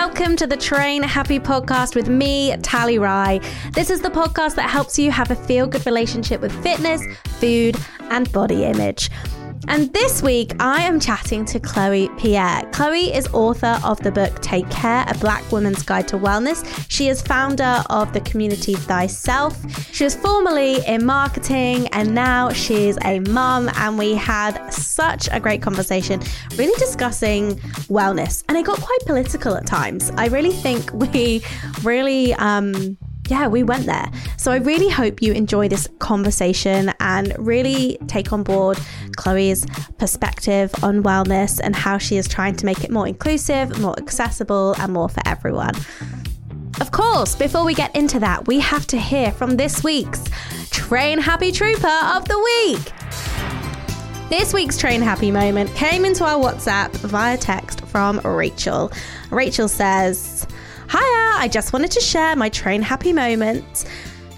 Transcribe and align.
welcome 0.00 0.36
to 0.36 0.46
the 0.46 0.58
Train 0.58 1.02
Happy 1.02 1.38
podcast 1.38 1.94
with 1.94 2.06
me, 2.06 2.54
Tally 2.58 2.98
Rye. 2.98 3.40
This 3.72 3.88
is 3.88 4.02
the 4.02 4.10
podcast 4.10 4.54
that 4.56 4.68
helps 4.68 4.98
you 4.98 5.10
have 5.10 5.30
a 5.30 5.34
feel 5.34 5.66
good 5.66 5.86
relationship 5.86 6.42
with 6.42 6.52
fitness, 6.62 7.02
food, 7.40 7.78
and 8.10 8.30
body 8.30 8.64
image. 8.64 9.10
And 9.68 9.92
this 9.92 10.22
week, 10.22 10.52
I 10.60 10.82
am 10.82 11.00
chatting 11.00 11.44
to 11.46 11.58
Chloe 11.58 12.08
Pierre. 12.18 12.62
Chloe 12.72 13.12
is 13.12 13.26
author 13.32 13.80
of 13.82 14.00
the 14.00 14.12
book 14.12 14.40
Take 14.40 14.68
Care, 14.70 15.04
A 15.08 15.18
Black 15.18 15.50
Woman's 15.50 15.82
Guide 15.82 16.06
to 16.08 16.16
Wellness. 16.16 16.86
She 16.88 17.08
is 17.08 17.20
founder 17.20 17.82
of 17.90 18.12
the 18.12 18.20
community 18.20 18.74
Thyself. 18.74 19.58
She 19.92 20.04
was 20.04 20.14
formerly 20.14 20.86
in 20.86 21.04
marketing 21.04 21.88
and 21.88 22.14
now 22.14 22.50
she's 22.52 22.96
a 23.04 23.18
mum. 23.20 23.68
And 23.74 23.98
we 23.98 24.14
had 24.14 24.70
such 24.72 25.28
a 25.32 25.40
great 25.40 25.62
conversation, 25.62 26.20
really 26.56 26.76
discussing 26.78 27.56
wellness. 27.88 28.44
And 28.48 28.56
it 28.56 28.64
got 28.64 28.80
quite 28.80 29.00
political 29.04 29.56
at 29.56 29.66
times. 29.66 30.12
I 30.16 30.28
really 30.28 30.52
think 30.52 30.92
we 31.12 31.42
really, 31.82 32.34
um, 32.34 32.96
yeah, 33.28 33.48
we 33.48 33.62
went 33.62 33.86
there. 33.86 34.10
So 34.36 34.52
I 34.52 34.56
really 34.56 34.88
hope 34.88 35.22
you 35.22 35.32
enjoy 35.32 35.68
this 35.68 35.88
conversation 35.98 36.92
and 37.00 37.34
really 37.38 37.98
take 38.06 38.32
on 38.32 38.42
board 38.42 38.78
Chloe's 39.16 39.66
perspective 39.98 40.72
on 40.82 41.02
wellness 41.02 41.60
and 41.62 41.74
how 41.74 41.98
she 41.98 42.16
is 42.16 42.28
trying 42.28 42.56
to 42.56 42.66
make 42.66 42.84
it 42.84 42.90
more 42.90 43.06
inclusive, 43.06 43.78
more 43.80 43.98
accessible, 43.98 44.74
and 44.78 44.92
more 44.92 45.08
for 45.08 45.20
everyone. 45.26 45.74
Of 46.80 46.90
course, 46.90 47.34
before 47.34 47.64
we 47.64 47.74
get 47.74 47.94
into 47.96 48.20
that, 48.20 48.46
we 48.46 48.60
have 48.60 48.86
to 48.88 48.98
hear 48.98 49.32
from 49.32 49.56
this 49.56 49.82
week's 49.82 50.22
Train 50.70 51.18
Happy 51.18 51.50
Trooper 51.50 52.00
of 52.14 52.28
the 52.28 52.38
Week. 52.38 52.92
This 54.28 54.52
week's 54.52 54.76
Train 54.76 55.00
Happy 55.00 55.30
moment 55.30 55.74
came 55.74 56.04
into 56.04 56.24
our 56.24 56.38
WhatsApp 56.38 56.90
via 56.96 57.38
text 57.38 57.86
from 57.86 58.18
Rachel. 58.20 58.92
Rachel 59.30 59.68
says, 59.68 60.46
Hiya, 60.88 61.32
I 61.36 61.48
just 61.50 61.72
wanted 61.72 61.90
to 61.92 62.00
share 62.00 62.36
my 62.36 62.48
train 62.48 62.80
happy 62.80 63.12
moment. 63.12 63.86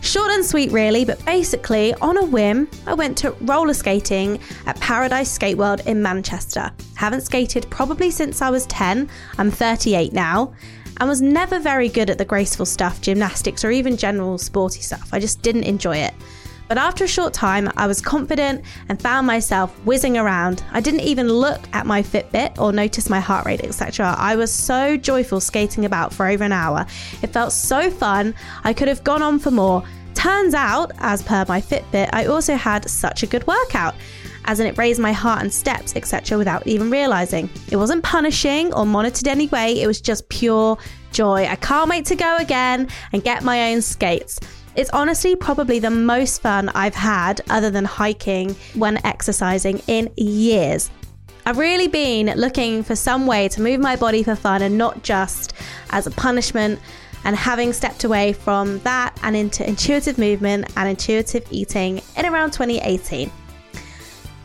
Short 0.00 0.30
and 0.30 0.44
sweet, 0.44 0.70
really, 0.72 1.04
but 1.04 1.22
basically, 1.26 1.92
on 1.94 2.16
a 2.16 2.24
whim, 2.24 2.68
I 2.86 2.94
went 2.94 3.18
to 3.18 3.32
roller 3.42 3.74
skating 3.74 4.40
at 4.64 4.80
Paradise 4.80 5.30
Skate 5.30 5.58
World 5.58 5.82
in 5.86 6.00
Manchester. 6.00 6.70
Haven't 6.94 7.22
skated 7.22 7.68
probably 7.68 8.10
since 8.10 8.40
I 8.40 8.48
was 8.48 8.64
10, 8.66 9.10
I'm 9.36 9.50
38 9.50 10.14
now, 10.14 10.54
and 10.98 11.08
was 11.08 11.20
never 11.20 11.58
very 11.58 11.90
good 11.90 12.08
at 12.08 12.16
the 12.16 12.24
graceful 12.24 12.64
stuff, 12.64 13.02
gymnastics, 13.02 13.64
or 13.64 13.70
even 13.70 13.96
general 13.98 14.38
sporty 14.38 14.80
stuff. 14.80 15.10
I 15.12 15.18
just 15.18 15.42
didn't 15.42 15.64
enjoy 15.64 15.96
it. 15.98 16.14
But 16.68 16.76
after 16.76 17.04
a 17.04 17.08
short 17.08 17.32
time, 17.32 17.70
I 17.78 17.86
was 17.86 18.02
confident 18.02 18.62
and 18.90 19.00
found 19.00 19.26
myself 19.26 19.74
whizzing 19.86 20.18
around. 20.18 20.62
I 20.72 20.80
didn't 20.80 21.00
even 21.00 21.28
look 21.28 21.60
at 21.72 21.86
my 21.86 22.02
Fitbit 22.02 22.58
or 22.58 22.72
notice 22.72 23.08
my 23.08 23.20
heart 23.20 23.46
rate, 23.46 23.64
etc. 23.64 24.14
I 24.18 24.36
was 24.36 24.52
so 24.52 24.98
joyful 24.98 25.40
skating 25.40 25.86
about 25.86 26.12
for 26.12 26.26
over 26.26 26.44
an 26.44 26.52
hour. 26.52 26.86
It 27.22 27.28
felt 27.28 27.52
so 27.52 27.90
fun, 27.90 28.34
I 28.64 28.74
could 28.74 28.88
have 28.88 29.02
gone 29.02 29.22
on 29.22 29.38
for 29.38 29.50
more. 29.50 29.82
Turns 30.14 30.52
out, 30.52 30.92
as 30.98 31.22
per 31.22 31.46
my 31.48 31.60
Fitbit, 31.60 32.10
I 32.12 32.26
also 32.26 32.54
had 32.54 32.88
such 32.90 33.22
a 33.22 33.26
good 33.26 33.46
workout. 33.46 33.94
As 34.44 34.60
in, 34.60 34.66
it 34.66 34.76
raised 34.76 35.00
my 35.00 35.12
heart 35.12 35.42
and 35.42 35.52
steps, 35.52 35.94
etc., 35.94 36.36
without 36.36 36.66
even 36.66 36.90
realizing. 36.90 37.48
It 37.70 37.76
wasn't 37.76 38.02
punishing 38.02 38.72
or 38.74 38.84
monitored 38.84 39.28
anyway, 39.28 39.74
it 39.74 39.86
was 39.86 40.00
just 40.00 40.28
pure 40.28 40.76
joy. 41.12 41.46
I 41.46 41.56
can't 41.56 41.88
wait 41.88 42.04
to 42.06 42.16
go 42.16 42.36
again 42.38 42.88
and 43.12 43.22
get 43.22 43.42
my 43.42 43.72
own 43.72 43.80
skates. 43.82 44.40
It's 44.78 44.90
honestly 44.90 45.34
probably 45.34 45.80
the 45.80 45.90
most 45.90 46.40
fun 46.40 46.68
I've 46.68 46.94
had, 46.94 47.40
other 47.50 47.68
than 47.68 47.84
hiking, 47.84 48.54
when 48.74 49.04
exercising 49.04 49.82
in 49.88 50.08
years. 50.16 50.88
I've 51.44 51.58
really 51.58 51.88
been 51.88 52.26
looking 52.36 52.84
for 52.84 52.94
some 52.94 53.26
way 53.26 53.48
to 53.48 53.60
move 53.60 53.80
my 53.80 53.96
body 53.96 54.22
for 54.22 54.36
fun 54.36 54.62
and 54.62 54.78
not 54.78 55.02
just 55.02 55.52
as 55.90 56.06
a 56.06 56.12
punishment. 56.12 56.78
And 57.24 57.34
having 57.34 57.72
stepped 57.72 58.04
away 58.04 58.32
from 58.32 58.78
that 58.80 59.18
and 59.24 59.34
into 59.34 59.68
intuitive 59.68 60.16
movement 60.16 60.72
and 60.76 60.88
intuitive 60.88 61.44
eating 61.50 62.00
in 62.16 62.26
around 62.26 62.52
2018. 62.52 63.32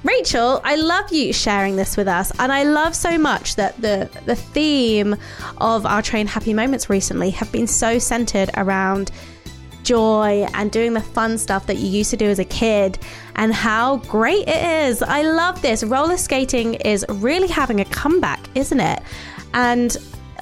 Rachel, 0.04 0.62
I 0.64 0.78
love 0.78 1.12
you 1.12 1.32
sharing 1.32 1.76
this 1.76 1.96
with 1.96 2.08
us, 2.08 2.32
and 2.40 2.52
I 2.52 2.64
love 2.64 2.96
so 2.96 3.20
much 3.20 3.56
that 3.58 3.80
the 3.80 4.10
the 4.26 4.36
theme 4.36 5.16
of 5.60 5.86
our 5.86 6.02
train 6.02 6.26
happy 6.26 6.56
moments 6.56 6.90
recently 6.90 7.30
have 7.30 7.52
been 7.52 7.68
so 7.68 8.00
centered 8.00 8.50
around 8.58 9.12
joy 9.84 10.48
and 10.54 10.72
doing 10.72 10.94
the 10.94 11.02
fun 11.02 11.38
stuff 11.38 11.68
that 11.68 11.78
you 11.78 11.88
used 11.88 12.10
to 12.12 12.18
do 12.18 12.26
as 12.26 12.40
a 12.40 12.46
kid 12.46 12.98
and 13.36 13.54
how 13.54 13.98
great 13.98 14.48
it 14.48 14.88
is. 14.88 15.02
I 15.02 15.22
love 15.24 15.62
this. 15.62 15.84
Roller 15.84 16.18
skating 16.18 16.76
is 16.76 17.06
really 17.10 17.48
having 17.48 17.80
a 17.80 17.86
comeback, 17.86 18.40
isn't 18.56 18.80
it? 18.80 19.02
And 19.54 19.96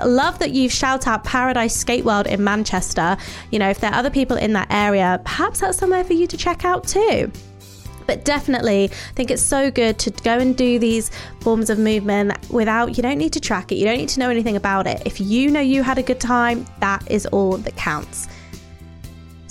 love 0.06 0.40
that 0.40 0.52
you've 0.52 0.72
shout 0.72 1.08
out 1.08 1.24
Paradise 1.24 1.76
Skate 1.76 2.06
World 2.06 2.28
in 2.28 2.44
Manchester. 2.44 3.18
You 3.52 3.60
know, 3.60 3.70
if 3.70 3.80
there 3.80 3.92
are 3.92 3.98
other 3.98 4.10
people 4.10 4.38
in 4.38 4.54
that 4.54 4.68
area, 4.70 5.22
perhaps 5.26 5.60
that's 5.60 5.78
somewhere 5.78 6.04
for 6.04 6.14
you 6.14 6.28
to 6.28 6.38
check 6.38 6.66
out 6.66 6.88
too. 6.88 7.32
But 8.08 8.26
definitely 8.26 8.86
I 8.86 9.14
think 9.16 9.32
it's 9.32 9.42
so 9.42 9.72
good 9.72 9.98
to 10.00 10.12
go 10.12 10.38
and 10.38 10.58
do 10.58 10.80
these 10.80 11.12
forms 11.40 11.70
of 11.70 11.80
movement 11.80 12.34
without, 12.50 12.98
you 12.98 13.04
don't 13.04 13.18
need 13.18 13.34
to 13.34 13.40
track 13.40 13.72
it, 13.72 13.76
you 13.76 13.86
don't 13.86 13.98
need 13.98 14.10
to 14.10 14.20
know 14.20 14.30
anything 14.30 14.56
about 14.56 14.88
it. 14.88 15.02
If 15.06 15.22
you 15.22 15.50
know 15.52 15.62
you 15.62 15.84
had 15.84 15.98
a 15.98 16.04
good 16.04 16.20
time, 16.20 16.66
that 16.80 17.10
is 17.10 17.26
all 17.28 17.58
that 17.58 17.76
counts. 17.76 18.28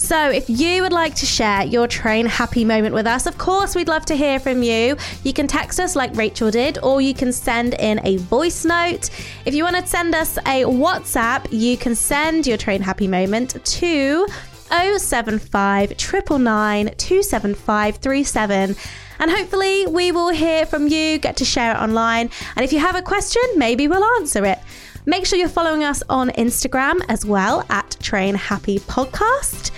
So, 0.02 0.30
if 0.30 0.48
you 0.48 0.82
would 0.82 0.94
like 0.94 1.14
to 1.16 1.26
share 1.26 1.62
your 1.62 1.86
train 1.86 2.24
happy 2.24 2.64
moment 2.64 2.94
with 2.94 3.06
us, 3.06 3.26
of 3.26 3.36
course, 3.36 3.76
we'd 3.76 3.86
love 3.86 4.06
to 4.06 4.16
hear 4.16 4.40
from 4.40 4.62
you. 4.62 4.96
You 5.24 5.34
can 5.34 5.46
text 5.46 5.78
us 5.78 5.94
like 5.94 6.16
Rachel 6.16 6.50
did, 6.50 6.78
or 6.82 7.02
you 7.02 7.12
can 7.12 7.32
send 7.32 7.74
in 7.74 8.00
a 8.02 8.16
voice 8.16 8.64
note. 8.64 9.10
If 9.44 9.54
you 9.54 9.62
want 9.62 9.76
to 9.76 9.86
send 9.86 10.14
us 10.14 10.38
a 10.38 10.64
WhatsApp, 10.64 11.48
you 11.50 11.76
can 11.76 11.94
send 11.94 12.46
your 12.46 12.56
train 12.56 12.80
happy 12.80 13.06
moment 13.06 13.62
to 13.62 14.26
075 14.70 15.90
999 15.90 16.94
27537. 16.96 18.76
And 19.18 19.30
hopefully, 19.30 19.86
we 19.86 20.12
will 20.12 20.30
hear 20.30 20.64
from 20.64 20.88
you, 20.88 21.18
get 21.18 21.36
to 21.36 21.44
share 21.44 21.72
it 21.72 21.78
online. 21.78 22.30
And 22.56 22.64
if 22.64 22.72
you 22.72 22.78
have 22.78 22.96
a 22.96 23.02
question, 23.02 23.42
maybe 23.54 23.86
we'll 23.86 24.04
answer 24.18 24.46
it. 24.46 24.58
Make 25.06 25.24
sure 25.24 25.38
you're 25.38 25.48
following 25.48 25.82
us 25.82 26.02
on 26.10 26.28
Instagram 26.30 27.00
as 27.08 27.24
well 27.24 27.64
at 27.70 27.96
Train 28.00 28.34
Happy 28.34 28.80
Podcast, 28.80 29.70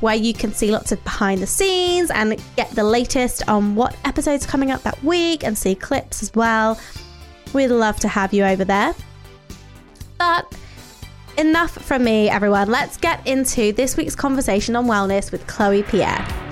where 0.00 0.14
you 0.14 0.32
can 0.32 0.54
see 0.54 0.70
lots 0.70 0.90
of 0.90 1.02
behind 1.04 1.42
the 1.42 1.46
scenes 1.46 2.10
and 2.10 2.42
get 2.56 2.70
the 2.70 2.84
latest 2.84 3.46
on 3.46 3.74
what 3.74 3.94
episodes 4.06 4.46
coming 4.46 4.70
up 4.70 4.82
that 4.82 5.02
week 5.04 5.44
and 5.44 5.56
see 5.56 5.74
clips 5.74 6.22
as 6.22 6.34
well. 6.34 6.80
We'd 7.52 7.68
love 7.68 7.96
to 8.00 8.08
have 8.08 8.32
you 8.32 8.44
over 8.44 8.64
there. 8.64 8.94
But 10.18 10.50
enough 11.36 11.72
from 11.72 12.02
me, 12.04 12.30
everyone. 12.30 12.70
Let's 12.70 12.96
get 12.96 13.26
into 13.26 13.72
this 13.72 13.98
week's 13.98 14.16
conversation 14.16 14.76
on 14.76 14.86
wellness 14.86 15.30
with 15.30 15.46
Chloe 15.46 15.82
Pierre. 15.82 16.49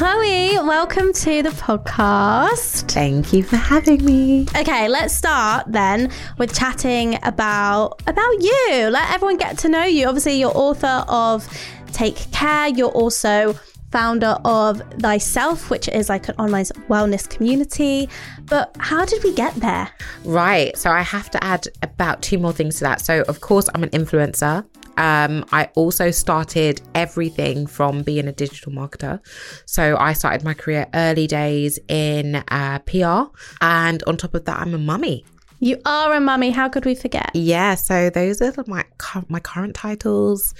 Chloe, 0.00 0.56
welcome 0.60 1.12
to 1.12 1.42
the 1.42 1.50
podcast. 1.50 2.90
Thank 2.90 3.34
you 3.34 3.42
for 3.42 3.56
having 3.56 4.02
me. 4.02 4.46
Okay, 4.56 4.88
let's 4.88 5.12
start 5.12 5.70
then 5.70 6.10
with 6.38 6.54
chatting 6.54 7.18
about 7.22 8.00
about 8.06 8.42
you. 8.42 8.88
Let 8.90 9.10
everyone 9.12 9.36
get 9.36 9.58
to 9.58 9.68
know 9.68 9.84
you. 9.84 10.06
Obviously, 10.06 10.40
you're 10.40 10.56
author 10.56 11.04
of 11.06 11.46
Take 11.92 12.16
Care. 12.32 12.68
You're 12.68 12.88
also 12.88 13.54
founder 13.92 14.38
of 14.46 14.80
Thyself, 15.00 15.68
which 15.68 15.86
is 15.88 16.08
like 16.08 16.30
an 16.30 16.34
online 16.38 16.64
wellness 16.88 17.28
community. 17.28 18.08
But 18.46 18.74
how 18.78 19.04
did 19.04 19.22
we 19.22 19.34
get 19.34 19.54
there? 19.56 19.90
Right. 20.24 20.78
So 20.78 20.90
I 20.90 21.02
have 21.02 21.28
to 21.32 21.44
add 21.44 21.68
about 21.82 22.22
two 22.22 22.38
more 22.38 22.54
things 22.54 22.76
to 22.76 22.84
that. 22.84 23.02
So, 23.02 23.20
of 23.28 23.42
course, 23.42 23.68
I'm 23.74 23.82
an 23.82 23.90
influencer. 23.90 24.64
Um, 25.00 25.46
I 25.50 25.70
also 25.76 26.10
started 26.10 26.82
everything 26.94 27.66
from 27.66 28.02
being 28.02 28.28
a 28.28 28.32
digital 28.32 28.70
marketer. 28.70 29.18
So 29.64 29.96
I 29.96 30.12
started 30.12 30.44
my 30.44 30.52
career 30.52 30.86
early 30.92 31.26
days 31.26 31.78
in 31.88 32.36
uh, 32.48 32.80
PR. 32.80 33.32
And 33.62 34.02
on 34.02 34.18
top 34.18 34.34
of 34.34 34.44
that, 34.44 34.60
I'm 34.60 34.74
a 34.74 34.78
mummy. 34.78 35.24
You 35.58 35.80
are 35.86 36.14
a 36.14 36.20
mummy. 36.20 36.50
How 36.50 36.68
could 36.68 36.84
we 36.84 36.94
forget? 36.94 37.30
Yeah. 37.32 37.76
So 37.76 38.10
those 38.10 38.42
are 38.42 38.52
my, 38.66 38.84
my 39.28 39.40
current 39.40 39.74
titles. 39.74 40.54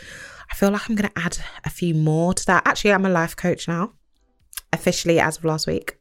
I 0.50 0.54
feel 0.54 0.70
like 0.70 0.88
I'm 0.88 0.96
going 0.96 1.10
to 1.10 1.18
add 1.18 1.36
a 1.64 1.70
few 1.70 1.94
more 1.94 2.32
to 2.32 2.46
that. 2.46 2.66
Actually, 2.66 2.94
I'm 2.94 3.04
a 3.04 3.10
life 3.10 3.36
coach 3.36 3.68
now, 3.68 3.92
officially 4.72 5.20
as 5.20 5.36
of 5.36 5.44
last 5.44 5.66
week. 5.66 5.98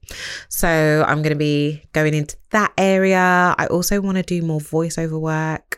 So 0.48 1.04
I'm 1.06 1.18
going 1.18 1.34
to 1.34 1.40
be 1.40 1.84
going 1.92 2.14
into 2.14 2.38
that 2.52 2.72
area. 2.78 3.54
I 3.58 3.68
also 3.68 4.00
want 4.00 4.16
to 4.16 4.24
do 4.24 4.42
more 4.42 4.62
voiceover 4.62 5.20
work. 5.20 5.69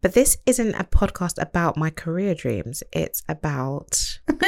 But 0.00 0.14
this 0.14 0.36
isn't 0.46 0.74
a 0.74 0.84
podcast 0.84 1.40
about 1.40 1.76
my 1.76 1.90
career 1.90 2.34
dreams. 2.34 2.82
It's 2.92 3.22
about. 3.28 4.18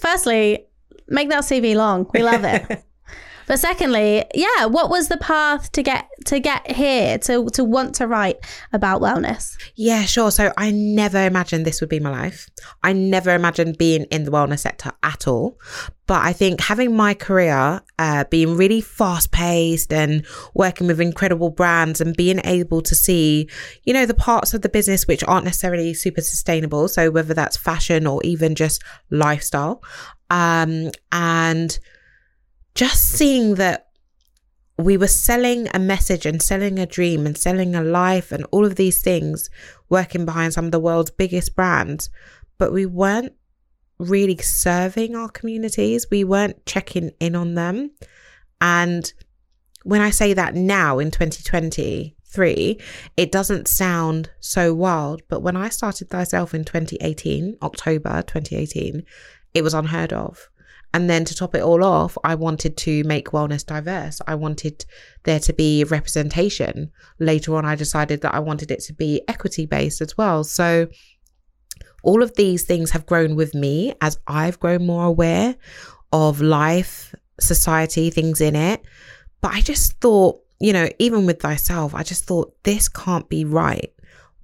Firstly, 0.00 0.66
make 1.08 1.28
that 1.30 1.44
CV 1.44 1.74
long. 1.74 2.10
We 2.12 2.22
love 2.22 2.44
it. 2.44 2.84
But 3.46 3.58
secondly, 3.60 4.24
yeah, 4.34 4.66
what 4.66 4.90
was 4.90 5.08
the 5.08 5.16
path 5.16 5.70
to 5.72 5.82
get 5.82 6.08
to 6.26 6.40
get 6.40 6.70
here 6.70 7.18
to 7.18 7.48
to 7.50 7.64
want 7.64 7.94
to 7.96 8.06
write 8.06 8.38
about 8.72 9.00
wellness? 9.00 9.56
Yeah, 9.74 10.04
sure. 10.04 10.30
So 10.30 10.52
I 10.56 10.70
never 10.70 11.24
imagined 11.24 11.64
this 11.64 11.80
would 11.80 11.90
be 11.90 12.00
my 12.00 12.10
life. 12.10 12.48
I 12.82 12.92
never 12.92 13.34
imagined 13.34 13.78
being 13.78 14.04
in 14.04 14.24
the 14.24 14.30
wellness 14.30 14.60
sector 14.60 14.92
at 15.02 15.26
all. 15.28 15.58
But 16.06 16.22
I 16.22 16.34
think 16.34 16.60
having 16.60 16.94
my 16.94 17.14
career 17.14 17.80
uh, 17.98 18.24
being 18.24 18.56
really 18.56 18.82
fast 18.82 19.30
paced 19.30 19.92
and 19.92 20.26
working 20.52 20.86
with 20.86 21.00
incredible 21.00 21.50
brands 21.50 22.00
and 22.00 22.14
being 22.14 22.40
able 22.44 22.82
to 22.82 22.94
see, 22.94 23.48
you 23.84 23.94
know, 23.94 24.04
the 24.04 24.12
parts 24.12 24.52
of 24.52 24.60
the 24.60 24.68
business 24.68 25.06
which 25.06 25.24
aren't 25.24 25.46
necessarily 25.46 25.94
super 25.94 26.20
sustainable. 26.20 26.88
So 26.88 27.10
whether 27.10 27.32
that's 27.32 27.56
fashion 27.56 28.06
or 28.06 28.20
even 28.22 28.54
just 28.54 28.82
lifestyle, 29.10 29.82
um, 30.30 30.90
and 31.12 31.78
just 32.74 33.10
seeing 33.10 33.54
that 33.56 33.88
we 34.76 34.96
were 34.96 35.06
selling 35.06 35.68
a 35.72 35.78
message 35.78 36.26
and 36.26 36.42
selling 36.42 36.78
a 36.78 36.86
dream 36.86 37.26
and 37.26 37.38
selling 37.38 37.74
a 37.74 37.82
life 37.82 38.32
and 38.32 38.44
all 38.50 38.64
of 38.64 38.74
these 38.74 39.00
things 39.02 39.48
working 39.88 40.24
behind 40.24 40.52
some 40.52 40.64
of 40.64 40.72
the 40.72 40.80
world's 40.80 41.12
biggest 41.12 41.54
brands, 41.54 42.10
but 42.58 42.72
we 42.72 42.84
weren't 42.84 43.32
really 43.98 44.36
serving 44.38 45.14
our 45.14 45.28
communities. 45.28 46.06
We 46.10 46.24
weren't 46.24 46.66
checking 46.66 47.12
in 47.20 47.36
on 47.36 47.54
them. 47.54 47.92
And 48.60 49.12
when 49.84 50.00
I 50.00 50.10
say 50.10 50.32
that 50.34 50.54
now 50.54 50.98
in 50.98 51.12
2023, 51.12 52.80
it 53.16 53.30
doesn't 53.30 53.68
sound 53.68 54.30
so 54.40 54.74
wild. 54.74 55.22
But 55.28 55.42
when 55.42 55.56
I 55.56 55.68
started 55.68 56.10
Thyself 56.10 56.54
in 56.54 56.64
2018, 56.64 57.58
October 57.62 58.22
2018, 58.22 59.04
it 59.52 59.62
was 59.62 59.74
unheard 59.74 60.12
of. 60.12 60.48
And 60.94 61.10
then 61.10 61.24
to 61.24 61.34
top 61.34 61.56
it 61.56 61.62
all 61.62 61.82
off, 61.82 62.16
I 62.22 62.36
wanted 62.36 62.76
to 62.78 63.02
make 63.02 63.30
wellness 63.30 63.66
diverse. 63.66 64.20
I 64.28 64.36
wanted 64.36 64.86
there 65.24 65.40
to 65.40 65.52
be 65.52 65.82
representation. 65.82 66.92
Later 67.18 67.56
on, 67.56 67.64
I 67.64 67.74
decided 67.74 68.20
that 68.20 68.32
I 68.32 68.38
wanted 68.38 68.70
it 68.70 68.78
to 68.84 68.92
be 68.92 69.20
equity 69.26 69.66
based 69.66 70.00
as 70.00 70.16
well. 70.16 70.44
So, 70.44 70.86
all 72.04 72.22
of 72.22 72.36
these 72.36 72.62
things 72.62 72.92
have 72.92 73.06
grown 73.06 73.34
with 73.34 73.54
me 73.54 73.94
as 74.00 74.20
I've 74.28 74.60
grown 74.60 74.86
more 74.86 75.04
aware 75.04 75.56
of 76.12 76.40
life, 76.40 77.12
society, 77.40 78.10
things 78.10 78.40
in 78.40 78.54
it. 78.54 78.80
But 79.40 79.52
I 79.52 79.62
just 79.62 80.00
thought, 80.00 80.40
you 80.60 80.72
know, 80.72 80.88
even 81.00 81.26
with 81.26 81.40
thyself, 81.42 81.92
I 81.92 82.04
just 82.04 82.24
thought 82.24 82.54
this 82.62 82.88
can't 82.88 83.28
be 83.28 83.44
right. 83.44 83.92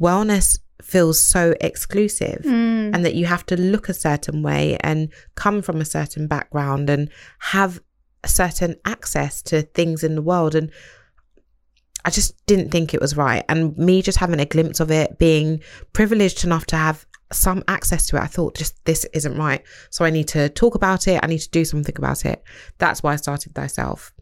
Wellness 0.00 0.58
feels 0.84 1.20
so 1.20 1.54
exclusive 1.60 2.42
Mm. 2.44 2.94
and 2.94 3.04
that 3.04 3.14
you 3.14 3.26
have 3.26 3.44
to 3.46 3.56
look 3.56 3.88
a 3.88 3.94
certain 3.94 4.42
way 4.42 4.76
and 4.80 5.08
come 5.34 5.62
from 5.62 5.80
a 5.80 5.84
certain 5.84 6.26
background 6.26 6.90
and 6.90 7.10
have 7.38 7.80
a 8.24 8.28
certain 8.28 8.76
access 8.84 9.42
to 9.42 9.62
things 9.62 10.02
in 10.04 10.14
the 10.14 10.22
world. 10.22 10.54
And 10.54 10.70
I 12.04 12.10
just 12.10 12.34
didn't 12.46 12.70
think 12.70 12.94
it 12.94 13.00
was 13.00 13.16
right. 13.16 13.44
And 13.48 13.76
me 13.76 14.02
just 14.02 14.18
having 14.18 14.40
a 14.40 14.46
glimpse 14.46 14.80
of 14.80 14.90
it 14.90 15.18
being 15.18 15.60
privileged 15.92 16.44
enough 16.44 16.66
to 16.66 16.76
have 16.76 17.06
some 17.32 17.62
access 17.68 18.08
to 18.08 18.16
it 18.16 18.22
I 18.22 18.26
thought 18.26 18.56
just 18.56 18.84
this 18.86 19.04
isn't 19.12 19.36
right. 19.38 19.62
So 19.90 20.04
I 20.04 20.10
need 20.10 20.28
to 20.28 20.48
talk 20.48 20.74
about 20.74 21.06
it. 21.06 21.20
I 21.22 21.26
need 21.26 21.38
to 21.38 21.50
do 21.50 21.64
something 21.64 21.94
about 21.96 22.24
it. 22.24 22.42
That's 22.78 23.02
why 23.02 23.12
I 23.12 23.16
started 23.16 23.54
thyself 23.54 24.12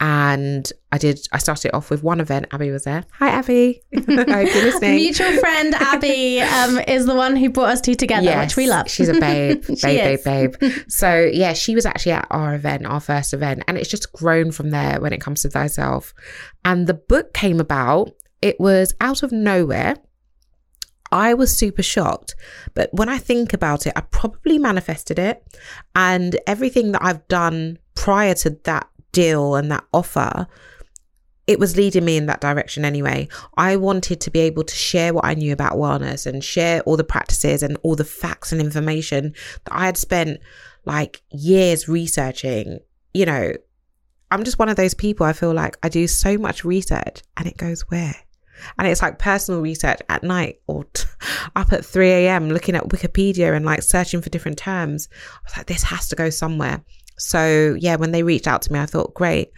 and 0.00 0.72
I 0.92 0.98
did 0.98 1.26
I 1.32 1.38
started 1.38 1.74
off 1.74 1.88
with 1.90 2.02
one 2.02 2.20
event 2.20 2.46
Abby 2.52 2.70
was 2.70 2.84
there 2.84 3.04
hi 3.12 3.28
Abby 3.28 3.82
I 3.94 3.98
hope 4.00 4.08
you're 4.08 4.24
listening 4.64 4.96
Mutual 4.96 5.38
friend 5.38 5.74
Abby 5.74 6.40
um, 6.40 6.78
is 6.80 7.06
the 7.06 7.14
one 7.14 7.36
who 7.36 7.50
brought 7.50 7.70
us 7.70 7.80
two 7.80 7.94
together, 7.94 8.38
which 8.38 8.56
we 8.56 8.66
love. 8.66 8.90
She's 8.90 9.08
a 9.08 9.14
babe, 9.14 9.64
babe, 9.66 9.78
babe, 9.82 10.18
is. 10.18 10.24
babe. 10.24 10.54
So 10.88 11.30
yeah, 11.32 11.52
she 11.52 11.74
was 11.74 11.86
actually 11.86 12.12
at 12.12 12.26
our 12.30 12.54
event, 12.54 12.86
our 12.86 13.00
first 13.00 13.32
event, 13.32 13.64
and 13.68 13.76
it's 13.78 13.88
just 13.88 14.12
grown 14.12 14.50
from 14.52 14.70
there 14.70 15.00
when 15.00 15.12
it 15.12 15.20
comes 15.20 15.42
to 15.42 15.50
thyself. 15.50 16.14
And 16.64 16.86
the 16.86 16.94
book 16.94 17.32
came 17.34 17.60
about. 17.60 18.10
It 18.42 18.60
was 18.60 18.94
out 19.00 19.22
of 19.22 19.32
nowhere. 19.32 19.96
I 21.10 21.34
was 21.34 21.56
super 21.56 21.82
shocked, 21.82 22.34
but 22.74 22.90
when 22.92 23.08
I 23.08 23.18
think 23.18 23.52
about 23.52 23.86
it, 23.86 23.92
I 23.96 24.00
probably 24.00 24.58
manifested 24.58 25.18
it, 25.18 25.42
and 25.94 26.38
everything 26.46 26.92
that 26.92 27.04
I've 27.04 27.26
done 27.28 27.78
prior 27.94 28.34
to 28.34 28.50
that 28.64 28.88
deal 29.14 29.54
and 29.54 29.70
that 29.70 29.84
offer 29.92 30.46
it 31.46 31.58
was 31.58 31.76
leading 31.76 32.04
me 32.04 32.16
in 32.16 32.26
that 32.26 32.40
direction 32.40 32.84
anyway. 32.84 33.28
I 33.56 33.76
wanted 33.76 34.20
to 34.22 34.30
be 34.30 34.40
able 34.40 34.64
to 34.64 34.74
share 34.74 35.12
what 35.12 35.24
I 35.24 35.34
knew 35.34 35.52
about 35.52 35.74
wellness 35.74 36.26
and 36.26 36.42
share 36.42 36.80
all 36.82 36.96
the 36.96 37.04
practices 37.04 37.62
and 37.62 37.76
all 37.82 37.96
the 37.96 38.04
facts 38.04 38.52
and 38.52 38.60
information 38.60 39.34
that 39.64 39.74
I 39.74 39.86
had 39.86 39.96
spent 39.96 40.40
like 40.86 41.22
years 41.30 41.86
researching. 41.86 42.78
You 43.12 43.26
know, 43.26 43.52
I'm 44.30 44.44
just 44.44 44.58
one 44.58 44.68
of 44.68 44.76
those 44.76 44.94
people 44.94 45.26
I 45.26 45.32
feel 45.32 45.52
like 45.52 45.76
I 45.82 45.88
do 45.88 46.06
so 46.06 46.38
much 46.38 46.64
research 46.64 47.22
and 47.36 47.46
it 47.46 47.56
goes 47.56 47.82
where? 47.82 48.14
And 48.78 48.88
it's 48.88 49.02
like 49.02 49.18
personal 49.18 49.60
research 49.60 50.00
at 50.08 50.22
night 50.22 50.60
or 50.66 50.84
t- 50.84 51.04
up 51.56 51.72
at 51.72 51.84
3 51.84 52.08
a.m. 52.08 52.48
looking 52.48 52.74
at 52.74 52.88
Wikipedia 52.88 53.54
and 53.54 53.66
like 53.66 53.82
searching 53.82 54.22
for 54.22 54.30
different 54.30 54.56
terms. 54.56 55.08
I 55.12 55.38
was 55.44 55.56
like, 55.58 55.66
this 55.66 55.82
has 55.82 56.08
to 56.08 56.16
go 56.16 56.30
somewhere. 56.30 56.82
So, 57.16 57.76
yeah, 57.78 57.96
when 57.96 58.12
they 58.12 58.22
reached 58.22 58.46
out 58.46 58.62
to 58.62 58.72
me, 58.72 58.78
I 58.78 58.86
thought, 58.86 59.14
great. 59.14 59.52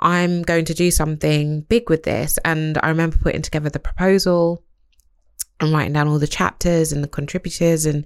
I'm 0.00 0.42
going 0.42 0.64
to 0.66 0.74
do 0.74 0.90
something 0.90 1.62
big 1.62 1.90
with 1.90 2.04
this. 2.04 2.38
And 2.44 2.78
I 2.82 2.88
remember 2.88 3.18
putting 3.18 3.42
together 3.42 3.70
the 3.70 3.78
proposal 3.78 4.62
and 5.60 5.72
writing 5.72 5.92
down 5.92 6.08
all 6.08 6.18
the 6.18 6.26
chapters 6.26 6.92
and 6.92 7.02
the 7.02 7.08
contributors 7.08 7.84
and 7.84 8.04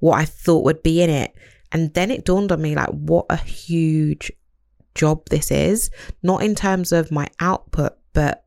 what 0.00 0.18
I 0.18 0.24
thought 0.24 0.64
would 0.64 0.82
be 0.82 1.02
in 1.02 1.10
it. 1.10 1.34
And 1.72 1.92
then 1.94 2.10
it 2.10 2.24
dawned 2.24 2.52
on 2.52 2.62
me 2.62 2.74
like, 2.74 2.88
what 2.88 3.26
a 3.28 3.36
huge 3.36 4.32
job 4.94 5.28
this 5.28 5.50
is, 5.50 5.90
not 6.22 6.42
in 6.42 6.54
terms 6.54 6.92
of 6.92 7.10
my 7.10 7.28
output, 7.40 7.94
but 8.12 8.44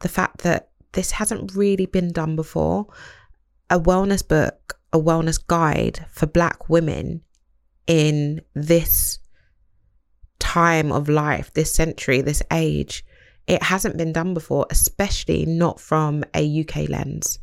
the 0.00 0.08
fact 0.08 0.38
that 0.42 0.70
this 0.92 1.12
hasn't 1.12 1.54
really 1.54 1.86
been 1.86 2.12
done 2.12 2.36
before. 2.36 2.86
A 3.70 3.80
wellness 3.80 4.26
book, 4.26 4.78
a 4.92 4.98
wellness 4.98 5.44
guide 5.44 6.04
for 6.10 6.26
Black 6.26 6.68
women 6.68 7.22
in 7.86 8.40
this 8.54 9.18
time 10.54 10.92
of 10.92 11.08
life, 11.08 11.52
this 11.54 11.74
century, 11.74 12.20
this 12.20 12.40
age. 12.52 13.04
It 13.48 13.60
hasn't 13.60 13.96
been 13.96 14.12
done 14.12 14.34
before, 14.34 14.66
especially 14.70 15.44
not 15.46 15.80
from 15.80 16.22
a 16.32 16.60
UK 16.60 16.88
lens, 16.88 17.40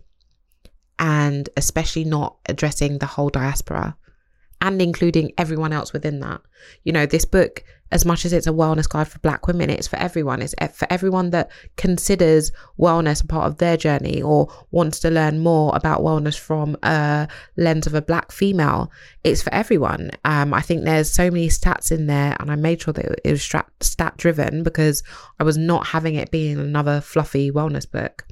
and 0.97 1.49
especially 1.57 2.05
not 2.05 2.37
addressing 2.47 2.99
the 2.99 3.05
whole 3.05 3.29
diaspora 3.29 3.97
and 4.61 4.81
including 4.81 5.33
everyone 5.37 5.73
else 5.73 5.91
within 5.91 6.21
that. 6.21 6.39
You 6.85 6.93
know, 6.93 7.05
this 7.05 7.25
book, 7.25 7.65
as 7.91 8.05
much 8.05 8.25
as 8.25 8.33
it's 8.33 8.47
a 8.47 8.51
wellness 8.51 8.87
guide 8.87 9.07
for 9.07 9.19
Black 9.19 9.47
women, 9.47 9.69
it's 9.69 9.87
for 9.87 9.97
everyone. 9.97 10.41
It's 10.41 10.55
for 10.73 10.87
everyone 10.89 11.31
that 11.31 11.51
considers 11.77 12.51
wellness 12.79 13.23
a 13.23 13.27
part 13.27 13.47
of 13.47 13.57
their 13.57 13.77
journey 13.77 14.21
or 14.21 14.51
wants 14.71 14.99
to 15.01 15.09
learn 15.09 15.39
more 15.39 15.75
about 15.75 16.01
wellness 16.01 16.37
from 16.37 16.77
a 16.83 17.27
lens 17.57 17.87
of 17.87 17.93
a 17.93 18.01
Black 18.01 18.31
female. 18.31 18.91
It's 19.23 19.41
for 19.41 19.53
everyone. 19.53 20.11
Um, 20.25 20.53
I 20.53 20.61
think 20.61 20.83
there's 20.83 21.11
so 21.11 21.29
many 21.29 21.47
stats 21.49 21.91
in 21.91 22.07
there, 22.07 22.35
and 22.39 22.51
I 22.51 22.55
made 22.55 22.81
sure 22.81 22.93
that 22.93 23.19
it 23.23 23.31
was 23.31 23.43
stat, 23.43 23.69
stat 23.81 24.17
driven 24.17 24.63
because 24.63 25.03
I 25.39 25.43
was 25.43 25.57
not 25.57 25.87
having 25.87 26.15
it 26.15 26.31
being 26.31 26.59
another 26.59 27.01
fluffy 27.01 27.51
wellness 27.51 27.89
book. 27.89 28.25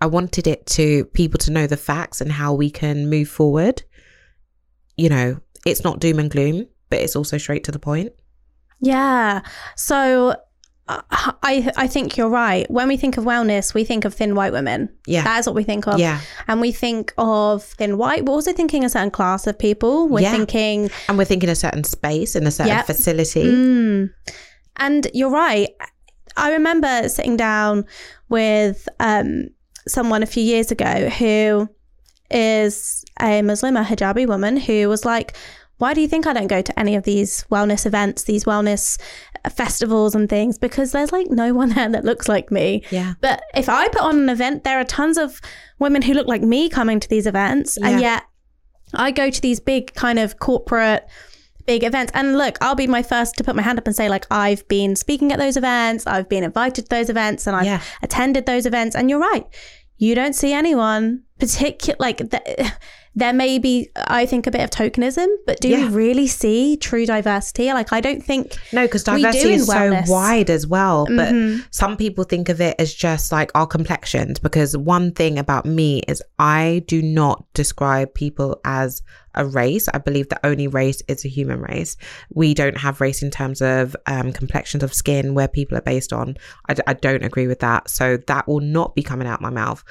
I 0.00 0.06
wanted 0.06 0.46
it 0.46 0.66
to 0.66 1.06
people 1.06 1.38
to 1.38 1.50
know 1.50 1.66
the 1.66 1.76
facts 1.76 2.20
and 2.20 2.30
how 2.30 2.52
we 2.52 2.70
can 2.70 3.08
move 3.08 3.28
forward 3.28 3.82
you 4.96 5.08
know, 5.08 5.40
it's 5.64 5.84
not 5.84 6.00
doom 6.00 6.18
and 6.18 6.30
gloom, 6.30 6.66
but 6.90 6.98
it's 7.00 7.16
also 7.16 7.38
straight 7.38 7.64
to 7.64 7.72
the 7.72 7.78
point. 7.78 8.12
Yeah. 8.80 9.40
So 9.74 10.36
uh, 10.88 11.02
I 11.42 11.70
I 11.76 11.86
think 11.86 12.16
you're 12.16 12.28
right. 12.28 12.70
When 12.70 12.88
we 12.88 12.96
think 12.96 13.16
of 13.16 13.24
wellness, 13.24 13.74
we 13.74 13.84
think 13.84 14.04
of 14.04 14.14
thin 14.14 14.34
white 14.34 14.52
women. 14.52 14.88
Yeah. 15.06 15.24
That 15.24 15.40
is 15.40 15.46
what 15.46 15.54
we 15.56 15.64
think 15.64 15.86
of. 15.88 15.98
Yeah. 15.98 16.20
And 16.46 16.60
we 16.60 16.72
think 16.72 17.12
of 17.18 17.64
thin 17.64 17.98
white. 17.98 18.24
We're 18.24 18.34
also 18.34 18.52
thinking 18.52 18.84
a 18.84 18.88
certain 18.88 19.10
class 19.10 19.46
of 19.46 19.58
people. 19.58 20.08
We're 20.08 20.20
Yeah. 20.20 20.32
thinking 20.32 20.90
And 21.08 21.18
we're 21.18 21.24
thinking 21.24 21.48
a 21.48 21.54
certain 21.56 21.84
space 21.84 22.34
and 22.36 22.46
a 22.46 22.50
certain 22.50 22.72
Yep. 22.76 22.86
facility. 22.86 23.44
Mm. 23.44 24.10
And 24.76 25.06
you're 25.14 25.30
right. 25.30 25.70
I 26.36 26.52
remember 26.52 27.08
sitting 27.08 27.36
down 27.36 27.84
with 28.28 28.88
um, 29.00 29.48
someone 29.88 30.22
a 30.22 30.26
few 30.26 30.42
years 30.42 30.70
ago 30.70 31.08
who 31.08 31.68
is 32.30 33.04
a 33.20 33.40
Muslim, 33.42 33.76
a 33.76 33.82
hijabi 33.84 34.26
woman, 34.26 34.56
who 34.56 34.88
was 34.88 35.04
like, 35.04 35.34
why 35.78 35.92
do 35.94 36.00
you 36.00 36.08
think 36.08 36.26
I 36.26 36.32
don't 36.32 36.46
go 36.46 36.62
to 36.62 36.78
any 36.78 36.94
of 36.96 37.04
these 37.04 37.44
wellness 37.50 37.84
events, 37.84 38.24
these 38.24 38.44
wellness 38.44 38.98
festivals 39.50 40.14
and 40.14 40.28
things? 40.28 40.58
Because 40.58 40.92
there's 40.92 41.12
like 41.12 41.28
no 41.28 41.52
one 41.52 41.70
there 41.70 41.88
that 41.88 42.04
looks 42.04 42.28
like 42.28 42.50
me. 42.50 42.82
Yeah. 42.90 43.14
But 43.20 43.42
if 43.54 43.68
I 43.68 43.88
put 43.88 44.00
on 44.02 44.18
an 44.20 44.28
event, 44.30 44.64
there 44.64 44.78
are 44.80 44.84
tons 44.84 45.18
of 45.18 45.40
women 45.78 46.02
who 46.02 46.14
look 46.14 46.26
like 46.26 46.42
me 46.42 46.68
coming 46.68 46.98
to 47.00 47.08
these 47.08 47.26
events. 47.26 47.76
Yeah. 47.80 47.88
And 47.88 48.00
yet 48.00 48.22
I 48.94 49.10
go 49.10 49.28
to 49.30 49.40
these 49.40 49.60
big 49.60 49.92
kind 49.94 50.18
of 50.18 50.38
corporate 50.38 51.06
big 51.66 51.82
events. 51.84 52.12
And 52.14 52.38
look, 52.38 52.56
I'll 52.60 52.74
be 52.76 52.86
my 52.86 53.02
first 53.02 53.34
to 53.36 53.44
put 53.44 53.56
my 53.56 53.62
hand 53.62 53.78
up 53.78 53.86
and 53.86 53.94
say, 53.96 54.08
like, 54.08 54.24
I've 54.30 54.66
been 54.68 54.94
speaking 54.96 55.32
at 55.32 55.38
those 55.38 55.56
events, 55.56 56.06
I've 56.06 56.28
been 56.28 56.44
invited 56.44 56.82
to 56.84 56.88
those 56.88 57.10
events, 57.10 57.46
and 57.46 57.56
I've 57.56 57.66
Yeah. 57.66 57.82
attended 58.02 58.46
those 58.46 58.66
events. 58.66 58.94
And 58.94 59.10
you're 59.10 59.18
right. 59.18 59.44
You 59.98 60.14
don't 60.14 60.34
see 60.34 60.52
anyone 60.52 61.24
particular 61.40 61.96
like 61.98 62.18
th- 62.30 62.70
there 63.18 63.32
may 63.32 63.58
be 63.58 63.88
I 63.96 64.26
think 64.26 64.46
a 64.46 64.50
bit 64.50 64.60
of 64.60 64.70
tokenism, 64.70 65.26
but 65.46 65.58
do 65.60 65.68
Yeah. 65.68 65.88
we 65.88 65.94
really 65.94 66.26
see 66.26 66.76
true 66.76 67.06
diversity? 67.06 67.72
Like 67.72 67.92
I 67.92 68.00
don't 68.00 68.22
think 68.22 68.56
No, 68.72 68.82
because 68.82 69.02
diversity 69.04 69.54
is 69.54 69.66
so 69.66 70.02
wide 70.06 70.50
as 70.50 70.66
well. 70.66 71.06
But 71.06 71.32
Mhm. 71.32 71.64
some 71.70 71.96
people 71.96 72.24
think 72.24 72.48
of 72.50 72.60
it 72.60 72.76
as 72.78 72.92
just 72.94 73.32
like 73.32 73.50
our 73.54 73.66
complexions. 73.66 74.38
Because 74.38 74.76
one 74.76 75.12
thing 75.12 75.38
about 75.38 75.64
me 75.64 76.02
is 76.06 76.22
I 76.38 76.84
do 76.86 77.00
not 77.02 77.44
describe 77.54 78.12
people 78.14 78.60
as 78.64 79.02
a 79.34 79.44
race. 79.46 79.88
I 79.92 79.98
believe 79.98 80.28
the 80.28 80.46
only 80.46 80.66
race 80.66 81.02
is 81.08 81.24
a 81.24 81.28
human 81.28 81.60
race. 81.60 81.96
We 82.34 82.52
don't 82.54 82.76
have 82.78 83.00
race 83.00 83.22
in 83.22 83.30
terms 83.30 83.60
of 83.62 83.96
um, 84.06 84.32
complexions 84.32 84.82
of 84.82 84.92
skin 84.94 85.34
where 85.34 85.48
people 85.48 85.76
are 85.76 85.82
based 85.82 86.12
on. 86.12 86.36
I, 86.68 86.74
d- 86.74 86.82
I 86.86 86.92
don't 86.92 87.22
agree 87.24 87.46
with 87.46 87.60
that. 87.60 87.88
So 87.90 88.18
that 88.26 88.46
will 88.46 88.60
not 88.60 88.94
be 88.94 89.02
coming 89.02 89.26
out 89.26 89.40
my 89.40 89.50
mouth. 89.50 89.82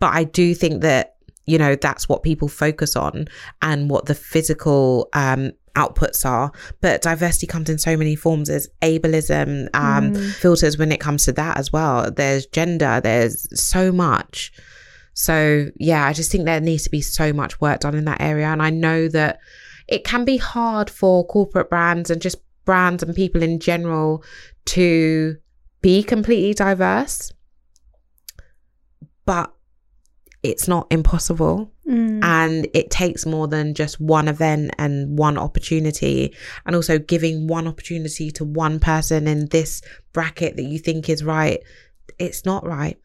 But 0.00 0.14
I 0.14 0.22
do 0.24 0.54
think 0.54 0.82
that 0.82 1.14
you 1.48 1.58
know 1.58 1.74
that's 1.74 2.08
what 2.08 2.22
people 2.22 2.48
focus 2.48 2.96
on 2.96 3.26
and 3.62 3.90
what 3.90 4.06
the 4.06 4.14
physical 4.14 5.08
um 5.12 5.52
outputs 5.74 6.26
are. 6.26 6.50
But 6.80 7.02
diversity 7.02 7.46
comes 7.46 7.70
in 7.70 7.78
so 7.78 7.96
many 7.96 8.16
forms. 8.16 8.48
There's 8.48 8.68
ableism 8.82 9.68
um 9.74 10.14
filters 10.14 10.76
when 10.76 10.92
it 10.92 11.00
comes 11.00 11.24
to 11.24 11.32
that 11.32 11.56
as 11.56 11.72
well. 11.72 12.10
There's 12.10 12.46
gender. 12.46 13.00
There's 13.02 13.46
so 13.58 13.92
much. 13.92 14.52
So 15.14 15.66
yeah 15.76 16.06
i 16.06 16.12
just 16.12 16.30
think 16.30 16.44
there 16.44 16.60
needs 16.60 16.84
to 16.84 16.90
be 16.90 17.00
so 17.00 17.32
much 17.32 17.60
work 17.60 17.80
done 17.80 17.96
in 17.96 18.04
that 18.04 18.20
area. 18.20 18.46
And 18.46 18.62
i 18.62 18.70
know 18.70 19.08
that 19.08 19.40
it 19.88 20.04
can 20.04 20.24
be 20.24 20.36
hard 20.36 20.88
for 20.90 21.26
corporate 21.26 21.70
brands 21.70 22.10
and 22.10 22.22
just 22.22 22.36
brands 22.64 23.02
and 23.02 23.16
people 23.16 23.42
in 23.42 23.58
general 23.58 24.22
to 24.66 25.36
be 25.80 26.02
completely 26.02 26.52
diverse. 26.52 27.32
But 29.24 29.52
it's 30.42 30.68
not 30.68 30.86
impossible 30.90 31.72
Mm. 31.86 32.22
and 32.22 32.68
it 32.74 32.90
takes 32.90 33.24
more 33.24 33.48
than 33.48 33.72
just 33.72 33.98
one 33.98 34.28
event 34.28 34.72
and 34.78 35.18
one 35.18 35.38
opportunity 35.38 36.34
and 36.66 36.76
also 36.76 36.98
giving 36.98 37.46
one 37.46 37.66
opportunity 37.66 38.30
to 38.32 38.44
one 38.44 38.78
person 38.78 39.26
in 39.26 39.46
this 39.46 39.80
bracket 40.12 40.56
that 40.56 40.64
you 40.64 40.78
think 40.78 41.08
is 41.08 41.24
right 41.24 41.60
it's 42.18 42.44
not 42.44 42.66
right 42.66 42.98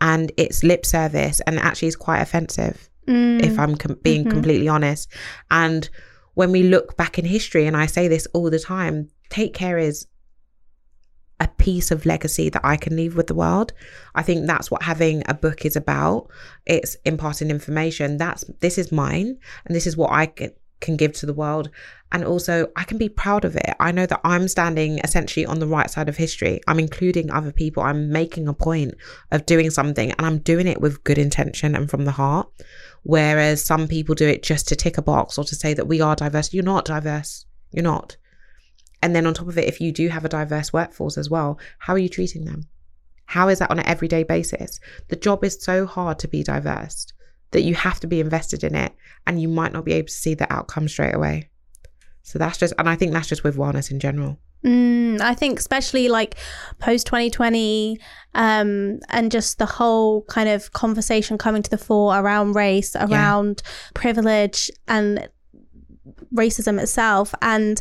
and 0.00 0.32
it's 0.36 0.64
lip 0.64 0.84
service 0.84 1.40
and 1.46 1.60
actually 1.60 1.86
it's 1.88 1.96
quite 1.96 2.20
offensive 2.20 2.88
Mm. 3.06 3.40
if 3.42 3.56
i'm 3.58 3.76
com- 3.76 3.98
being 4.02 4.24
Mhm. 4.24 4.30
completely 4.30 4.66
honest 4.68 5.08
and 5.50 5.88
when 6.34 6.50
we 6.50 6.64
look 6.64 6.96
back 6.96 7.18
in 7.20 7.24
history 7.24 7.66
and 7.66 7.76
i 7.76 7.86
say 7.86 8.08
this 8.08 8.26
all 8.34 8.50
the 8.50 8.58
time 8.58 9.08
take 9.30 9.54
care 9.54 9.78
is 9.78 10.06
a 11.40 11.48
piece 11.48 11.90
of 11.90 12.06
legacy 12.06 12.48
that 12.48 12.64
I 12.64 12.76
can 12.76 12.96
leave 12.96 13.16
with 13.16 13.28
the 13.28 13.34
world. 13.34 13.72
I 14.14 14.22
think 14.22 14.46
that's 14.46 14.70
what 14.70 14.82
having 14.82 15.22
a 15.28 15.34
book 15.34 15.64
is 15.64 15.76
about. 15.76 16.28
It's 16.66 16.96
imparting 17.04 17.50
information. 17.50 18.16
That's 18.16 18.44
this 18.60 18.78
is 18.78 18.90
mine 18.90 19.38
and 19.64 19.74
this 19.74 19.86
is 19.86 19.96
what 19.96 20.10
I 20.10 20.26
can, 20.26 20.52
can 20.80 20.96
give 20.96 21.12
to 21.14 21.26
the 21.26 21.34
world. 21.34 21.70
And 22.10 22.24
also 22.24 22.68
I 22.74 22.84
can 22.84 22.98
be 22.98 23.08
proud 23.08 23.44
of 23.44 23.54
it. 23.54 23.74
I 23.78 23.92
know 23.92 24.06
that 24.06 24.20
I'm 24.24 24.48
standing 24.48 24.98
essentially 25.04 25.46
on 25.46 25.60
the 25.60 25.66
right 25.66 25.90
side 25.90 26.08
of 26.08 26.16
history. 26.16 26.60
I'm 26.66 26.80
including 26.80 27.30
other 27.30 27.52
people. 27.52 27.82
I'm 27.82 28.10
making 28.10 28.48
a 28.48 28.54
point 28.54 28.94
of 29.30 29.46
doing 29.46 29.70
something 29.70 30.10
and 30.12 30.26
I'm 30.26 30.38
doing 30.38 30.66
it 30.66 30.80
with 30.80 31.04
good 31.04 31.18
intention 31.18 31.76
and 31.76 31.88
from 31.88 32.04
the 32.04 32.12
heart. 32.12 32.48
Whereas 33.04 33.64
some 33.64 33.86
people 33.86 34.14
do 34.14 34.26
it 34.26 34.42
just 34.42 34.66
to 34.68 34.76
tick 34.76 34.98
a 34.98 35.02
box 35.02 35.38
or 35.38 35.44
to 35.44 35.54
say 35.54 35.72
that 35.74 35.86
we 35.86 36.00
are 36.00 36.16
diverse. 36.16 36.52
You're 36.52 36.64
not 36.64 36.84
diverse. 36.84 37.46
You're 37.70 37.84
not. 37.84 38.16
And 39.02 39.14
then 39.14 39.26
on 39.26 39.34
top 39.34 39.48
of 39.48 39.58
it, 39.58 39.68
if 39.68 39.80
you 39.80 39.92
do 39.92 40.08
have 40.08 40.24
a 40.24 40.28
diverse 40.28 40.72
workforce 40.72 41.16
as 41.16 41.30
well, 41.30 41.58
how 41.78 41.94
are 41.94 41.98
you 41.98 42.08
treating 42.08 42.44
them? 42.44 42.66
How 43.26 43.48
is 43.48 43.58
that 43.58 43.70
on 43.70 43.78
an 43.78 43.86
everyday 43.86 44.24
basis? 44.24 44.80
The 45.08 45.16
job 45.16 45.44
is 45.44 45.62
so 45.62 45.86
hard 45.86 46.18
to 46.20 46.28
be 46.28 46.42
diverse 46.42 47.06
that 47.50 47.62
you 47.62 47.74
have 47.74 48.00
to 48.00 48.06
be 48.06 48.20
invested 48.20 48.64
in 48.64 48.74
it 48.74 48.92
and 49.26 49.40
you 49.40 49.48
might 49.48 49.72
not 49.72 49.84
be 49.84 49.92
able 49.92 50.08
to 50.08 50.12
see 50.12 50.34
the 50.34 50.50
outcome 50.52 50.88
straight 50.88 51.14
away. 51.14 51.48
So 52.22 52.38
that's 52.38 52.58
just, 52.58 52.74
and 52.78 52.88
I 52.88 52.96
think 52.96 53.12
that's 53.12 53.28
just 53.28 53.44
with 53.44 53.56
wellness 53.56 53.90
in 53.90 54.00
general. 54.00 54.38
Mm, 54.64 55.20
I 55.20 55.34
think 55.34 55.58
especially 55.58 56.08
like 56.08 56.34
post 56.78 57.06
2020 57.06 57.98
um, 58.34 58.98
and 59.08 59.30
just 59.30 59.58
the 59.58 59.66
whole 59.66 60.22
kind 60.22 60.48
of 60.48 60.72
conversation 60.72 61.38
coming 61.38 61.62
to 61.62 61.70
the 61.70 61.78
fore 61.78 62.18
around 62.18 62.54
race, 62.54 62.96
around 62.96 63.62
privilege 63.94 64.70
and 64.88 65.28
racism 66.34 66.80
itself. 66.80 67.34
And, 67.40 67.80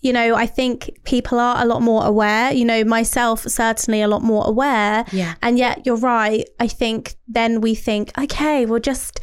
you 0.00 0.12
know, 0.12 0.34
I 0.34 0.46
think 0.46 1.00
people 1.04 1.38
are 1.40 1.60
a 1.60 1.66
lot 1.66 1.82
more 1.82 2.04
aware, 2.04 2.52
you 2.52 2.64
know, 2.64 2.84
myself 2.84 3.42
certainly 3.42 4.00
a 4.00 4.08
lot 4.08 4.22
more 4.22 4.46
aware. 4.46 5.04
Yeah. 5.12 5.34
And 5.42 5.58
yet 5.58 5.86
you're 5.86 5.96
right. 5.96 6.48
I 6.60 6.68
think 6.68 7.16
then 7.26 7.60
we 7.60 7.74
think, 7.74 8.16
okay, 8.16 8.64
we'll 8.64 8.80
just 8.80 9.20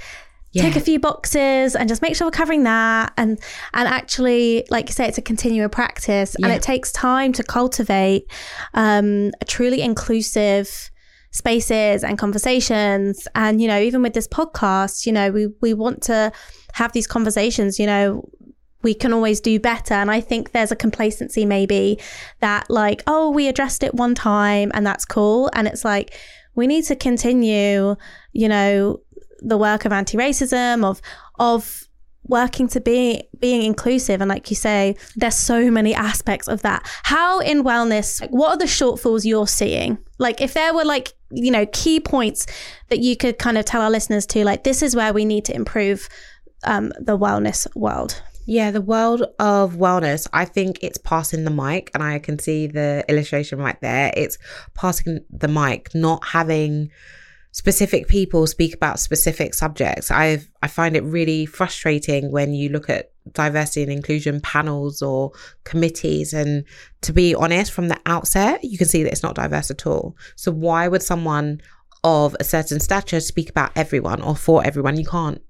take 0.61 0.75
a 0.75 0.79
few 0.79 0.99
boxes 0.99 1.75
and 1.75 1.89
just 1.89 2.01
make 2.01 2.15
sure 2.15 2.27
we're 2.27 2.31
covering 2.31 2.63
that 2.63 3.13
and 3.17 3.39
and 3.73 3.87
actually 3.87 4.65
like 4.69 4.87
you 4.87 4.93
say 4.93 5.05
it's 5.05 5.17
a 5.17 5.21
continual 5.21 5.67
practice 5.67 6.33
and 6.35 6.47
it 6.47 6.61
takes 6.61 6.93
time 6.93 7.33
to 7.33 7.43
cultivate 7.43 8.31
um 8.73 9.31
a 9.41 9.45
truly 9.45 9.81
inclusive 9.81 10.89
spaces 11.31 12.05
and 12.05 12.17
conversations 12.17 13.27
and 13.35 13.61
you 13.61 13.67
know 13.67 13.79
even 13.79 14.01
with 14.01 14.13
this 14.13 14.29
podcast 14.29 15.05
you 15.05 15.11
know 15.11 15.29
we 15.29 15.47
we 15.61 15.73
want 15.73 16.01
to 16.01 16.31
have 16.71 16.93
these 16.93 17.05
conversations 17.05 17.77
you 17.77 17.85
know 17.85 18.23
we 18.85 18.93
can 18.93 19.11
always 19.11 19.41
do 19.41 19.59
better. 19.59 19.95
And 19.95 20.11
i 20.11 20.21
think 20.21 20.51
there's 20.51 20.71
a 20.71 20.75
complacency 20.85 21.43
maybe 21.45 21.99
that 22.39 22.69
like 22.69 23.01
oh 23.07 23.31
we 23.31 23.47
addressed 23.47 23.81
it 23.83 23.95
one 23.95 24.15
time 24.15 24.71
and 24.75 24.85
that's 24.85 25.05
cool. 25.05 25.49
And 25.53 25.67
it's 25.67 25.83
like 25.83 26.13
we 26.53 26.67
need 26.67 26.85
to 26.85 26.95
continue 26.95 27.95
you 28.31 28.47
know 28.47 29.01
the 29.39 29.57
work 29.57 29.85
of 29.85 29.91
anti-racism 29.91 30.85
of 30.85 31.01
of 31.39 31.87
working 32.27 32.67
to 32.67 32.79
be 32.81 33.23
being 33.39 33.61
inclusive. 33.61 34.21
And 34.21 34.29
like 34.29 34.49
you 34.49 34.55
say 34.55 34.95
there's 35.15 35.35
so 35.35 35.69
many 35.69 35.93
aspects 35.93 36.47
of 36.47 36.61
that. 36.61 36.81
How 37.03 37.39
in 37.39 37.63
wellness 37.63 38.21
like, 38.21 38.31
what 38.31 38.49
are 38.51 38.57
the 38.57 38.65
shortfalls 38.65 39.25
you're 39.25 39.47
seeing? 39.47 39.97
Like 40.19 40.41
if 40.41 40.53
there 40.53 40.73
were 40.75 40.85
like 40.85 41.13
you 41.31 41.51
know 41.51 41.65
key 41.81 41.99
points 41.99 42.45
that 42.89 42.99
you 42.99 43.17
could 43.17 43.39
kind 43.39 43.57
of 43.57 43.65
tell 43.65 43.81
our 43.81 43.89
listeners 43.89 44.27
to 44.27 44.45
like 44.45 44.63
this 44.63 44.83
is 44.83 44.95
where 44.95 45.11
we 45.11 45.25
need 45.25 45.43
to 45.45 45.55
improve 45.55 46.07
um, 46.63 46.93
the 46.99 47.17
wellness 47.17 47.67
world 47.75 48.21
Yeah, 48.45 48.69
the 48.69 48.81
world 48.81 49.23
of 49.39 49.73
wellness, 49.73 50.27
I 50.31 50.45
think 50.45 50.77
it's 50.81 50.99
passing 50.99 51.45
the 51.45 51.51
mic, 51.51 51.89
and 51.93 52.03
I 52.03 52.19
can 52.19 52.37
see 52.37 52.67
the 52.67 53.03
illustration 53.09 53.57
right 53.57 53.79
there. 53.81 54.13
It's 54.15 54.37
passing 54.75 55.25
the 55.31 55.47
mic, 55.47 55.95
not 55.95 56.23
having 56.23 56.91
specific 57.51 58.07
people 58.07 58.45
speak 58.45 58.75
about 58.75 58.99
specific 58.99 59.53
subjects. 59.53 60.11
I've 60.11 60.51
I 60.61 60.67
find 60.67 60.97
it 60.97 61.03
really 61.03 61.45
frustrating 61.45 62.29
when 62.29 62.53
you 62.53 62.67
look 62.67 62.89
at 62.89 63.11
diversity 63.31 63.81
and 63.83 63.91
inclusion 63.93 64.41
panels 64.41 65.01
or 65.01 65.31
committees 65.63 66.33
and 66.33 66.65
to 67.01 67.13
be 67.13 67.33
honest 67.33 67.71
from 67.71 67.87
the 67.87 67.97
outset 68.05 68.61
you 68.61 68.77
can 68.77 68.87
see 68.87 69.03
that 69.03 69.11
it's 69.13 69.23
not 69.23 69.35
diverse 69.35 69.71
at 69.71 69.87
all. 69.87 70.17
So 70.35 70.51
why 70.51 70.89
would 70.89 71.01
someone 71.01 71.61
of 72.03 72.35
a 72.41 72.43
certain 72.43 72.81
stature 72.81 73.21
speak 73.21 73.49
about 73.49 73.71
everyone 73.77 74.21
or 74.21 74.35
for 74.35 74.61
everyone? 74.65 74.97
You 74.97 75.05
can't 75.05 75.41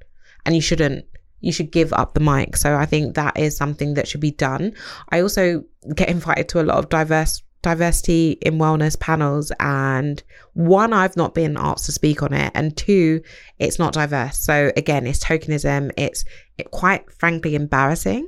and 0.45 0.53
you 0.53 0.61
shouldn't 0.61 1.05
you 1.45 1.51
should 1.51 1.71
give 1.71 1.93
up 1.93 2.15
the 2.15 2.19
mic. 2.19 2.57
So 2.57 2.75
I 2.75 2.87
think 2.87 3.13
that 3.13 3.37
is 3.37 3.55
something 3.55 3.93
that 3.93 4.07
should 4.07 4.19
be 4.19 4.31
done. 4.31 4.73
I 5.09 5.21
also 5.21 5.63
get 5.95 6.09
invited 6.09 6.49
to 6.49 6.61
a 6.61 6.63
lot 6.63 6.79
of 6.79 6.89
diverse 6.89 7.43
diversity 7.61 8.37
in 8.41 8.57
wellness 8.59 8.99
panels 8.99 9.51
and 9.59 10.21
one 10.53 10.93
I've 10.93 11.17
not 11.17 11.33
been 11.33 11.57
asked 11.57 11.85
to 11.85 11.91
speak 11.91 12.21
on 12.21 12.31
it 12.33 12.51
and 12.53 12.75
two 12.75 13.21
it's 13.59 13.77
not 13.77 13.93
diverse. 13.93 14.39
So 14.39 14.71
again, 14.75 15.05
it's 15.05 15.23
tokenism. 15.23 15.91
It's 15.97 16.25
it 16.57 16.71
quite 16.71 17.11
frankly 17.11 17.53
embarrassing, 17.53 18.27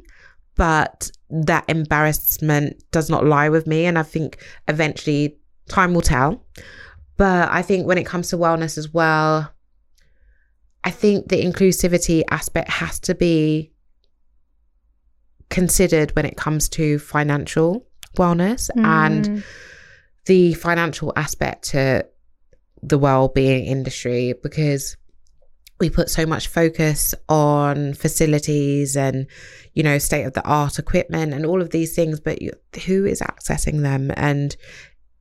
but 0.56 1.10
that 1.30 1.66
embarrassment 1.68 2.84
does 2.92 3.10
not 3.10 3.26
lie 3.26 3.50
with 3.50 3.66
me 3.66 3.86
and 3.86 3.98
I 3.98 4.04
think 4.04 4.38
eventually 4.68 5.38
time 5.70 5.96
will 5.96 6.02
tell. 6.02 6.44
But 7.18 7.50
I 7.52 7.64
think 7.64 7.88
when 7.88 7.98
it 7.98 8.06
comes 8.06 8.30
to 8.30 8.38
wellness 8.38 8.78
as 8.78 8.94
well, 8.94 9.52
I 10.84 10.92
think 10.92 11.28
the 11.28 11.44
inclusivity 11.44 12.24
aspect 12.30 12.70
has 12.70 13.00
to 13.02 13.16
be 13.16 13.72
considered 15.50 16.16
when 16.16 16.26
it 16.26 16.38
comes 16.38 16.70
to 16.70 17.00
financial 17.00 17.86
wellness 18.16 18.70
and 18.76 19.26
mm. 19.26 19.44
the 20.26 20.54
financial 20.56 21.14
aspect 21.16 21.70
to 21.70 22.06
the 22.84 22.98
well-being 22.98 23.66
industry 23.66 24.34
because 24.44 24.98
we 25.80 25.90
put 25.90 26.10
so 26.10 26.26
much 26.26 26.48
focus 26.48 27.14
on 27.30 27.94
facilities 27.94 28.98
and 28.98 29.28
you 29.74 29.84
know 29.84 29.98
state 29.98 30.24
of 30.24 30.34
the 30.34 30.44
art 30.44 30.80
equipment 30.80 31.34
and 31.34 31.46
all 31.46 31.62
of 31.62 31.70
these 31.70 31.96
things 31.96 32.20
but 32.20 32.42
you, 32.42 32.52
who 32.86 33.06
is 33.06 33.22
accessing 33.22 33.82
them? 33.82 34.12
And 34.16 34.56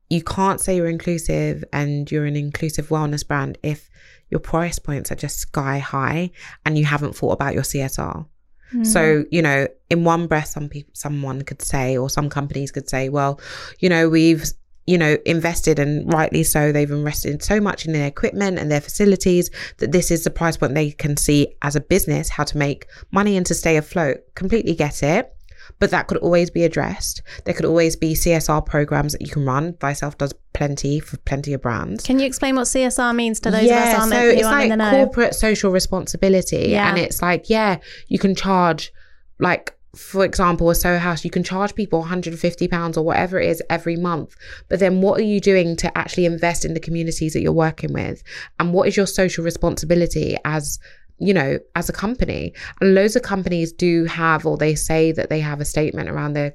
you 0.08 0.22
can't 0.22 0.60
say 0.60 0.76
you're 0.76 0.88
inclusive 0.88 1.64
and 1.72 2.10
you're 2.10 2.26
an 2.26 2.36
inclusive 2.36 2.88
wellness 2.88 3.26
brand 3.26 3.58
if 3.62 3.90
your 4.30 4.40
price 4.40 4.78
points 4.78 5.10
are 5.10 5.16
just 5.16 5.38
sky 5.38 5.78
high 5.78 6.30
and 6.64 6.78
you 6.78 6.84
haven't 6.84 7.14
thought 7.14 7.32
about 7.32 7.54
your 7.54 7.62
CSR. 7.62 8.26
Hmm. 8.70 8.84
So, 8.84 9.25
you 9.30 9.42
know, 9.42 9.68
in 9.90 10.04
one 10.04 10.26
breath, 10.26 10.48
some 10.48 10.68
people, 10.68 10.92
someone 10.94 11.42
could 11.42 11.62
say, 11.62 11.96
or 11.96 12.10
some 12.10 12.28
companies 12.28 12.72
could 12.72 12.88
say, 12.88 13.08
well, 13.08 13.40
you 13.78 13.88
know, 13.88 14.08
we've, 14.08 14.44
you 14.86 14.98
know, 14.98 15.16
invested 15.26 15.78
and 15.78 16.12
rightly 16.12 16.42
so, 16.42 16.72
they've 16.72 16.90
invested 16.90 17.42
so 17.42 17.60
much 17.60 17.86
in 17.86 17.92
their 17.92 18.06
equipment 18.06 18.58
and 18.58 18.70
their 18.70 18.80
facilities 18.80 19.50
that 19.78 19.92
this 19.92 20.10
is 20.10 20.25
the 20.25 20.30
price 20.30 20.56
point 20.56 20.75
they 20.75 20.90
can 20.92 21.16
see 21.16 21.54
as 21.62 21.76
a 21.76 21.80
business 21.80 22.28
how 22.28 22.44
to 22.44 22.58
make 22.58 22.86
money 23.12 23.36
and 23.36 23.46
to 23.46 23.54
stay 23.54 23.76
afloat. 23.76 24.18
Completely 24.34 24.75
get 24.75 25.02
it. 25.02 25.35
But 25.78 25.90
that 25.90 26.06
could 26.06 26.18
always 26.18 26.50
be 26.50 26.64
addressed. 26.64 27.23
There 27.44 27.54
could 27.54 27.64
always 27.64 27.96
be 27.96 28.14
CSR 28.14 28.64
programs 28.64 29.12
that 29.12 29.23
you 29.23 29.28
can 29.28 29.44
run. 29.44 29.75
Thyself 29.75 30.16
does 30.18 30.32
plenty 30.52 31.00
for 31.00 31.16
plenty 31.18 31.52
of 31.52 31.62
brands. 31.62 32.04
Can 32.04 32.18
you 32.18 32.26
explain 32.26 32.56
what 32.56 32.64
CSR 32.64 33.14
means 33.14 33.40
to 33.40 33.50
those 33.50 33.64
of 33.64 33.70
us 33.70 34.08
so 34.11 34.18
it's 34.28 34.42
like 34.42 34.70
the 34.70 34.76
know? 34.76 34.90
corporate 34.90 35.35
social 35.35 35.70
responsibility, 35.70 36.68
Yeah. 36.70 36.88
and 36.88 36.99
it's 36.99 37.20
like, 37.23 37.50
yeah, 37.50 37.78
you 38.08 38.18
can 38.18 38.35
charge, 38.35 38.92
like 39.38 39.73
for 39.94 40.26
example, 40.26 40.68
a 40.68 40.75
Soho 40.75 40.99
House, 40.99 41.25
you 41.25 41.30
can 41.30 41.42
charge 41.42 41.75
people 41.75 42.00
150 42.00 42.68
pounds 42.68 42.99
or 42.99 43.04
whatever 43.04 43.40
it 43.40 43.49
is 43.49 43.62
every 43.70 43.96
month. 43.96 44.37
But 44.68 44.78
then, 44.78 45.00
what 45.00 45.18
are 45.18 45.25
you 45.25 45.40
doing 45.40 45.75
to 45.76 45.96
actually 45.96 46.26
invest 46.26 46.66
in 46.66 46.75
the 46.75 46.80
communities 46.80 47.32
that 47.32 47.40
you're 47.40 47.52
working 47.52 47.94
with, 47.94 48.23
and 48.61 48.75
what 48.75 48.88
is 48.88 48.96
your 48.96 49.06
social 49.06 49.42
responsibility 49.42 50.37
as 50.44 50.78
you 51.18 51.32
know, 51.32 51.58
as 51.75 51.88
a 51.88 51.92
company. 51.92 52.52
And 52.80 52.94
loads 52.94 53.16
of 53.16 53.23
companies 53.23 53.73
do 53.73 54.04
have, 54.04 54.46
or 54.46 54.56
they 54.56 54.75
say 54.75 55.12
that 55.12 55.30
they 55.30 55.40
have 55.40 55.61
a 55.61 55.64
statement 55.64 56.08
around 56.08 56.35
their 56.35 56.54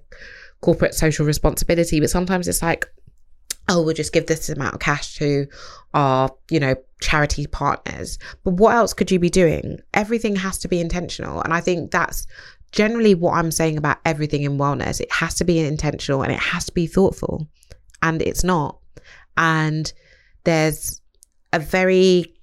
corporate 0.62 0.94
social 0.94 1.26
responsibility, 1.26 2.00
but 2.00 2.10
sometimes 2.10 2.48
it's 2.48 2.62
like, 2.62 2.86
oh, 3.70 3.82
we'll 3.82 3.94
just 3.94 4.14
give 4.14 4.28
this 4.28 4.50
amount 4.50 4.74
of 4.74 4.80
cash 4.80 5.16
to 5.16 5.48
our, 5.94 6.30
you 6.50 6.60
know, 6.60 6.76
charity 7.02 7.48
partners. 7.48 8.18
But 8.44 8.56
what 8.56 8.76
else 8.76 8.94
could 8.94 9.12
you 9.12 9.20
be 9.20 9.30
doing? 9.30 9.80
Everything 9.94 10.36
has 10.36 10.58
to 10.60 10.68
be 10.68 10.80
intentional. 10.80 11.42
And 11.42 11.54
I 11.54 11.62
think 11.62 11.92
that's 11.92 12.28
generally 12.72 13.16
what 13.16 13.34
I'm 13.34 13.52
saying 13.52 13.78
about 13.78 13.98
everything 14.06 14.44
in 14.44 14.58
wellness. 14.58 15.02
It 15.02 15.12
has 15.12 15.36
to 15.36 15.44
be 15.44 15.60
intentional 15.60 16.22
and 16.22 16.32
it 16.32 16.40
has 16.40 16.66
to 16.66 16.74
be 16.74 16.88
thoughtful. 16.88 17.48
And 18.02 18.22
it's 18.22 18.44
not. 18.44 18.80
And 19.38 19.92
there's 20.44 21.02
a 21.54 21.60
very 21.60 22.34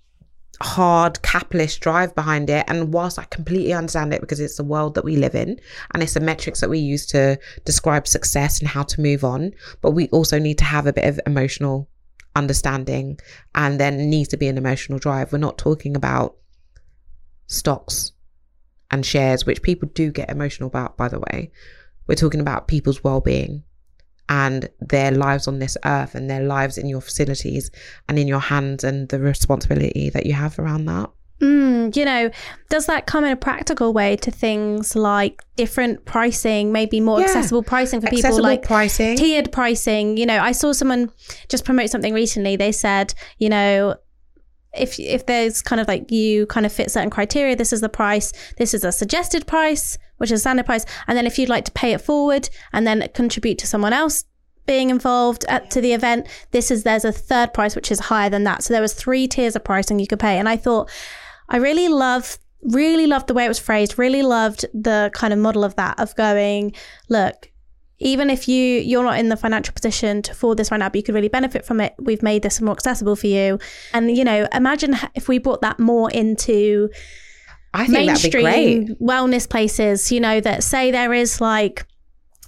hard 0.61 1.23
capitalist 1.23 1.81
drive 1.81 2.15
behind 2.15 2.51
it. 2.51 2.65
And 2.69 2.93
whilst 2.93 3.19
I 3.19 3.25
completely 3.25 3.73
understand 3.73 4.13
it 4.13 4.21
because 4.21 4.41
it's 4.41 4.57
the 4.57 4.65
world 4.65 4.95
that 4.95 5.05
we 5.05 5.17
live 5.17 5.35
in 5.35 5.59
and 5.93 6.03
it's 6.03 6.15
the 6.15 6.21
metrics 6.21 6.61
that 6.61 6.71
we 6.71 6.79
use 6.79 7.07
to 7.07 7.39
describe 7.65 8.07
success 8.07 8.59
and 8.59 8.69
how 8.69 8.83
to 8.85 9.01
move 9.01 9.25
on, 9.25 9.53
but 9.81 9.93
we 9.93 10.09
also 10.09 10.39
need 10.39 10.59
to 10.59 10.65
have 10.65 10.87
a 10.87 10.93
bit 10.93 11.05
of 11.05 11.21
emotional 11.27 11.89
understanding 12.35 13.19
and 13.55 13.81
then 13.81 14.11
needs 14.11 14.29
to 14.29 14.37
be 14.37 14.49
an 14.49 14.59
emotional 14.59 14.99
drive. 14.99 15.33
We're 15.33 15.39
not 15.39 15.59
talking 15.59 15.97
about 15.97 16.37
stocks 17.47 18.13
and 18.91 19.05
shares, 19.05 19.45
which 19.45 19.63
people 19.63 19.89
do 19.93 20.11
get 20.11 20.31
emotional 20.31 20.69
about, 20.69 20.97
by 20.97 21.09
the 21.09 21.21
way. 21.21 21.51
We're 22.07 22.15
talking 22.15 22.41
about 22.41 22.69
people's 22.69 23.05
well 23.05 23.21
being 23.21 23.65
and 24.29 24.69
their 24.81 25.11
lives 25.11 25.49
on 25.49 25.59
this 25.59 25.77
earth 25.85 26.15
and 26.15 26.29
their 26.31 26.43
lives 26.43 26.79
in 26.79 26.87
your 26.89 27.01
facilities 27.01 27.71
and 28.09 28.19
in 28.19 28.29
your 28.29 28.41
hands 28.41 28.85
and 28.85 29.09
the 29.09 29.19
responsibility 29.19 30.11
that 30.11 30.27
you 30.27 30.35
have 30.35 30.59
around 30.59 30.85
that. 30.87 31.11
Mm, 31.41 31.95
you 31.97 32.05
know, 32.05 32.31
does 32.69 32.87
that 32.87 33.07
come 33.07 33.25
in 33.25 33.31
a 33.31 33.37
practical 33.37 33.93
way 33.93 34.17
to 34.17 34.31
things 34.31 34.97
like 34.97 35.41
different 35.57 36.05
pricing, 36.05 36.73
maybe 36.73 36.99
more 37.01 37.21
Yeah. 37.21 37.27
accessible 37.27 37.63
pricing 37.63 38.01
for 38.01 38.09
people, 38.09 38.43
like 38.43 38.63
pricing. 38.63 39.17
tiered 39.17 39.53
pricing? 39.53 40.17
You 40.17 40.27
know, 40.27 40.39
I 40.41 40.51
saw 40.53 40.73
someone 40.73 41.11
just 41.49 41.65
promote 41.65 41.91
something 41.91 42.13
recently. 42.13 42.57
They 42.57 42.73
said, 42.73 43.15
you 43.39 43.49
know, 43.49 43.95
if 44.75 44.99
if 44.99 45.27
there's 45.27 45.63
kind 45.63 45.81
of 45.81 45.89
like 45.89 46.11
you 46.11 46.47
kind 46.47 46.67
of 46.67 46.73
fit 46.73 46.91
certain 46.91 47.11
criteria, 47.11 47.57
this 47.57 47.73
is 47.73 47.81
the 47.81 47.89
price. 47.89 48.33
This 48.57 48.75
is 48.75 48.85
a 48.85 48.93
suggested 48.93 49.47
price, 49.47 49.99
which 50.19 50.31
is 50.31 50.41
a 50.41 50.43
standard 50.43 50.67
price, 50.67 50.85
and 51.07 51.17
then 51.17 51.27
if 51.27 51.39
you'd 51.39 51.49
like 51.49 51.65
to 51.65 51.73
pay 51.73 51.93
it 51.93 52.01
forward 52.01 52.49
and 52.73 52.87
then 52.87 53.09
contribute 53.15 53.59
to 53.59 53.67
someone 53.67 53.93
else 53.93 54.25
being 54.67 54.91
involved 54.91 55.47
at, 55.49 55.71
to 55.71 55.81
the 55.81 55.95
event, 55.95 56.27
this 56.51 56.71
is 56.71 56.83
there's 56.83 57.05
a 57.05 57.13
third 57.13 57.55
price 57.55 57.75
which 57.75 57.91
is 57.91 57.99
higher 58.01 58.29
than 58.29 58.45
that. 58.45 58.63
So 58.63 58.75
there 58.75 58.83
was 58.83 58.93
three 58.93 59.27
tiers 59.27 59.57
of 59.57 59.65
pricing 59.65 59.99
you 59.99 60.07
could 60.07 60.21
pay, 60.21 60.39
and 60.39 60.49
I 60.49 60.57
thought 60.57 60.91
I 61.49 61.57
really 61.57 61.89
love 61.89 62.39
really 62.63 63.07
loved 63.07 63.29
the 63.29 63.35
way 63.35 63.45
it 63.45 63.49
was 63.49 63.59
phrased. 63.59 63.99
Really 63.99 64.23
loved 64.23 64.67
the 64.75 65.11
kind 65.15 65.33
of 65.33 65.39
model 65.39 65.65
of 65.65 65.77
that 65.77 65.99
of 65.99 66.15
going 66.17 66.75
look 67.09 67.51
even 67.99 68.31
if 68.31 68.49
you 68.49 68.81
you're 68.81 69.03
not 69.03 69.19
in 69.19 69.29
the 69.29 69.37
financial 69.37 69.75
position 69.75 70.23
to 70.23 70.33
afford 70.33 70.57
this 70.57 70.71
right 70.71 70.79
now 70.79 70.89
but 70.89 70.97
you 70.97 71.03
could 71.03 71.15
really 71.15 71.29
benefit 71.29 71.65
from 71.65 71.81
it 71.81 71.95
we've 71.99 72.23
made 72.23 72.43
this 72.43 72.61
more 72.61 72.73
accessible 72.73 73.17
for 73.17 73.27
you 73.27 73.59
and 73.93 74.17
you 74.17 74.25
know 74.25 74.47
imagine 74.53 74.97
if 75.15 75.29
we 75.29 75.39
brought 75.39 75.61
that 75.61 75.79
more 75.79 76.11
into 76.11 76.89
I 77.75 77.87
think 77.87 78.09
that'd 78.09 78.23
be 78.23 78.31
great. 78.31 78.45
mainstream 78.45 78.97
wellness 78.97 79.49
places 79.49 80.11
you 80.13 80.21
know 80.21 80.41
that 80.41 80.63
say 80.63 80.91
there 80.91 81.13
is 81.13 81.41
like 81.41 81.87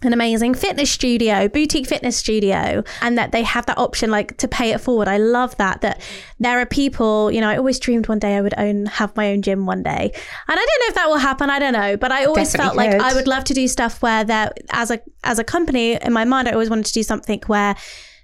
an 0.03 0.13
amazing 0.13 0.55
fitness 0.55 0.91
studio, 0.91 1.49
boutique 1.49 1.87
fitness 1.87 2.17
studio, 2.17 2.83
and 3.03 3.19
that 3.19 3.33
they 3.33 3.43
have 3.43 3.67
that 3.67 3.77
option 3.77 4.11
like 4.11 4.37
to 4.39 4.49
pay 4.49 4.71
it 4.71 4.81
forward. 4.81 5.09
I 5.09 5.19
love 5.19 5.57
that. 5.59 5.83
That 5.83 6.01
there 6.39 6.59
are 6.59 6.67
people, 6.67 7.31
you 7.31 7.41
know, 7.41 7.49
I 7.49 7.57
always 7.57 7.79
dreamed 7.79 8.09
one 8.09 8.19
day 8.19 8.37
I 8.37 8.41
would 8.41 8.55
own, 8.57 8.87
have 8.87 9.15
my 9.17 9.31
own 9.31 9.43
gym 9.43 9.67
one 9.67 9.83
day. 9.83 10.11
And 10.13 10.13
I 10.49 10.55
don't 10.55 10.81
know 10.81 10.89
if 10.89 10.95
that 10.95 11.09
will 11.09 11.19
happen. 11.19 11.51
I 11.51 11.59
don't 11.59 11.75
know. 11.75 11.97
But 11.97 12.13
I 12.13 12.25
always 12.25 12.53
Definitely 12.53 12.85
felt 12.85 13.01
like. 13.01 13.13
I 13.13 13.15
would 13.15 13.27
love 13.27 13.45
to 13.45 13.55
do 13.55 13.69
stuff 13.69 14.01
where 14.03 14.25
there, 14.25 14.53
as 14.71 14.91
a, 14.91 15.01
as 15.25 15.39
a 15.39 15.45
company 15.45 15.95
in 15.95 16.13
my 16.13 16.25
mind, 16.25 16.49
I 16.49 16.53
always 16.53 16.71
wanted 16.71 16.87
to 16.87 16.93
do 16.93 17.03
something 17.03 17.43
where 17.47 17.77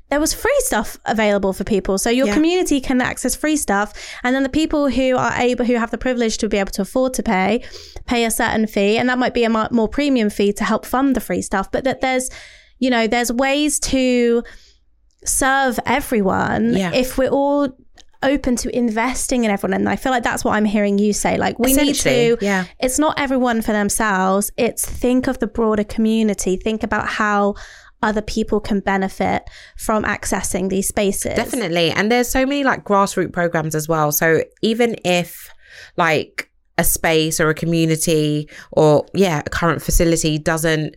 there 0.09 0.21
was 0.21 0.33
free 0.33 0.57
stuff 0.61 0.97
available 1.05 1.53
for 1.53 1.65
people. 1.65 1.99
So 1.99 2.11
your 2.11 2.29
Yeah. 2.29 2.35
community 2.35 2.81
can 2.81 3.01
access 3.01 3.35
free 3.35 3.57
stuff. 3.57 3.93
And 4.23 4.35
then 4.37 4.45
the 4.45 4.49
people 4.49 4.89
who 4.89 5.17
are 5.17 5.33
able, 5.37 5.65
who 5.65 5.75
have 5.75 5.91
the 5.91 5.99
privilege 5.99 6.39
to 6.39 6.49
be 6.49 6.59
able 6.59 6.71
to 6.73 6.83
afford 6.83 7.13
to 7.15 7.23
pay, 7.25 7.65
pay 8.07 8.25
a 8.25 8.31
certain 8.31 8.67
fee. 8.69 8.99
And 8.99 9.09
that 9.09 9.19
might 9.19 9.35
be 9.35 9.43
a 9.45 9.51
more 9.51 9.89
premium 9.89 10.31
fee 10.31 10.53
to 10.55 10.65
help 10.65 10.87
fund 10.87 11.17
the 11.17 11.21
free 11.21 11.43
stuff. 11.43 11.73
But 11.73 11.83
that 11.85 12.03
there's, 12.03 12.31
you 12.79 12.89
know, 12.89 13.09
there's 13.09 13.33
ways 13.33 13.81
to 13.81 14.45
serve 15.25 15.81
everyone 15.87 16.75
Yeah. 16.77 16.93
if 16.95 17.19
we're 17.19 17.29
all 17.31 17.69
open 18.23 18.57
to 18.57 18.77
investing 18.77 19.45
in 19.45 19.51
everyone. 19.51 19.75
And 19.75 19.89
I 19.89 19.97
feel 19.97 20.13
like 20.13 20.23
that's 20.23 20.45
what 20.45 20.53
I'm 20.53 20.65
hearing 20.65 20.99
you 20.99 21.13
say. 21.13 21.37
Like 21.37 21.59
we 21.59 21.75
need 21.75 21.95
to, 21.97 22.39
yeah. 22.41 22.65
it's 22.81 22.99
not 22.99 23.19
everyone 23.19 23.61
for 23.61 23.73
themselves. 23.73 24.51
It's 24.57 24.85
think 24.85 25.27
of 25.27 25.39
the 25.39 25.47
broader 25.47 25.85
community. 25.85 26.57
Think 26.57 26.83
about 26.83 27.09
how 27.09 27.55
other 28.03 28.23
people 28.23 28.61
can 28.61 28.81
benefit 28.81 29.49
from 29.77 30.05
accessing 30.05 30.69
these 30.69 30.89
spaces. 30.89 31.35
Definitely. 31.35 31.91
And 31.91 32.11
there's 32.11 32.29
so 32.29 32.45
many 32.45 32.65
like 32.65 32.85
grassroots 32.85 33.33
programs 33.33 33.75
as 33.75 33.89
well. 33.89 34.13
So 34.13 34.43
even 34.63 34.97
if 35.05 35.51
like 35.97 36.51
a 36.79 36.85
space 36.85 37.41
or 37.41 37.49
a 37.49 37.55
community 37.55 38.49
or 38.73 39.07
yeah, 39.15 39.43
a 39.45 39.51
current 39.51 39.83
facility 39.83 40.39
doesn't 40.39 40.97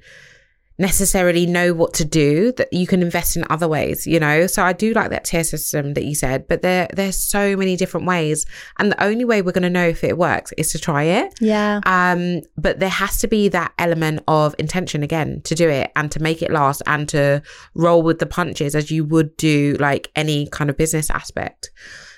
necessarily 0.79 1.45
know 1.45 1.73
what 1.73 1.93
to 1.93 2.05
do 2.05 2.51
that 2.53 2.71
you 2.71 2.87
can 2.87 3.01
invest 3.01 3.35
in 3.35 3.43
other 3.49 3.67
ways 3.67 4.07
you 4.07 4.19
know 4.19 4.47
so 4.47 4.63
i 4.63 4.71
do 4.71 4.93
like 4.93 5.09
that 5.09 5.25
tier 5.25 5.43
system 5.43 5.93
that 5.93 6.05
you 6.05 6.15
said 6.15 6.47
but 6.47 6.61
there 6.61 6.87
there's 6.93 7.17
so 7.17 7.55
many 7.57 7.75
different 7.75 8.07
ways 8.07 8.45
and 8.79 8.91
the 8.91 9.03
only 9.03 9.25
way 9.25 9.41
we're 9.41 9.51
going 9.51 9.61
to 9.61 9.69
know 9.69 9.87
if 9.87 10.03
it 10.03 10.17
works 10.17 10.53
is 10.57 10.71
to 10.71 10.79
try 10.79 11.03
it 11.03 11.33
Yeah. 11.41 11.81
um, 11.85 12.41
but 12.57 12.79
there 12.79 12.89
has 12.89 13.19
to 13.19 13.27
be 13.27 13.49
that 13.49 13.73
element 13.77 14.23
of 14.27 14.55
intention 14.57 15.03
again 15.03 15.41
to 15.43 15.53
do 15.53 15.69
it 15.69 15.91
and 15.95 16.09
to 16.11 16.21
make 16.21 16.41
it 16.41 16.49
last 16.51 16.81
and 16.87 17.07
to 17.09 17.41
roll 17.75 18.01
with 18.01 18.19
the 18.19 18.25
punches 18.25 18.73
as 18.73 18.89
you 18.89 19.03
would 19.03 19.35
do 19.37 19.75
like 19.79 20.09
any 20.15 20.47
kind 20.47 20.69
of 20.69 20.77
business 20.77 21.09
aspect. 21.09 21.71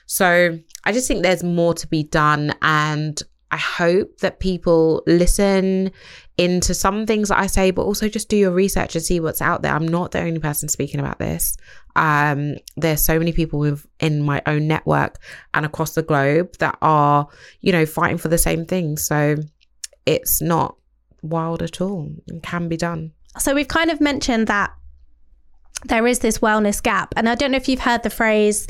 So 0.06 0.60
I 0.84 0.92
just 0.92 1.08
think 1.08 1.24
there's 1.24 1.44
more 1.44 1.74
to 1.76 1.88
be 1.88 2.04
done 2.04 2.54
and 2.62 3.22
I 3.52 3.58
hope 3.58 4.20
that 4.20 4.40
people 4.40 5.04
listen 5.06 5.92
into 6.38 6.74
some 6.74 7.06
things 7.06 7.30
that 7.30 7.40
I 7.40 7.48
say, 7.48 7.72
but 7.72 7.84
also 7.84 8.08
just 8.08 8.30
do 8.30 8.38
your 8.38 8.52
research 8.52 8.96
and 8.96 9.04
see 9.04 9.20
what's 9.20 9.42
out 9.42 9.62
there. 9.62 9.74
I'm 9.74 9.88
not 9.88 10.12
the 10.12 10.22
only 10.22 10.40
person 10.40 10.70
speaking 10.70 11.00
about 11.00 11.20
this. 11.20 11.58
Um, 11.96 12.56
there's 12.78 13.02
so 13.02 13.20
many 13.20 13.34
people 13.34 13.60
with, 13.60 13.86
in 14.00 14.24
my 14.24 14.42
own 14.46 14.68
network 14.68 15.20
and 15.54 15.66
across 15.66 15.94
the 15.96 16.02
globe 16.02 16.58
that 16.60 16.78
are, 16.82 17.28
you 17.60 17.72
know, 17.72 17.86
fighting 17.86 18.18
for 18.18 18.30
the 18.30 18.38
same 18.38 18.66
things. 18.66 19.04
So 19.04 19.36
it's 20.06 20.42
not 20.42 20.78
wild 21.22 21.62
at 21.62 21.82
all. 21.82 22.10
It 22.28 22.42
can 22.44 22.70
be 22.70 22.78
done. 22.78 23.12
So 23.38 23.54
we've 23.54 23.68
kind 23.68 23.92
of 23.92 24.02
mentioned 24.02 24.48
that 24.48 24.74
there 25.86 26.08
is 26.08 26.20
this 26.20 26.40
wellness 26.40 26.82
gap. 26.82 27.14
And 27.18 27.28
I 27.28 27.36
don't 27.36 27.52
know 27.52 27.58
if 27.58 27.68
you've 27.68 27.82
heard 27.82 28.04
the 28.04 28.10
phrase 28.10 28.68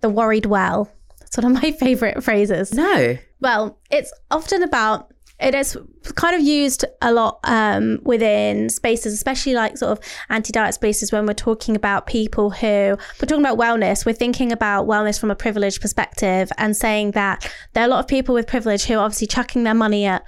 the 0.00 0.08
worried 0.08 0.46
well. 0.46 0.90
It's 1.20 1.36
one 1.36 1.56
of 1.56 1.62
my 1.62 1.72
favorite 1.78 2.22
phrases. 2.22 2.72
No. 2.72 3.18
Well, 3.42 3.78
it's 3.90 4.12
often 4.30 4.62
about 4.62 5.12
it 5.40 5.56
is 5.56 5.76
kind 6.14 6.36
of 6.36 6.42
used 6.42 6.84
a 7.00 7.12
lot 7.12 7.40
um, 7.42 7.98
within 8.04 8.68
spaces, 8.68 9.12
especially 9.12 9.54
like 9.54 9.76
sort 9.76 9.98
of 9.98 10.04
anti-diet 10.28 10.74
spaces 10.74 11.10
when 11.10 11.26
we're 11.26 11.32
talking 11.34 11.74
about 11.74 12.06
people 12.06 12.50
who 12.50 12.66
we're 12.66 13.26
talking 13.26 13.44
about 13.44 13.58
wellness. 13.58 14.06
We're 14.06 14.12
thinking 14.12 14.52
about 14.52 14.86
wellness 14.86 15.18
from 15.18 15.32
a 15.32 15.34
privileged 15.34 15.80
perspective 15.80 16.52
and 16.56 16.76
saying 16.76 17.10
that 17.12 17.52
there 17.72 17.82
are 17.82 17.86
a 17.86 17.90
lot 17.90 17.98
of 17.98 18.06
people 18.06 18.32
with 18.32 18.46
privilege 18.46 18.84
who 18.84 18.94
are 18.94 19.04
obviously 19.04 19.26
chucking 19.26 19.64
their 19.64 19.74
money 19.74 20.06
at 20.06 20.24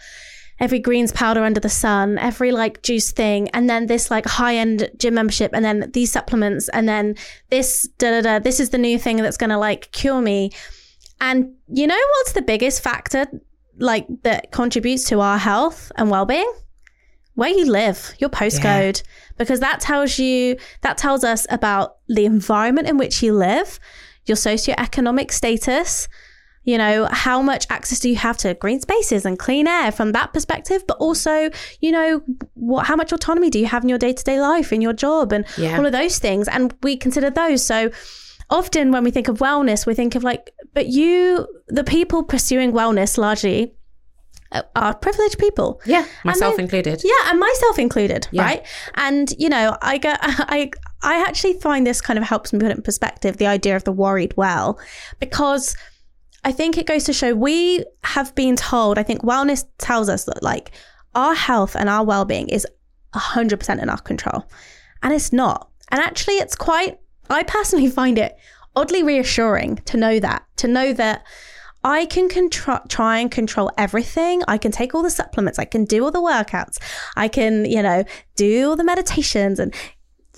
every 0.58 0.80
greens 0.80 1.12
powder 1.12 1.44
under 1.44 1.60
the 1.60 1.68
sun, 1.68 2.18
every 2.18 2.50
like 2.50 2.82
juice 2.82 3.12
thing, 3.12 3.48
and 3.50 3.70
then 3.70 3.86
this 3.86 4.10
like 4.10 4.26
high 4.26 4.56
end 4.56 4.90
gym 4.96 5.14
membership, 5.14 5.52
and 5.54 5.64
then 5.64 5.88
these 5.92 6.10
supplements, 6.10 6.68
and 6.70 6.88
then 6.88 7.14
this 7.50 7.88
da 7.98 8.10
da 8.10 8.20
da. 8.22 8.38
This 8.40 8.58
is 8.58 8.70
the 8.70 8.78
new 8.78 8.98
thing 8.98 9.18
that's 9.18 9.36
gonna 9.36 9.58
like 9.58 9.92
cure 9.92 10.20
me. 10.20 10.50
And 11.24 11.54
you 11.68 11.86
know 11.86 12.02
what's 12.16 12.32
the 12.32 12.42
biggest 12.42 12.82
factor 12.82 13.26
like 13.78 14.06
that 14.22 14.52
contributes 14.52 15.04
to 15.04 15.20
our 15.20 15.38
health 15.38 15.90
and 15.96 16.10
well-being? 16.10 16.52
Where 17.34 17.50
you 17.50 17.64
live, 17.64 18.14
your 18.18 18.30
postcode, 18.30 19.02
because 19.38 19.58
that 19.60 19.80
tells 19.80 20.18
you 20.18 20.56
that 20.82 20.98
tells 20.98 21.24
us 21.24 21.46
about 21.50 21.96
the 22.08 22.24
environment 22.26 22.88
in 22.88 22.96
which 22.96 23.22
you 23.24 23.32
live, 23.32 23.80
your 24.26 24.36
socioeconomic 24.36 25.32
status, 25.32 26.08
you 26.62 26.78
know, 26.78 27.08
how 27.10 27.42
much 27.42 27.66
access 27.70 27.98
do 27.98 28.08
you 28.08 28.16
have 28.16 28.36
to 28.38 28.54
green 28.54 28.80
spaces 28.80 29.26
and 29.26 29.38
clean 29.38 29.66
air 29.66 29.90
from 29.90 30.12
that 30.12 30.32
perspective, 30.32 30.84
but 30.86 30.96
also, 30.98 31.50
you 31.80 31.90
know, 31.90 32.22
what 32.54 32.86
how 32.86 32.96
much 32.96 33.12
autonomy 33.12 33.50
do 33.50 33.58
you 33.58 33.66
have 33.66 33.82
in 33.82 33.88
your 33.88 33.98
day-to-day 33.98 34.40
life, 34.40 34.72
in 34.72 34.80
your 34.80 34.92
job 34.92 35.32
and 35.32 35.44
Yeah. 35.58 35.76
all 35.76 35.84
of 35.84 35.92
those 35.92 36.18
things. 36.20 36.46
And 36.48 36.72
we 36.82 36.96
consider 36.96 37.30
those. 37.30 37.66
So 37.66 37.90
often 38.50 38.92
when 38.92 39.04
we 39.04 39.10
think 39.10 39.28
of 39.28 39.38
wellness, 39.38 39.86
we 39.86 39.94
think 39.94 40.14
of 40.14 40.22
like, 40.22 40.50
but 40.72 40.86
you, 40.86 41.46
the 41.68 41.84
people 41.84 42.22
pursuing 42.22 42.72
wellness 42.72 43.16
largely 43.18 43.74
uh, 44.52 44.62
are 44.76 44.94
privileged 44.94 45.38
people. 45.38 45.80
Yeah, 45.86 46.04
myself 46.24 46.56
then- 46.56 46.64
included. 46.64 47.02
Yeah, 47.04 47.30
and 47.30 47.40
myself 47.40 47.78
included, 47.78 48.28
Yeah. 48.30 48.42
right? 48.42 48.66
And 48.94 49.32
you 49.38 49.48
know, 49.48 49.76
I 49.82 49.98
get, 49.98 50.18
I, 50.22 50.70
I 51.02 51.20
actually 51.26 51.54
find 51.54 51.86
this 51.86 52.00
kind 52.00 52.18
of 52.18 52.24
helps 52.24 52.52
me 52.52 52.58
put 52.58 52.70
it 52.70 52.76
in 52.76 52.82
perspective 52.82 53.36
the 53.36 53.46
idea 53.46 53.76
of 53.76 53.84
the 53.84 53.92
worried 53.92 54.34
well, 54.36 54.78
because 55.20 55.76
I 56.44 56.52
think 56.52 56.76
it 56.76 56.86
goes 56.86 57.04
to 57.04 57.12
show 57.12 57.34
we 57.34 57.84
have 58.04 58.34
been 58.34 58.54
told. 58.56 58.98
I 58.98 59.02
think 59.02 59.22
wellness 59.22 59.64
tells 59.78 60.08
us 60.08 60.24
that 60.24 60.42
like 60.42 60.72
our 61.14 61.34
health 61.34 61.74
and 61.74 61.88
our 61.88 62.04
well 62.04 62.24
being 62.24 62.48
is 62.48 62.66
hundred 63.14 63.58
percent 63.60 63.80
in 63.80 63.88
our 63.88 64.00
control, 64.00 64.44
and 65.02 65.12
it's 65.14 65.32
not. 65.32 65.70
And 65.90 66.00
actually, 66.00 66.34
it's 66.34 66.54
quite. 66.56 66.98
I 67.30 67.42
personally 67.42 67.88
find 67.88 68.18
it 68.18 68.36
oddly 68.76 69.02
reassuring 69.02 69.76
to 69.86 69.96
know 69.96 70.18
that 70.20 70.44
to 70.56 70.68
know 70.68 70.92
that 70.92 71.24
I 71.84 72.06
can 72.06 72.30
control, 72.30 72.78
try 72.88 73.18
and 73.18 73.30
control 73.30 73.70
everything. 73.76 74.42
I 74.48 74.56
can 74.56 74.72
take 74.72 74.94
all 74.94 75.02
the 75.02 75.10
supplements. 75.10 75.58
I 75.58 75.66
can 75.66 75.84
do 75.84 76.02
all 76.02 76.10
the 76.10 76.20
workouts. 76.20 76.78
I 77.14 77.28
can, 77.28 77.66
you 77.66 77.82
know, 77.82 78.04
do 78.36 78.70
all 78.70 78.76
the 78.76 78.84
meditations 78.84 79.58
and 79.58 79.74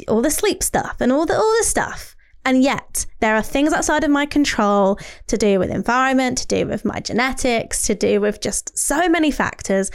all 0.08 0.20
the 0.20 0.30
sleep 0.30 0.62
stuff 0.62 0.96
and 1.00 1.12
all 1.12 1.24
the 1.24 1.36
all 1.36 1.54
the 1.58 1.64
stuff. 1.64 2.16
And 2.44 2.62
yet, 2.62 3.06
there 3.18 3.34
are 3.34 3.42
things 3.42 3.72
outside 3.72 4.04
of 4.04 4.10
my 4.10 4.24
control 4.24 5.00
to 5.26 5.36
do 5.36 5.58
with 5.58 5.70
environment, 5.70 6.38
to 6.38 6.46
do 6.46 6.66
with 6.66 6.84
my 6.84 7.00
genetics, 7.00 7.82
to 7.86 7.94
do 7.94 8.20
with 8.20 8.40
just 8.40 8.76
so 8.78 9.08
many 9.08 9.32
factors. 9.32 9.90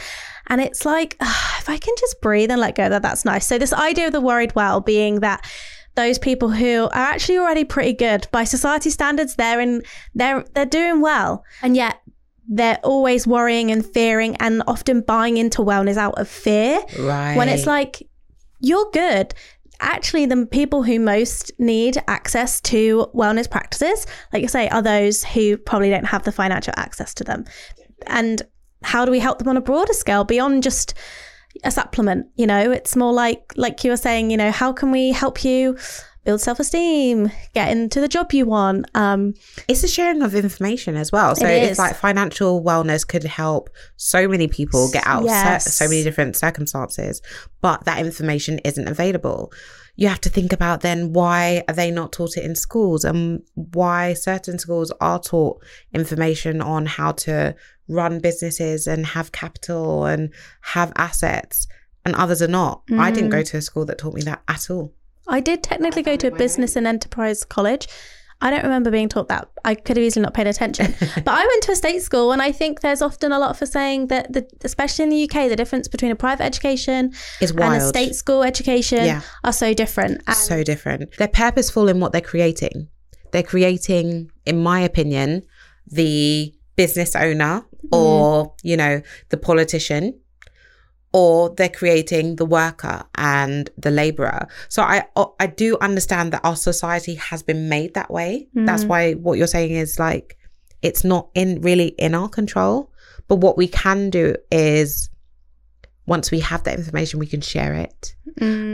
And 0.48 0.60
it's 0.60 0.84
like, 0.84 1.16
ah, 1.20 1.56
if 1.60 1.68
I 1.68 1.78
can 1.78 1.94
just 1.98 2.20
breathe 2.20 2.50
and 2.50 2.60
let 2.60 2.76
go, 2.76 2.88
that 2.88 3.02
that's 3.02 3.24
nice. 3.24 3.46
So 3.46 3.58
this 3.58 3.72
idea 3.72 4.06
of 4.06 4.12
the 4.12 4.20
worried 4.20 4.54
well 4.54 4.80
being 4.80 5.20
that 5.20 5.46
those 5.94 6.18
people 6.18 6.50
who 6.50 6.84
are 6.84 6.90
actually 6.94 7.38
already 7.38 7.64
pretty 7.64 7.92
good 7.92 8.26
by 8.32 8.44
society 8.44 8.90
standards, 8.90 9.36
they're 9.36 9.60
in, 9.60 9.82
they're 10.14 10.44
they're 10.54 10.66
doing 10.66 11.00
well, 11.00 11.44
and 11.62 11.76
yet 11.76 12.00
they're 12.48 12.80
always 12.82 13.26
worrying 13.26 13.70
and 13.70 13.84
fearing 13.84 14.36
and 14.36 14.62
often 14.66 15.00
buying 15.00 15.36
into 15.36 15.62
wellness 15.62 15.96
out 15.96 16.18
of 16.18 16.28
fear. 16.28 16.80
Right. 16.98 17.36
When 17.36 17.48
it's 17.48 17.66
like, 17.66 18.02
you're 18.60 18.88
good. 18.92 19.34
Actually, 19.80 20.26
the 20.26 20.46
people 20.46 20.82
who 20.82 21.00
most 21.00 21.50
need 21.58 22.02
access 22.06 22.60
to 22.62 23.08
wellness 23.14 23.50
practices, 23.50 24.06
like 24.32 24.42
you 24.42 24.48
say, 24.48 24.68
are 24.68 24.82
those 24.82 25.24
who 25.24 25.56
probably 25.56 25.90
don't 25.90 26.04
have 26.04 26.24
the 26.24 26.32
financial 26.32 26.74
access 26.76 27.14
to 27.14 27.24
them. 27.24 27.44
And 28.06 28.42
how 28.82 29.04
do 29.04 29.10
we 29.10 29.18
help 29.18 29.38
them 29.38 29.48
on 29.48 29.56
a 29.56 29.60
broader 29.60 29.92
scale 29.92 30.24
beyond 30.24 30.62
just 30.62 30.94
a 31.64 31.70
supplement? 31.70 32.26
You 32.36 32.46
know, 32.46 32.70
it's 32.70 32.96
more 32.96 33.12
like, 33.12 33.52
like 33.56 33.82
you 33.84 33.90
were 33.90 33.96
saying, 33.96 34.30
you 34.30 34.36
know, 34.36 34.50
how 34.50 34.72
can 34.72 34.90
we 34.90 35.10
help 35.12 35.44
you 35.44 35.76
build 36.24 36.40
self 36.40 36.60
esteem, 36.60 37.32
get 37.52 37.70
into 37.72 38.00
the 38.00 38.08
job 38.08 38.32
you 38.32 38.46
want? 38.46 38.86
Um, 38.94 39.34
it's 39.68 39.82
a 39.82 39.88
sharing 39.88 40.22
of 40.22 40.34
information 40.34 40.96
as 40.96 41.10
well. 41.10 41.34
So 41.34 41.46
It 41.46 41.64
it's 41.64 41.78
like 41.78 41.96
financial 41.96 42.62
wellness 42.62 43.06
could 43.06 43.24
help 43.24 43.70
so 43.96 44.28
many 44.28 44.46
people 44.48 44.90
get 44.92 45.06
out 45.06 45.22
of 45.22 45.28
Yes. 45.28 45.64
cer- 45.64 45.70
so 45.70 45.88
many 45.88 46.02
different 46.04 46.36
circumstances, 46.36 47.20
but 47.60 47.84
that 47.86 47.98
information 47.98 48.58
isn't 48.60 48.86
available. 48.88 49.52
You 49.94 50.08
have 50.08 50.20
to 50.22 50.30
think 50.30 50.52
about 50.52 50.80
then 50.80 51.12
why 51.12 51.64
are 51.68 51.74
they 51.74 51.90
not 51.90 52.12
taught 52.12 52.36
it 52.36 52.44
in 52.44 52.54
schools 52.54 53.04
and 53.04 53.42
why 53.54 54.14
certain 54.14 54.58
schools 54.58 54.90
are 55.00 55.20
taught 55.20 55.62
information 55.92 56.62
on 56.62 56.86
how 56.86 57.12
to 57.12 57.54
run 57.88 58.18
businesses 58.20 58.86
and 58.86 59.04
have 59.04 59.32
capital 59.32 60.06
and 60.06 60.30
have 60.62 60.92
assets 60.96 61.66
and 62.04 62.14
others 62.16 62.40
are 62.42 62.48
not. 62.48 62.82
I 62.98 63.10
didn't 63.10 63.28
Mm. 63.28 63.32
go 63.32 63.42
to 63.42 63.56
a 63.58 63.62
school 63.62 63.84
that 63.84 63.98
taught 63.98 64.14
me 64.14 64.22
that 64.22 64.42
at 64.48 64.70
all. 64.70 64.92
I 65.28 65.40
did 65.40 65.62
technically 65.62 66.02
go 66.02 66.16
to 66.16 66.26
a 66.28 66.30
business 66.36 66.74
and 66.74 66.86
enterprise 66.86 67.44
college. 67.44 67.86
I 68.42 68.50
don't 68.50 68.64
remember 68.64 68.90
being 68.90 69.08
taught 69.08 69.28
that. 69.28 69.48
I 69.64 69.76
could 69.76 69.96
have 69.96 70.04
easily 70.04 70.24
not 70.24 70.34
paid 70.34 70.48
attention. 70.48 70.94
but 71.00 71.28
I 71.28 71.46
went 71.46 71.62
to 71.62 71.72
a 71.72 71.76
state 71.76 72.02
school, 72.02 72.32
and 72.32 72.42
I 72.42 72.50
think 72.50 72.80
there's 72.80 73.00
often 73.00 73.30
a 73.30 73.38
lot 73.38 73.56
for 73.56 73.66
saying 73.66 74.08
that, 74.08 74.32
the, 74.32 74.46
especially 74.64 75.04
in 75.04 75.10
the 75.10 75.22
UK, 75.24 75.48
the 75.48 75.54
difference 75.54 75.86
between 75.86 76.10
a 76.10 76.16
private 76.16 76.42
education 76.42 77.12
It's 77.40 77.52
and 77.52 77.74
a 77.76 77.80
state 77.80 78.16
school 78.16 78.42
education 78.42 79.04
Yeah. 79.04 79.20
are 79.44 79.52
so 79.52 79.72
different. 79.72 80.22
And 80.26 80.36
so 80.36 80.64
different. 80.64 81.16
They're 81.18 81.28
purposeful 81.28 81.88
in 81.88 82.00
what 82.00 82.10
they're 82.10 82.20
creating. 82.20 82.88
They're 83.30 83.44
creating, 83.44 84.32
in 84.44 84.60
my 84.60 84.80
opinion, 84.80 85.44
the 85.86 86.52
business 86.74 87.14
owner 87.14 87.62
mm-hmm. 87.62 87.94
or, 87.94 88.54
you 88.64 88.76
know, 88.76 89.02
the 89.28 89.36
politician, 89.36 90.18
or 91.12 91.50
they're 91.50 91.68
creating 91.68 92.36
the 92.36 92.46
worker 92.46 93.04
and 93.16 93.70
the 93.76 93.90
laborer. 93.90 94.46
So 94.68 94.82
I 94.82 95.04
I 95.38 95.46
do 95.46 95.76
understand 95.80 96.32
that 96.32 96.40
our 96.44 96.56
society 96.56 97.16
has 97.16 97.42
been 97.42 97.68
made 97.68 97.94
that 97.94 98.10
way. 98.10 98.48
That's 98.66 98.84
why 98.84 99.12
what 99.12 99.38
you're 99.38 99.46
saying 99.46 99.72
is 99.72 99.98
like 99.98 100.38
it's 100.80 101.04
not 101.04 101.28
in 101.34 101.60
really 101.60 101.88
in 101.98 102.14
our 102.14 102.28
control. 102.28 102.90
But 103.28 103.36
what 103.36 103.56
we 103.56 103.68
can 103.68 104.10
do 104.10 104.34
is 104.50 105.08
once 106.06 106.30
we 106.30 106.40
have 106.40 106.64
that 106.64 106.76
information, 106.76 107.20
we 107.20 107.26
can 107.26 107.40
share 107.40 107.74
it. 107.74 108.14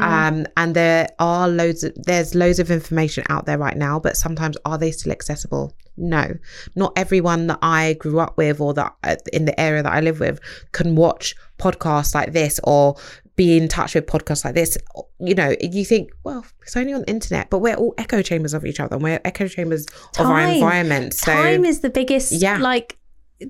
Um, 0.01 0.46
and 0.57 0.74
there 0.74 1.09
are 1.18 1.48
loads 1.48 1.85
of, 1.85 1.92
there's 1.96 2.35
loads 2.35 2.59
of 2.59 2.70
information 2.70 3.24
out 3.29 3.44
there 3.44 3.59
right 3.59 3.77
now, 3.77 4.01
but 4.01 4.16
sometimes 4.16 4.57
are 4.64 4.79
they 4.79 4.90
still 4.90 5.12
accessible? 5.12 5.74
No, 5.96 6.35
not 6.74 6.92
everyone 6.96 7.48
that 7.48 7.59
I 7.61 7.94
grew 7.94 8.20
up 8.20 8.37
with 8.37 8.61
or 8.61 8.72
that 8.74 8.94
uh, 9.05 9.16
in 9.33 9.44
the 9.44 9.61
area 9.61 9.83
that 9.83 9.92
I 9.92 10.01
live 10.01 10.20
with 10.20 10.40
can 10.72 10.94
watch 10.94 11.35
podcasts 11.59 12.14
like 12.14 12.33
this 12.33 12.59
or 12.64 12.97
be 13.37 13.57
in 13.57 13.68
touch 13.68 13.94
with 13.94 14.07
podcasts 14.07 14.44
like 14.44 14.55
this. 14.55 14.77
You 15.21 15.35
know, 15.35 15.55
you 15.61 15.85
think, 15.85 16.11
well, 16.25 16.44
it's 16.62 16.77
only 16.77 16.92
on 16.92 17.03
the 17.03 17.11
internet, 17.11 17.51
but 17.51 17.59
we're 17.59 17.75
all 17.77 17.94
echo 17.99 18.21
chambers 18.23 18.53
of 18.55 18.64
each 18.66 18.81
other 18.81 18.94
and 18.97 19.03
we're 19.03 19.21
echo 19.25 19.47
chambers 19.47 19.87
of 20.18 20.27
our 20.27 20.40
environment. 20.40 21.14
So 21.14 21.33
time 21.33 21.64
is 21.64 21.81
the 21.81 21.90
biggest 21.90 22.33
Yeah. 22.33 22.59
like 22.59 22.97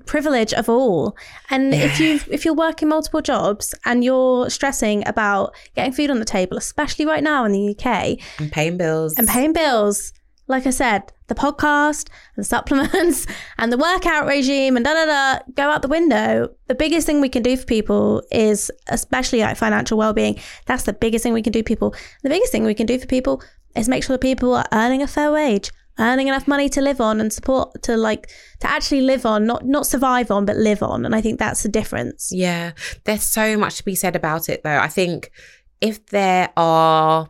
privilege 0.05 0.53
of 0.53 0.69
all 0.69 1.17
and 1.49 1.73
if 1.73 1.99
you 1.99 2.19
if 2.29 2.45
you're 2.45 2.53
working 2.53 2.87
multiple 2.87 3.21
jobs 3.23 3.73
and 3.85 4.03
you're 4.03 4.47
stressing 4.47 5.01
about 5.07 5.51
getting 5.75 5.91
food 5.91 6.11
on 6.11 6.19
the 6.19 6.25
table 6.25 6.57
especially 6.57 7.07
right 7.07 7.23
now 7.23 7.43
in 7.43 7.51
the 7.51 7.69
UK 7.75 8.19
and 8.37 8.51
paying 8.51 8.77
bills 8.77 9.17
and 9.17 9.27
paying 9.27 9.51
bills. 9.51 10.13
Like 10.49 10.65
I 10.65 10.71
said, 10.71 11.13
the 11.27 11.35
podcast 11.35 12.09
and 12.35 12.45
supplements 12.45 13.27
and 13.59 13.71
the 13.71 13.77
workout 13.77 14.25
regime 14.25 14.75
and 14.75 14.83
da 14.83 14.93
da 14.93 15.05
da 15.05 15.39
go 15.53 15.69
out 15.69 15.83
the 15.83 15.87
window. 15.87 16.49
The 16.67 16.73
biggest 16.73 17.05
thing 17.05 17.21
we 17.21 17.29
can 17.29 17.43
do 17.43 17.55
for 17.55 17.65
people 17.65 18.23
is, 18.31 18.71
especially 18.87 19.41
like 19.41 19.57
financial 19.57 19.97
well 19.97 20.11
being, 20.11 20.39
that's 20.65 20.83
the 20.83 20.93
biggest 20.93 21.21
thing 21.21 21.33
we 21.33 21.43
can 21.43 21.53
do. 21.53 21.61
People, 21.61 21.93
the 22.23 22.29
biggest 22.29 22.51
thing 22.51 22.63
we 22.63 22.73
can 22.73 22.87
do 22.87 22.97
for 22.97 23.05
people 23.05 23.43
is 23.75 23.87
make 23.87 24.03
sure 24.03 24.15
that 24.15 24.21
people 24.21 24.55
are 24.55 24.65
earning 24.71 25.03
a 25.03 25.07
fair 25.07 25.31
wage, 25.31 25.69
earning 25.99 26.27
enough 26.27 26.47
money 26.47 26.67
to 26.69 26.81
live 26.81 26.99
on 26.99 27.21
and 27.21 27.31
support 27.31 27.83
to 27.83 27.95
like 27.95 28.31
to 28.61 28.67
actually 28.67 29.01
live 29.01 29.27
on, 29.27 29.45
not 29.45 29.63
not 29.65 29.85
survive 29.85 30.31
on, 30.31 30.45
but 30.45 30.57
live 30.57 30.81
on. 30.81 31.05
And 31.05 31.13
I 31.13 31.21
think 31.21 31.37
that's 31.37 31.61
the 31.61 31.69
difference. 31.69 32.31
Yeah, 32.33 32.71
there's 33.03 33.21
so 33.21 33.55
much 33.55 33.77
to 33.77 33.85
be 33.85 33.93
said 33.93 34.15
about 34.15 34.49
it, 34.49 34.63
though. 34.63 34.79
I 34.79 34.87
think 34.87 35.31
if 35.79 36.07
there 36.07 36.49
are 36.57 37.29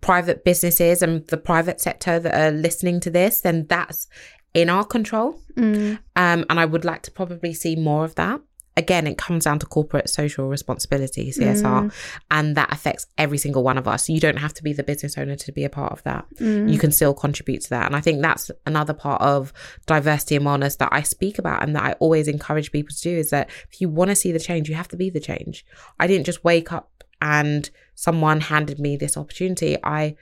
private 0.00 0.44
businesses 0.44 1.02
and 1.02 1.26
the 1.26 1.36
private 1.36 1.80
sector 1.80 2.18
that 2.20 2.34
are 2.34 2.52
listening 2.52 3.00
to 3.00 3.10
this, 3.10 3.40
then 3.40 3.66
that's 3.68 4.06
in 4.54 4.70
our 4.70 4.84
control. 4.84 5.40
Mm. 5.56 5.98
Um, 6.16 6.44
and 6.48 6.60
I 6.60 6.64
would 6.64 6.84
like 6.84 7.02
to 7.02 7.10
probably 7.10 7.54
see 7.54 7.76
more 7.76 8.04
of 8.04 8.14
that. 8.16 8.40
again, 8.78 9.08
it 9.08 9.18
comes 9.18 9.44
down 9.44 9.58
to 9.58 9.66
corporate 9.66 10.08
social 10.08 10.48
responsibility, 10.48 11.32
CSR, 11.32 11.62
mm. 11.62 11.92
and 12.30 12.56
that 12.56 12.72
affects 12.72 13.08
every 13.18 13.36
single 13.36 13.64
one 13.64 13.76
of 13.76 13.88
us. 13.88 14.08
You 14.08 14.20
don't 14.20 14.38
have 14.38 14.54
to 14.54 14.62
be 14.62 14.72
the 14.72 14.84
business 14.84 15.18
owner 15.18 15.34
to 15.34 15.52
be 15.52 15.64
a 15.64 15.68
part 15.68 15.92
of 15.92 16.02
that. 16.04 16.24
Mm. 16.36 16.72
You 16.72 16.78
can 16.78 16.92
still 16.92 17.12
contribute 17.12 17.62
to 17.62 17.70
that. 17.70 17.86
And 17.86 17.96
I 17.96 18.00
think 18.00 18.22
that's 18.22 18.52
another 18.66 18.94
part 18.94 19.20
of 19.20 19.52
diversity 19.86 20.36
and 20.36 20.46
wellness 20.46 20.78
that 20.78 20.90
I 20.92 21.02
speak 21.02 21.40
about 21.40 21.64
and 21.64 21.74
that 21.74 21.82
I 21.82 21.92
always 21.94 22.28
encourage 22.28 22.70
people 22.70 22.94
to 22.94 23.02
do 23.02 23.16
is 23.16 23.30
that 23.30 23.50
if 23.68 23.80
you 23.80 23.88
want 23.88 24.10
to 24.10 24.14
see 24.14 24.30
the 24.30 24.38
change, 24.38 24.68
you 24.68 24.76
have 24.76 24.88
to 24.88 24.96
be 24.96 25.10
the 25.10 25.20
change. 25.20 25.66
I 25.98 26.06
didn't 26.06 26.26
just 26.26 26.44
wake 26.44 26.70
up 26.72 27.04
and 27.20 27.68
someone 27.98 28.40
handed 28.40 28.78
me 28.78 28.96
this 28.96 29.16
opportunity. 29.16 29.76
I 29.82 30.14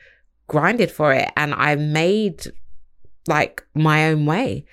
grinded 0.46 0.90
for 0.90 1.12
it 1.12 1.30
and 1.36 1.52
I 1.52 1.74
made 1.74 2.46
like 3.28 3.66
my 3.74 4.08
own 4.08 4.24
way. 4.24 4.64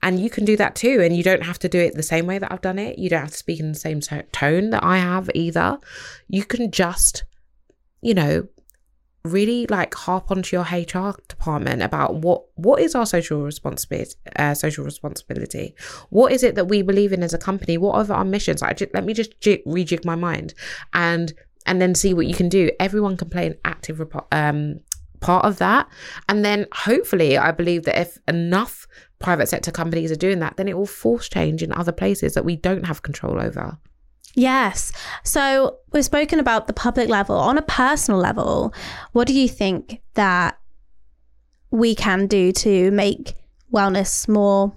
And 0.00 0.20
you 0.20 0.30
can 0.30 0.44
do 0.44 0.56
that 0.56 0.76
too. 0.76 1.00
And 1.00 1.16
you 1.16 1.24
don't 1.24 1.42
have 1.42 1.58
to 1.60 1.68
do 1.68 1.80
it 1.80 1.96
the 1.96 2.04
same 2.04 2.24
way 2.24 2.38
that 2.38 2.52
I've 2.52 2.60
done 2.60 2.78
it. 2.78 3.00
You 3.00 3.10
don't 3.10 3.22
have 3.22 3.32
to 3.32 3.36
speak 3.36 3.58
in 3.58 3.72
the 3.72 3.78
same 3.78 4.00
to- 4.02 4.22
tone 4.30 4.70
that 4.70 4.84
I 4.84 4.98
have 4.98 5.28
either. 5.34 5.80
You 6.28 6.44
can 6.44 6.70
just, 6.70 7.24
you 8.00 8.14
know, 8.14 8.46
really 9.24 9.66
like 9.66 9.92
harp 9.94 10.30
onto 10.30 10.54
your 10.54 10.64
HR 10.64 11.16
department 11.26 11.82
about 11.82 12.14
what 12.16 12.44
what 12.54 12.80
is 12.80 12.94
our 12.94 13.06
social 13.06 13.42
responsibility 13.42 14.16
uh, 14.34 14.52
social 14.52 14.84
responsibility 14.84 15.76
what 16.10 16.32
is 16.32 16.42
it 16.42 16.56
that 16.56 16.64
we 16.64 16.82
believe 16.82 17.12
in 17.12 17.22
as 17.22 17.32
a 17.32 17.38
company 17.38 17.78
what 17.78 17.94
are 17.94 18.16
our 18.16 18.24
missions 18.24 18.62
like 18.62 18.78
ju- 18.78 18.90
let 18.92 19.04
me 19.04 19.14
just 19.14 19.40
jig, 19.40 19.64
rejig 19.64 20.04
my 20.04 20.16
mind 20.16 20.54
and 20.92 21.34
and 21.66 21.80
then 21.80 21.94
see 21.94 22.14
what 22.14 22.26
you 22.26 22.34
can 22.34 22.48
do 22.48 22.70
everyone 22.80 23.16
can 23.16 23.28
play 23.28 23.46
an 23.46 23.56
active 23.64 24.00
um 24.32 24.80
part 25.20 25.44
of 25.44 25.58
that 25.58 25.88
and 26.28 26.44
then 26.44 26.66
hopefully 26.72 27.38
i 27.38 27.52
believe 27.52 27.84
that 27.84 28.00
if 28.00 28.18
enough 28.26 28.88
private 29.20 29.48
sector 29.48 29.70
companies 29.70 30.10
are 30.10 30.16
doing 30.16 30.40
that 30.40 30.56
then 30.56 30.66
it 30.66 30.76
will 30.76 30.86
force 30.86 31.28
change 31.28 31.62
in 31.62 31.72
other 31.72 31.92
places 31.92 32.34
that 32.34 32.44
we 32.44 32.56
don't 32.56 32.86
have 32.86 33.02
control 33.02 33.40
over 33.40 33.78
Yes. 34.34 34.92
So 35.24 35.78
we've 35.92 36.04
spoken 36.04 36.38
about 36.38 36.66
the 36.66 36.72
public 36.72 37.08
level. 37.08 37.36
On 37.36 37.58
a 37.58 37.62
personal 37.62 38.18
level, 38.18 38.72
what 39.12 39.26
do 39.26 39.34
you 39.34 39.48
think 39.48 40.00
that 40.14 40.58
we 41.70 41.94
can 41.94 42.26
do 42.26 42.52
to 42.52 42.90
make 42.90 43.34
wellness 43.72 44.28
more 44.28 44.74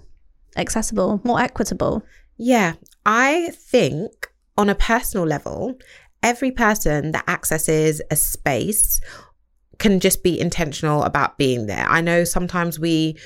accessible, 0.56 1.20
more 1.24 1.40
equitable? 1.40 2.02
Yeah, 2.36 2.74
I 3.04 3.50
think 3.54 4.30
on 4.58 4.68
a 4.68 4.74
personal 4.74 5.26
level, 5.26 5.78
every 6.22 6.50
person 6.50 7.12
that 7.12 7.28
accesses 7.28 8.02
a 8.10 8.16
space 8.16 9.00
can 9.78 10.00
just 10.00 10.22
be 10.22 10.40
intentional 10.40 11.02
about 11.02 11.38
being 11.38 11.66
there. 11.66 11.86
I 11.88 12.00
know 12.00 12.24
sometimes 12.24 12.78
we 12.78 13.18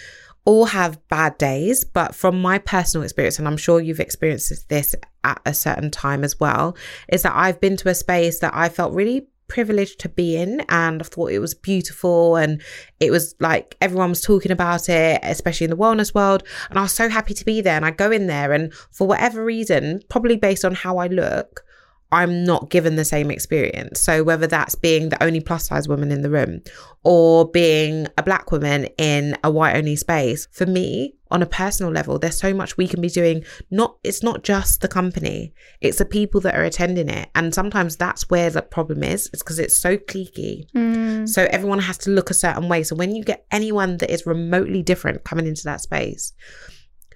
all 0.44 0.64
have 0.66 1.06
bad 1.08 1.38
days, 1.38 1.84
but 1.84 2.14
from 2.14 2.40
my 2.40 2.58
personal 2.58 3.04
experience, 3.04 3.38
and 3.38 3.46
I'm 3.46 3.56
sure 3.56 3.80
you've 3.80 4.00
experienced 4.00 4.68
this 4.68 4.94
at 5.22 5.40
a 5.46 5.54
certain 5.54 5.90
time 5.90 6.24
as 6.24 6.40
well, 6.40 6.76
is 7.08 7.22
that 7.22 7.34
I've 7.36 7.60
been 7.60 7.76
to 7.78 7.88
a 7.88 7.94
space 7.94 8.40
that 8.40 8.54
I 8.54 8.68
felt 8.68 8.94
really 8.94 9.28
privileged 9.48 9.98
to 9.98 10.08
be 10.08 10.36
in 10.36 10.60
and 10.68 11.02
I 11.02 11.04
thought 11.04 11.32
it 11.32 11.40
was 11.40 11.54
beautiful 11.54 12.36
and 12.36 12.62
it 13.00 13.10
was 13.10 13.34
like 13.40 13.76
everyone 13.80 14.10
was 14.10 14.22
talking 14.22 14.52
about 14.52 14.88
it, 14.88 15.20
especially 15.22 15.64
in 15.64 15.70
the 15.70 15.76
wellness 15.76 16.14
world. 16.14 16.44
And 16.70 16.78
I 16.78 16.82
was 16.82 16.92
so 16.92 17.08
happy 17.08 17.34
to 17.34 17.44
be 17.44 17.60
there. 17.60 17.76
And 17.76 17.84
I 17.84 17.90
go 17.90 18.10
in 18.10 18.28
there 18.28 18.52
and 18.52 18.72
for 18.92 19.06
whatever 19.06 19.44
reason, 19.44 20.02
probably 20.08 20.36
based 20.36 20.64
on 20.64 20.74
how 20.74 20.98
I 20.98 21.08
look, 21.08 21.64
I'm 22.12 22.44
not 22.44 22.70
given 22.70 22.96
the 22.96 23.04
same 23.04 23.30
experience. 23.30 24.00
So 24.00 24.24
whether 24.24 24.46
that's 24.46 24.74
being 24.74 25.08
the 25.08 25.22
only 25.22 25.40
plus 25.40 25.68
size 25.68 25.88
woman 25.88 26.10
in 26.10 26.22
the 26.22 26.30
room 26.30 26.62
or 27.04 27.48
being 27.50 28.08
a 28.18 28.22
black 28.22 28.50
woman 28.50 28.86
in 28.98 29.36
a 29.44 29.50
white 29.50 29.76
only 29.76 29.96
space, 29.96 30.48
for 30.50 30.66
me, 30.66 31.14
on 31.30 31.42
a 31.42 31.46
personal 31.46 31.92
level, 31.92 32.18
there's 32.18 32.38
so 32.38 32.52
much 32.52 32.76
we 32.76 32.88
can 32.88 33.00
be 33.00 33.08
doing. 33.08 33.44
Not 33.70 33.96
it's 34.02 34.22
not 34.22 34.42
just 34.42 34.80
the 34.80 34.88
company, 34.88 35.54
it's 35.80 35.98
the 35.98 36.04
people 36.04 36.40
that 36.40 36.56
are 36.56 36.64
attending 36.64 37.08
it. 37.08 37.30
And 37.34 37.54
sometimes 37.54 37.96
that's 37.96 38.28
where 38.28 38.50
the 38.50 38.62
problem 38.62 39.04
is. 39.04 39.30
It's 39.32 39.42
because 39.42 39.60
it's 39.60 39.76
so 39.76 39.96
cliquey. 39.96 40.68
Mm. 40.72 41.28
So 41.28 41.46
everyone 41.50 41.78
has 41.78 41.98
to 41.98 42.10
look 42.10 42.30
a 42.30 42.34
certain 42.34 42.68
way. 42.68 42.82
So 42.82 42.96
when 42.96 43.14
you 43.14 43.22
get 43.22 43.46
anyone 43.52 43.98
that 43.98 44.12
is 44.12 44.26
remotely 44.26 44.82
different 44.82 45.22
coming 45.24 45.46
into 45.46 45.62
that 45.64 45.80
space, 45.80 46.32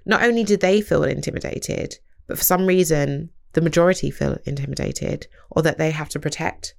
not 0.07 0.23
only 0.23 0.45
do 0.45 0.57
they 0.57 0.81
feel 0.81 1.03
intimidated, 1.03 1.97
but 2.29 2.39
for 2.39 2.45
some 2.45 2.67
reason 2.67 3.31
the 3.55 3.61
majority 3.61 4.11
feel 4.11 4.39
intimidated 4.45 5.27
or 5.51 5.63
that 5.63 5.79
they 5.79 5.91
have 5.91 6.09
to 6.11 6.21
protect 6.21 6.75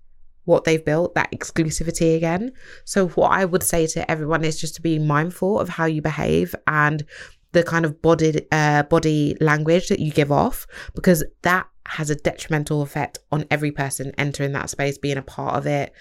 what 0.46 0.64
they've 0.64 0.86
built, 0.86 1.16
that 1.16 1.32
exclusivity 1.32 2.16
again. 2.16 2.52
So, 2.86 3.08
what 3.10 3.32
I 3.32 3.46
would 3.46 3.64
say 3.64 3.88
to 3.88 4.10
everyone 4.10 4.44
is 4.44 4.60
just 4.60 4.76
to 4.76 4.82
be 4.82 5.00
mindful 5.00 5.60
of 5.60 5.70
how 5.70 5.86
you 5.86 6.02
behave 6.02 6.56
and 6.68 7.04
the 7.52 7.64
kind 7.64 7.86
of 7.86 8.02
body 8.02 8.46
uh, 8.52 8.84
body 8.84 9.36
language 9.42 9.88
that 9.90 10.00
you 10.00 10.12
give 10.12 10.32
off, 10.32 10.68
because 10.94 11.24
that 11.42 11.68
has 11.88 12.10
a 12.10 12.16
detrimental 12.16 12.82
effect 12.82 13.20
on 13.32 13.46
every 13.50 13.72
person 13.72 14.12
entering 14.18 14.54
that 14.54 14.70
space, 14.70 14.98
being 14.98 15.18
a 15.18 15.24
part 15.24 15.56
of 15.56 15.66
it. 15.66 15.94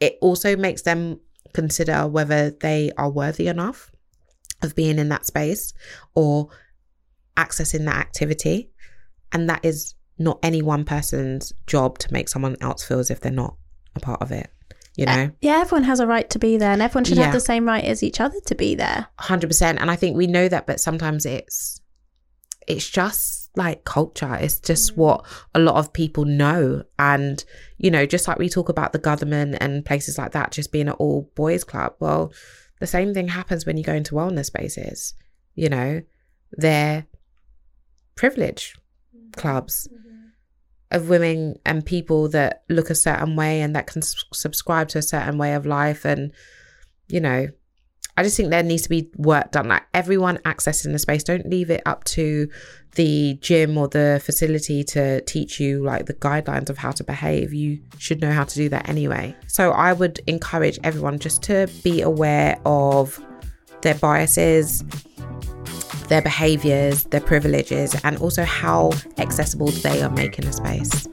It 0.00 0.16
also 0.20 0.56
makes 0.56 0.82
them 0.82 1.20
consider 1.52 2.06
whether 2.06 2.50
they 2.50 2.92
are 2.96 3.10
worthy 3.10 3.48
enough 3.48 3.90
of 4.62 4.74
being 4.74 4.98
in 4.98 5.08
that 5.08 5.26
space 5.26 5.72
or 6.14 6.48
accessing 7.36 7.84
that 7.84 7.96
activity. 7.96 8.70
And 9.32 9.48
that 9.48 9.64
is 9.64 9.94
not 10.18 10.38
any 10.42 10.62
one 10.62 10.84
person's 10.84 11.52
job 11.66 11.98
to 11.98 12.12
make 12.12 12.28
someone 12.28 12.56
else 12.60 12.84
feel 12.84 12.98
as 12.98 13.10
if 13.10 13.20
they're 13.20 13.32
not 13.32 13.56
a 13.94 14.00
part 14.00 14.22
of 14.22 14.32
it, 14.32 14.50
you 14.96 15.06
know? 15.06 15.12
Eh, 15.12 15.28
yeah, 15.40 15.60
everyone 15.60 15.84
has 15.84 16.00
a 16.00 16.06
right 16.06 16.28
to 16.30 16.38
be 16.38 16.56
there 16.56 16.72
and 16.72 16.82
everyone 16.82 17.04
should 17.04 17.18
Yeah. 17.18 17.24
have 17.24 17.34
the 17.34 17.40
same 17.40 17.66
right 17.66 17.84
as 17.84 18.02
each 18.02 18.20
other 18.20 18.38
to 18.46 18.54
be 18.54 18.74
there. 18.74 19.06
100% 19.20 19.76
and 19.80 19.90
i 19.90 19.96
think 19.96 20.16
we 20.16 20.26
know 20.26 20.48
that 20.48 20.66
but 20.66 20.80
sometimes 20.80 21.24
it's 21.26 21.80
it's 22.66 22.88
just 22.88 23.50
like 23.56 23.84
culture. 23.84 24.34
It's 24.34 24.60
just 24.60 24.92
mm. 24.92 24.98
what 24.98 25.24
a 25.54 25.58
lot 25.58 25.76
of 25.76 25.92
people 25.92 26.26
know. 26.26 26.84
And 26.98 27.42
you 27.78 27.90
know 27.90 28.06
just 28.06 28.28
like 28.28 28.38
we 28.38 28.48
talk 28.48 28.68
about 28.68 28.92
the 28.92 28.98
government 28.98 29.56
and 29.60 29.84
places 29.84 30.18
like 30.18 30.32
that 30.32 30.52
just 30.52 30.70
being 30.70 30.88
an 30.88 30.94
all 30.94 31.30
boys 31.34 31.64
club 31.64 31.94
well 32.00 32.32
the 32.80 32.86
same 32.86 33.14
thing 33.14 33.28
happens 33.28 33.64
when 33.66 33.76
you 33.76 33.82
go 33.82 33.94
into 33.94 34.14
wellness 34.14 34.46
spaces 34.46 35.14
you 35.54 35.68
know? 35.68 36.02
They're 36.52 37.06
privilege 38.14 38.74
mm. 39.16 39.32
clubs 39.34 39.88
mm-hmm. 39.92 40.07
Of 40.90 41.08
women 41.08 41.58
and 41.66 41.84
people 41.84 42.28
that 42.30 42.62
look 42.68 42.90
a 42.90 42.94
certain 42.94 43.36
way 43.36 43.60
and 43.60 43.76
that 43.76 43.86
can 43.86 44.02
s- 44.02 44.24
subscribe 44.32 44.88
to 44.88 44.98
a 44.98 45.02
certain 45.02 45.38
way 45.38 45.54
of 45.54 45.66
life 45.66 46.04
and 46.04 46.32
you 47.08 47.20
know 47.20 47.48
I 48.18 48.24
just 48.24 48.36
think 48.36 48.50
there 48.50 48.64
needs 48.64 48.82
to 48.82 48.88
be 48.88 49.08
work 49.16 49.52
done. 49.52 49.68
Like 49.68 49.84
everyone 49.94 50.38
accessing 50.38 50.90
the 50.90 50.98
space, 50.98 51.22
don't 51.22 51.48
leave 51.48 51.70
it 51.70 51.82
up 51.86 52.02
to 52.04 52.48
the 52.96 53.38
gym 53.40 53.78
or 53.78 53.86
the 53.86 54.20
facility 54.24 54.82
to 54.82 55.20
teach 55.20 55.60
you 55.60 55.84
like 55.84 56.06
the 56.06 56.14
guidelines 56.14 56.68
of 56.68 56.78
how 56.78 56.90
to 56.90 57.04
behave. 57.04 57.54
You 57.54 57.78
should 57.98 58.20
know 58.20 58.32
how 58.32 58.42
to 58.42 58.54
do 58.56 58.68
that 58.70 58.88
anyway. 58.88 59.36
So 59.46 59.70
I 59.70 59.92
would 59.92 60.18
encourage 60.26 60.80
everyone 60.82 61.20
just 61.20 61.44
to 61.44 61.70
be 61.84 62.00
aware 62.00 62.60
of 62.66 63.24
their 63.82 63.94
biases, 63.94 64.82
their 66.08 66.22
behaviors, 66.22 67.04
their 67.04 67.20
privileges, 67.20 67.94
and 68.04 68.18
also 68.18 68.44
how 68.44 68.92
accessible 69.18 69.68
they 69.68 70.02
are 70.02 70.10
making 70.10 70.46
the 70.46 70.52
space. 70.52 71.08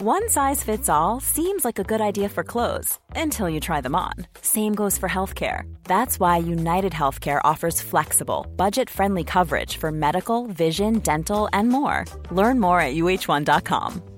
One 0.00 0.28
size 0.30 0.62
fits 0.62 0.88
all 0.88 1.18
seems 1.18 1.64
like 1.64 1.80
a 1.80 1.82
good 1.82 2.00
idea 2.00 2.28
for 2.28 2.44
clothes 2.44 3.00
until 3.16 3.50
you 3.50 3.58
try 3.58 3.80
them 3.80 3.96
on. 3.96 4.14
Same 4.40 4.74
goes 4.74 4.96
for 4.96 5.08
healthcare. 5.08 5.62
That's 5.84 6.20
why 6.20 6.36
United 6.36 6.92
Healthcare 6.92 7.40
offers 7.42 7.80
flexible, 7.80 8.46
budget 8.56 8.88
friendly 8.88 9.24
coverage 9.24 9.76
for 9.76 9.90
medical, 9.90 10.46
vision, 10.46 11.00
dental, 11.00 11.48
and 11.52 11.68
more. 11.68 12.04
Learn 12.30 12.60
more 12.60 12.80
at 12.80 12.94
uh1.com. 12.94 14.17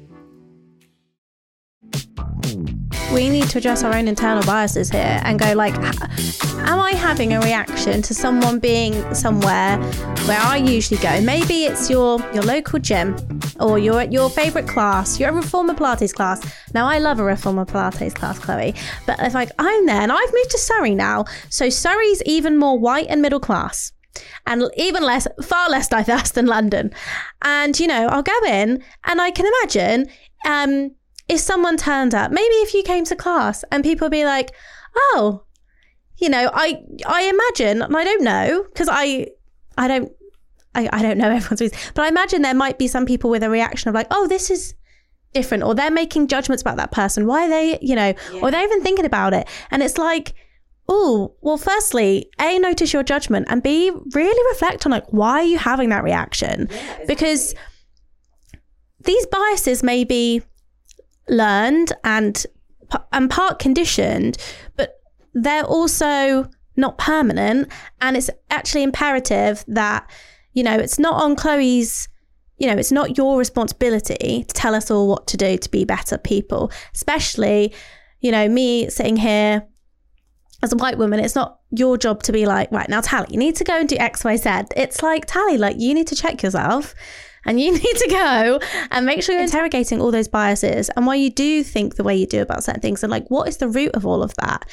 we 3.13 3.29
need 3.29 3.49
to 3.49 3.57
address 3.57 3.83
our 3.83 3.93
own 3.93 4.07
internal 4.07 4.43
biases 4.43 4.89
here 4.89 5.19
and 5.23 5.37
go 5.37 5.53
like, 5.53 5.73
am 5.75 6.79
I 6.79 6.91
having 6.91 7.33
a 7.33 7.41
reaction 7.41 8.01
to 8.03 8.13
someone 8.13 8.59
being 8.59 9.13
somewhere 9.13 9.77
where 10.25 10.39
I 10.39 10.57
usually 10.57 11.01
go? 11.01 11.19
Maybe 11.21 11.65
it's 11.65 11.89
your 11.89 12.19
your 12.33 12.43
local 12.43 12.79
gym 12.79 13.15
or 13.59 13.77
you're 13.77 14.03
your 14.03 14.29
favorite 14.29 14.67
class. 14.67 15.19
A 15.19 15.31
reformer 15.31 15.73
Pilates 15.73 16.13
class. 16.13 16.41
Now 16.73 16.87
I 16.87 16.99
love 16.99 17.19
a 17.19 17.23
reformer 17.23 17.65
Pilates 17.65 18.15
class, 18.15 18.39
Chloe, 18.39 18.73
but 19.05 19.19
if 19.19 19.33
like 19.33 19.51
I'm 19.59 19.85
there 19.85 20.01
and 20.01 20.11
I've 20.11 20.33
moved 20.33 20.51
to 20.51 20.57
Surrey 20.57 20.95
now, 20.95 21.25
so 21.49 21.69
Surrey's 21.69 22.23
even 22.25 22.57
more 22.57 22.79
white 22.79 23.07
and 23.09 23.21
middle 23.21 23.41
class 23.41 23.91
and 24.45 24.63
even 24.77 25.03
less, 25.03 25.27
far 25.43 25.69
less 25.69 25.87
diverse 25.87 26.31
than 26.31 26.45
London. 26.45 26.91
And, 27.41 27.79
you 27.79 27.87
know, 27.87 28.07
I'll 28.07 28.23
go 28.23 28.39
in 28.45 28.83
and 29.05 29.21
I 29.21 29.31
can 29.31 29.45
imagine 29.45 30.07
um, 30.45 30.95
if 31.31 31.39
someone 31.39 31.77
turned 31.77 32.13
up, 32.13 32.29
maybe 32.29 32.53
if 32.55 32.73
you 32.73 32.83
came 32.83 33.05
to 33.05 33.15
class 33.15 33.63
and 33.71 33.83
people 33.83 34.05
would 34.05 34.11
be 34.11 34.25
like, 34.25 34.51
oh, 34.93 35.45
you 36.17 36.27
know, 36.27 36.51
I 36.53 36.83
I 37.07 37.23
imagine, 37.23 37.81
and 37.81 37.95
I 37.95 38.03
don't 38.03 38.23
know, 38.23 38.65
because 38.67 38.89
I 38.91 39.27
I 39.77 39.87
don't 39.87 40.11
I, 40.75 40.89
I 40.91 41.01
don't 41.01 41.17
know 41.17 41.29
everyone's 41.31 41.61
reason, 41.61 41.77
but 41.95 42.03
I 42.03 42.09
imagine 42.09 42.41
there 42.41 42.53
might 42.53 42.77
be 42.77 42.87
some 42.87 43.05
people 43.05 43.29
with 43.29 43.43
a 43.43 43.49
reaction 43.49 43.87
of 43.87 43.95
like, 43.95 44.07
oh, 44.11 44.27
this 44.27 44.51
is 44.51 44.75
different, 45.33 45.63
or 45.63 45.73
they're 45.73 45.89
making 45.89 46.27
judgments 46.27 46.61
about 46.61 46.75
that 46.75 46.91
person. 46.91 47.25
Why 47.25 47.45
are 47.45 47.49
they, 47.49 47.79
you 47.81 47.95
know, 47.95 48.13
yeah. 48.33 48.41
or 48.41 48.51
they're 48.51 48.65
even 48.65 48.83
thinking 48.83 49.05
about 49.05 49.33
it. 49.33 49.47
And 49.71 49.81
it's 49.81 49.97
like, 49.97 50.33
oh, 50.89 51.33
well, 51.39 51.57
firstly, 51.57 52.29
A, 52.41 52.59
notice 52.59 52.91
your 52.91 53.03
judgment, 53.03 53.47
and 53.49 53.63
B, 53.63 53.89
really 54.13 54.53
reflect 54.53 54.85
on 54.85 54.91
like, 54.91 55.07
why 55.11 55.39
are 55.39 55.43
you 55.43 55.57
having 55.57 55.87
that 55.89 56.03
reaction? 56.03 56.67
Yeah, 56.69 56.75
exactly. 56.75 57.05
Because 57.07 57.55
these 59.05 59.25
biases 59.27 59.81
may 59.81 60.03
be 60.03 60.43
learned 61.31 61.91
and 62.03 62.45
and 63.11 63.29
part 63.29 63.57
conditioned, 63.57 64.37
but 64.75 64.99
they're 65.33 65.63
also 65.63 66.47
not 66.75 66.97
permanent. 66.97 67.71
And 68.01 68.17
it's 68.17 68.29
actually 68.49 68.83
imperative 68.83 69.63
that, 69.67 70.09
you 70.53 70.63
know, 70.63 70.77
it's 70.77 70.99
not 70.99 71.21
on 71.21 71.35
Chloe's, 71.35 72.09
you 72.57 72.67
know, 72.67 72.77
it's 72.77 72.91
not 72.91 73.17
your 73.17 73.37
responsibility 73.37 74.43
to 74.43 74.53
tell 74.53 74.75
us 74.75 74.91
all 74.91 75.07
what 75.07 75.27
to 75.27 75.37
do 75.37 75.57
to 75.57 75.71
be 75.71 75.85
better 75.85 76.17
people, 76.17 76.71
especially, 76.93 77.73
you 78.19 78.31
know, 78.31 78.47
me 78.47 78.89
sitting 78.89 79.15
here 79.15 79.65
as 80.63 80.71
a 80.71 80.75
white 80.75 80.97
woman, 80.97 81.19
it's 81.19 81.33
not 81.33 81.59
your 81.71 81.97
job 81.97 82.21
to 82.23 82.31
be 82.31 82.45
like, 82.45 82.71
right, 82.71 82.87
now, 82.87 83.01
Tally, 83.01 83.27
you 83.31 83.37
need 83.37 83.55
to 83.55 83.63
go 83.63 83.79
and 83.79 83.89
do 83.89 83.95
X, 83.97 84.23
Y, 84.23 84.35
Z. 84.35 84.49
It's 84.75 85.01
like, 85.01 85.25
Tally, 85.25 85.57
like, 85.57 85.77
you 85.79 85.93
need 85.93 86.07
to 86.07 86.15
check 86.15 86.43
yourself 86.43 86.93
and 87.45 87.59
you 87.59 87.71
need 87.73 87.81
to 87.81 88.07
go 88.09 88.59
and 88.91 89.05
make 89.05 89.23
sure 89.23 89.35
you're 89.35 89.43
interrogating 89.43 90.01
all 90.01 90.11
those 90.11 90.27
biases 90.27 90.89
and 90.89 91.05
why 91.05 91.15
you 91.15 91.29
do 91.29 91.63
think 91.63 91.95
the 91.95 92.03
way 92.03 92.15
you 92.15 92.25
do 92.25 92.41
about 92.41 92.63
certain 92.63 92.81
things 92.81 93.03
and 93.03 93.11
like, 93.11 93.27
what 93.29 93.47
is 93.47 93.57
the 93.57 93.67
root 93.67 93.91
of 93.93 94.05
all 94.05 94.23
of 94.23 94.33
that? 94.35 94.67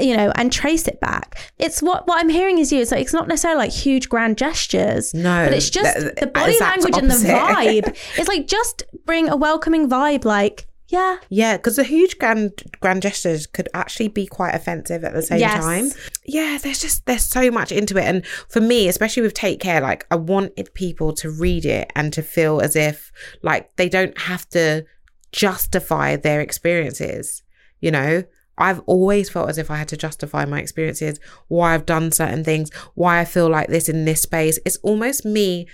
you 0.00 0.16
know, 0.16 0.32
and 0.36 0.52
trace 0.52 0.86
it 0.86 1.00
back. 1.00 1.52
It's 1.58 1.82
what 1.82 2.06
what 2.06 2.20
I'm 2.20 2.28
hearing 2.28 2.58
is 2.58 2.72
you. 2.72 2.80
It's 2.80 2.92
like 2.92 3.02
it's 3.02 3.12
not 3.12 3.26
necessarily 3.26 3.58
like 3.58 3.72
huge 3.72 4.08
grand 4.08 4.38
gestures. 4.38 5.12
No, 5.12 5.44
but 5.44 5.54
it's 5.54 5.70
just 5.70 5.92
the, 5.98 6.14
the 6.20 6.26
body 6.28 6.56
language 6.60 6.94
opposite. 6.94 7.02
and 7.02 7.10
the 7.10 7.26
vibe. 7.28 7.88
it's 8.16 8.28
like 8.28 8.46
just 8.46 8.84
bring 9.04 9.28
a 9.28 9.36
welcoming 9.36 9.88
vibe. 9.88 10.24
Like 10.24 10.67
yeah. 10.88 11.18
Yeah, 11.28 11.56
because 11.58 11.76
the 11.76 11.84
huge 11.84 12.18
grand 12.18 12.62
grand 12.80 13.02
gestures 13.02 13.46
could 13.46 13.68
actually 13.74 14.08
be 14.08 14.26
quite 14.26 14.54
offensive 14.54 15.04
at 15.04 15.12
the 15.12 15.22
same 15.22 15.40
yes. 15.40 15.62
time. 15.62 15.90
Yeah, 16.24 16.58
there's 16.62 16.80
just 16.80 17.04
there's 17.04 17.24
so 17.24 17.50
much 17.50 17.70
into 17.72 17.98
it. 17.98 18.04
And 18.04 18.26
for 18.48 18.60
me, 18.60 18.88
especially 18.88 19.22
with 19.22 19.34
Take 19.34 19.60
Care, 19.60 19.80
like 19.82 20.06
I 20.10 20.16
wanted 20.16 20.72
people 20.74 21.12
to 21.14 21.30
read 21.30 21.66
it 21.66 21.92
and 21.94 22.12
to 22.14 22.22
feel 22.22 22.60
as 22.60 22.74
if 22.74 23.12
like 23.42 23.74
they 23.76 23.88
don't 23.88 24.18
have 24.18 24.48
to 24.50 24.86
justify 25.30 26.16
their 26.16 26.40
experiences, 26.40 27.42
you 27.80 27.90
know? 27.90 28.24
I've 28.60 28.80
always 28.86 29.30
felt 29.30 29.48
as 29.48 29.58
if 29.58 29.70
I 29.70 29.76
had 29.76 29.86
to 29.88 29.96
justify 29.96 30.44
my 30.44 30.58
experiences, 30.58 31.20
why 31.46 31.74
I've 31.74 31.86
done 31.86 32.10
certain 32.10 32.42
things, 32.42 32.72
why 32.94 33.20
I 33.20 33.24
feel 33.24 33.48
like 33.48 33.68
this 33.68 33.88
in 33.88 34.04
this 34.04 34.22
space. 34.22 34.58
It's 34.66 34.78
almost 34.78 35.24
me 35.24 35.68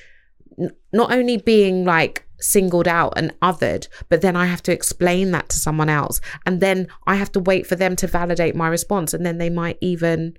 not 0.92 1.10
only 1.10 1.38
being 1.38 1.84
like 1.86 2.23
singled 2.40 2.88
out 2.88 3.12
and 3.16 3.32
othered, 3.40 3.88
but 4.08 4.20
then 4.20 4.36
I 4.36 4.46
have 4.46 4.62
to 4.64 4.72
explain 4.72 5.30
that 5.32 5.48
to 5.50 5.58
someone 5.58 5.88
else. 5.88 6.20
And 6.44 6.60
then 6.60 6.88
I 7.06 7.16
have 7.16 7.32
to 7.32 7.40
wait 7.40 7.66
for 7.66 7.76
them 7.76 7.96
to 7.96 8.06
validate 8.06 8.54
my 8.54 8.68
response. 8.68 9.14
And 9.14 9.24
then 9.24 9.38
they 9.38 9.50
might 9.50 9.78
even 9.80 10.36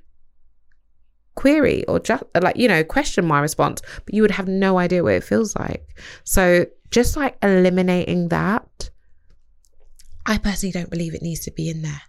query 1.36 1.86
or 1.86 2.00
just 2.00 2.24
like, 2.42 2.58
you 2.58 2.68
know, 2.68 2.84
question 2.84 3.26
my 3.26 3.40
response, 3.40 3.82
but 4.06 4.14
you 4.14 4.22
would 4.22 4.32
have 4.32 4.48
no 4.48 4.78
idea 4.78 5.04
what 5.04 5.14
it 5.14 5.24
feels 5.24 5.56
like. 5.56 5.86
So 6.24 6.66
just 6.92 7.18
like 7.18 7.38
eliminating 7.42 8.30
that, 8.30 8.90
I 10.26 10.38
personally 10.38 10.72
don't 10.72 10.90
believe 10.90 11.14
it 11.14 11.22
needs 11.22 11.42
to 11.42 11.52
be 11.52 11.70
in 11.70 11.82
there. 11.82 12.02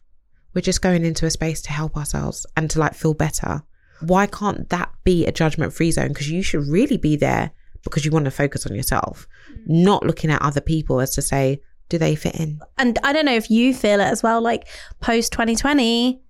We're 0.55 0.63
just 0.63 0.81
going 0.81 1.05
into 1.05 1.27
a 1.27 1.31
space 1.31 1.61
to 1.63 1.73
help 1.73 1.97
ourselves 1.97 2.47
and 2.57 2.71
to 2.71 2.79
like 2.79 2.95
feel 2.95 3.15
better. 3.15 3.63
Why 4.01 4.27
can't 4.27 4.69
that 4.71 4.91
be 5.05 5.27
a 5.27 5.33
judgment 5.33 5.73
free 5.73 5.91
zone? 5.91 6.09
Because 6.09 6.31
you 6.31 6.43
should 6.43 6.67
really 6.67 6.97
be 6.97 7.17
there 7.17 7.51
because 7.83 8.05
you 8.05 8.11
want 8.11 8.25
to 8.25 8.31
focus 8.31 8.67
on 8.67 8.75
yourself, 8.75 9.29
not 9.67 10.05
looking 10.05 10.31
at 10.31 10.41
other 10.43 10.61
people 10.61 11.01
as 11.01 11.15
to 11.15 11.23
say, 11.23 11.61
do 11.89 11.99
they 11.99 12.15
fit 12.15 12.37
in? 12.37 12.61
And 12.79 12.99
I 13.05 13.13
don't 13.13 13.27
know 13.27 13.35
if 13.35 13.51
you 13.51 13.75
feel 13.75 14.01
it 14.01 14.05
as 14.05 14.23
well, 14.23 14.41
like 14.41 14.69
post 15.01 15.33
2020, 15.33 16.21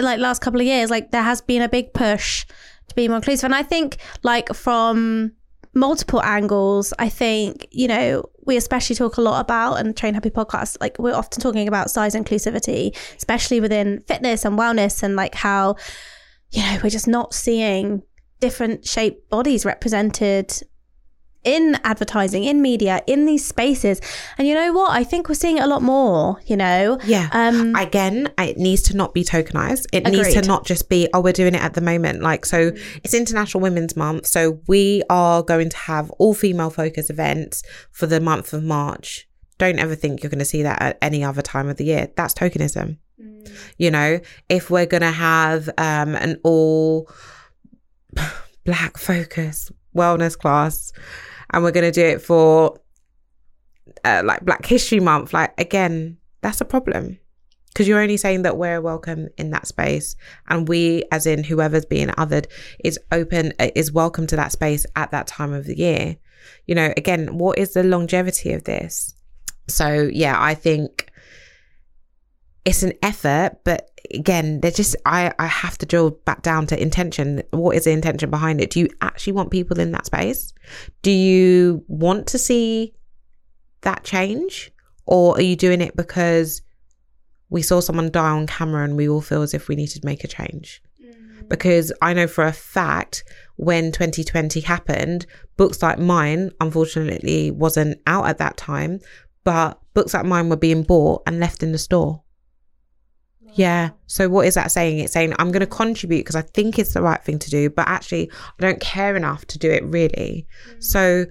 like 0.00 0.18
last 0.18 0.40
couple 0.40 0.60
of 0.60 0.66
years, 0.66 0.90
like 0.90 1.10
there 1.10 1.22
has 1.22 1.40
been 1.40 1.62
a 1.62 1.68
big 1.68 1.92
push 1.92 2.46
to 2.88 2.94
be 2.94 3.08
more 3.08 3.16
inclusive. 3.16 3.44
And 3.44 3.54
I 3.54 3.62
think, 3.62 3.98
like, 4.22 4.52
from 4.54 5.32
multiple 5.74 6.22
angles, 6.22 6.92
I 6.98 7.08
think, 7.08 7.66
you 7.70 7.88
know, 7.88 8.28
we 8.44 8.56
especially 8.56 8.96
talk 8.96 9.16
a 9.16 9.22
lot 9.22 9.40
about 9.40 9.74
and 9.74 9.96
Train 9.96 10.14
Happy 10.14 10.30
podcast, 10.30 10.76
like, 10.80 10.98
we're 10.98 11.14
often 11.14 11.40
talking 11.40 11.68
about 11.68 11.90
size 11.90 12.14
inclusivity, 12.14 12.96
especially 13.16 13.60
within 13.60 14.00
fitness 14.08 14.44
and 14.44 14.58
wellness, 14.58 15.02
and 15.02 15.16
like 15.16 15.34
how, 15.34 15.76
you 16.50 16.62
know, 16.62 16.78
we're 16.82 16.90
just 16.90 17.08
not 17.08 17.32
seeing 17.32 18.02
different 18.40 18.86
shaped 18.86 19.30
bodies 19.30 19.64
represented 19.64 20.52
in 21.44 21.78
advertising, 21.84 22.44
in 22.44 22.60
media, 22.60 23.02
in 23.06 23.24
these 23.24 23.46
spaces. 23.46 24.00
And 24.36 24.46
you 24.46 24.54
know 24.54 24.72
what? 24.72 24.90
I 24.90 25.04
think 25.04 25.28
we're 25.28 25.34
seeing 25.34 25.58
it 25.58 25.62
a 25.62 25.66
lot 25.66 25.82
more, 25.82 26.38
you 26.46 26.56
know? 26.56 26.98
Yeah. 27.04 27.28
Um, 27.32 27.74
Again, 27.76 28.30
it 28.38 28.58
needs 28.58 28.82
to 28.84 28.96
not 28.96 29.14
be 29.14 29.24
tokenized. 29.24 29.86
It 29.92 30.06
agreed. 30.06 30.22
needs 30.22 30.34
to 30.34 30.42
not 30.42 30.66
just 30.66 30.88
be, 30.88 31.08
oh, 31.14 31.20
we're 31.20 31.32
doing 31.32 31.54
it 31.54 31.62
at 31.62 31.74
the 31.74 31.80
moment. 31.80 32.22
Like, 32.22 32.44
so 32.44 32.72
it's 33.02 33.14
International 33.14 33.62
Women's 33.62 33.96
Month. 33.96 34.26
So 34.26 34.60
we 34.66 35.02
are 35.08 35.42
going 35.42 35.70
to 35.70 35.76
have 35.76 36.10
all 36.12 36.34
female 36.34 36.70
focus 36.70 37.08
events 37.08 37.62
for 37.90 38.06
the 38.06 38.20
month 38.20 38.52
of 38.52 38.62
March. 38.62 39.26
Don't 39.58 39.78
ever 39.78 39.94
think 39.94 40.22
you're 40.22 40.30
going 40.30 40.38
to 40.38 40.44
see 40.44 40.62
that 40.62 40.80
at 40.80 40.98
any 41.02 41.24
other 41.24 41.42
time 41.42 41.68
of 41.68 41.76
the 41.76 41.84
year. 41.84 42.10
That's 42.16 42.34
tokenism. 42.34 42.98
Mm. 43.20 43.52
You 43.78 43.90
know, 43.90 44.20
if 44.48 44.70
we're 44.70 44.86
going 44.86 45.02
to 45.02 45.10
have 45.10 45.68
um, 45.78 46.14
an 46.14 46.38
all 46.42 47.10
black 48.64 48.98
focus 48.98 49.70
wellness 49.94 50.38
class, 50.38 50.92
and 51.52 51.62
we're 51.62 51.70
going 51.70 51.90
to 51.90 51.92
do 51.92 52.04
it 52.04 52.22
for 52.22 52.78
uh, 54.04 54.22
like 54.24 54.44
Black 54.44 54.64
History 54.64 55.00
Month, 55.00 55.32
like 55.32 55.58
again, 55.58 56.18
that's 56.40 56.60
a 56.60 56.64
problem. 56.64 57.18
Because 57.68 57.86
you're 57.86 58.00
only 58.00 58.16
saying 58.16 58.42
that 58.42 58.56
we're 58.56 58.80
welcome 58.80 59.28
in 59.38 59.50
that 59.50 59.68
space 59.68 60.16
and 60.48 60.68
we 60.68 61.04
as 61.12 61.24
in 61.24 61.44
whoever's 61.44 61.84
being 61.84 62.08
othered 62.08 62.46
is 62.82 62.98
open 63.12 63.52
uh, 63.60 63.70
is 63.76 63.92
welcome 63.92 64.26
to 64.26 64.36
that 64.36 64.50
space 64.50 64.86
at 64.96 65.12
that 65.12 65.28
time 65.28 65.52
of 65.52 65.66
the 65.66 65.78
year. 65.78 66.16
You 66.66 66.74
know 66.74 66.92
again 66.96 67.38
what 67.38 67.58
is 67.58 67.74
the 67.74 67.84
longevity 67.84 68.52
of 68.52 68.64
this? 68.64 69.14
So 69.68 70.10
yeah 70.12 70.34
i 70.36 70.54
think 70.54 71.10
it's 72.64 72.82
an 72.82 72.92
effort 73.02 73.58
but 73.64 73.89
again, 74.14 74.60
they're 74.60 74.70
just 74.70 74.96
I 75.06 75.32
I 75.38 75.46
have 75.46 75.78
to 75.78 75.86
drill 75.86 76.10
back 76.10 76.42
down 76.42 76.66
to 76.68 76.80
intention. 76.80 77.42
What 77.50 77.76
is 77.76 77.84
the 77.84 77.90
intention 77.90 78.30
behind 78.30 78.60
it? 78.60 78.70
Do 78.70 78.80
you 78.80 78.88
actually 79.00 79.34
want 79.34 79.50
people 79.50 79.80
in 79.80 79.92
that 79.92 80.06
space? 80.06 80.52
Do 81.02 81.10
you 81.10 81.84
want 81.88 82.26
to 82.28 82.38
see 82.38 82.94
that 83.82 84.04
change? 84.04 84.72
Or 85.06 85.36
are 85.36 85.42
you 85.42 85.56
doing 85.56 85.80
it 85.80 85.96
because 85.96 86.62
we 87.48 87.62
saw 87.62 87.80
someone 87.80 88.10
die 88.10 88.30
on 88.30 88.46
camera 88.46 88.84
and 88.84 88.96
we 88.96 89.08
all 89.08 89.20
feel 89.20 89.42
as 89.42 89.54
if 89.54 89.68
we 89.68 89.76
need 89.76 89.88
to 89.88 90.00
make 90.04 90.22
a 90.22 90.28
change? 90.28 90.82
Mm. 91.02 91.48
Because 91.48 91.92
I 92.00 92.12
know 92.12 92.26
for 92.26 92.44
a 92.44 92.52
fact 92.52 93.24
when 93.56 93.90
2020 93.92 94.60
happened, 94.60 95.26
books 95.56 95.82
like 95.82 95.98
mine, 95.98 96.52
unfortunately, 96.60 97.50
wasn't 97.50 98.00
out 98.06 98.26
at 98.26 98.38
that 98.38 98.56
time, 98.56 99.00
but 99.42 99.80
books 99.94 100.14
like 100.14 100.24
mine 100.24 100.48
were 100.48 100.56
being 100.56 100.84
bought 100.84 101.22
and 101.26 101.40
left 101.40 101.62
in 101.62 101.72
the 101.72 101.78
store 101.78 102.22
yeah. 103.54 103.90
So 104.06 104.28
what 104.28 104.46
is 104.46 104.54
that 104.54 104.70
saying? 104.70 104.98
It's 105.00 105.12
saying 105.12 105.34
I'm 105.38 105.50
going 105.50 105.60
to 105.60 105.66
contribute 105.66 106.20
because 106.20 106.36
I 106.36 106.42
think 106.42 106.78
it's 106.78 106.94
the 106.94 107.02
right 107.02 107.22
thing 107.22 107.38
to 107.38 107.50
do, 107.50 107.70
but 107.70 107.88
actually 107.88 108.30
I 108.32 108.62
don't 108.62 108.80
care 108.80 109.16
enough 109.16 109.44
to 109.46 109.58
do 109.58 109.70
it 109.70 109.84
really. 109.84 110.46
Mm. 110.68 110.84
So 110.84 111.26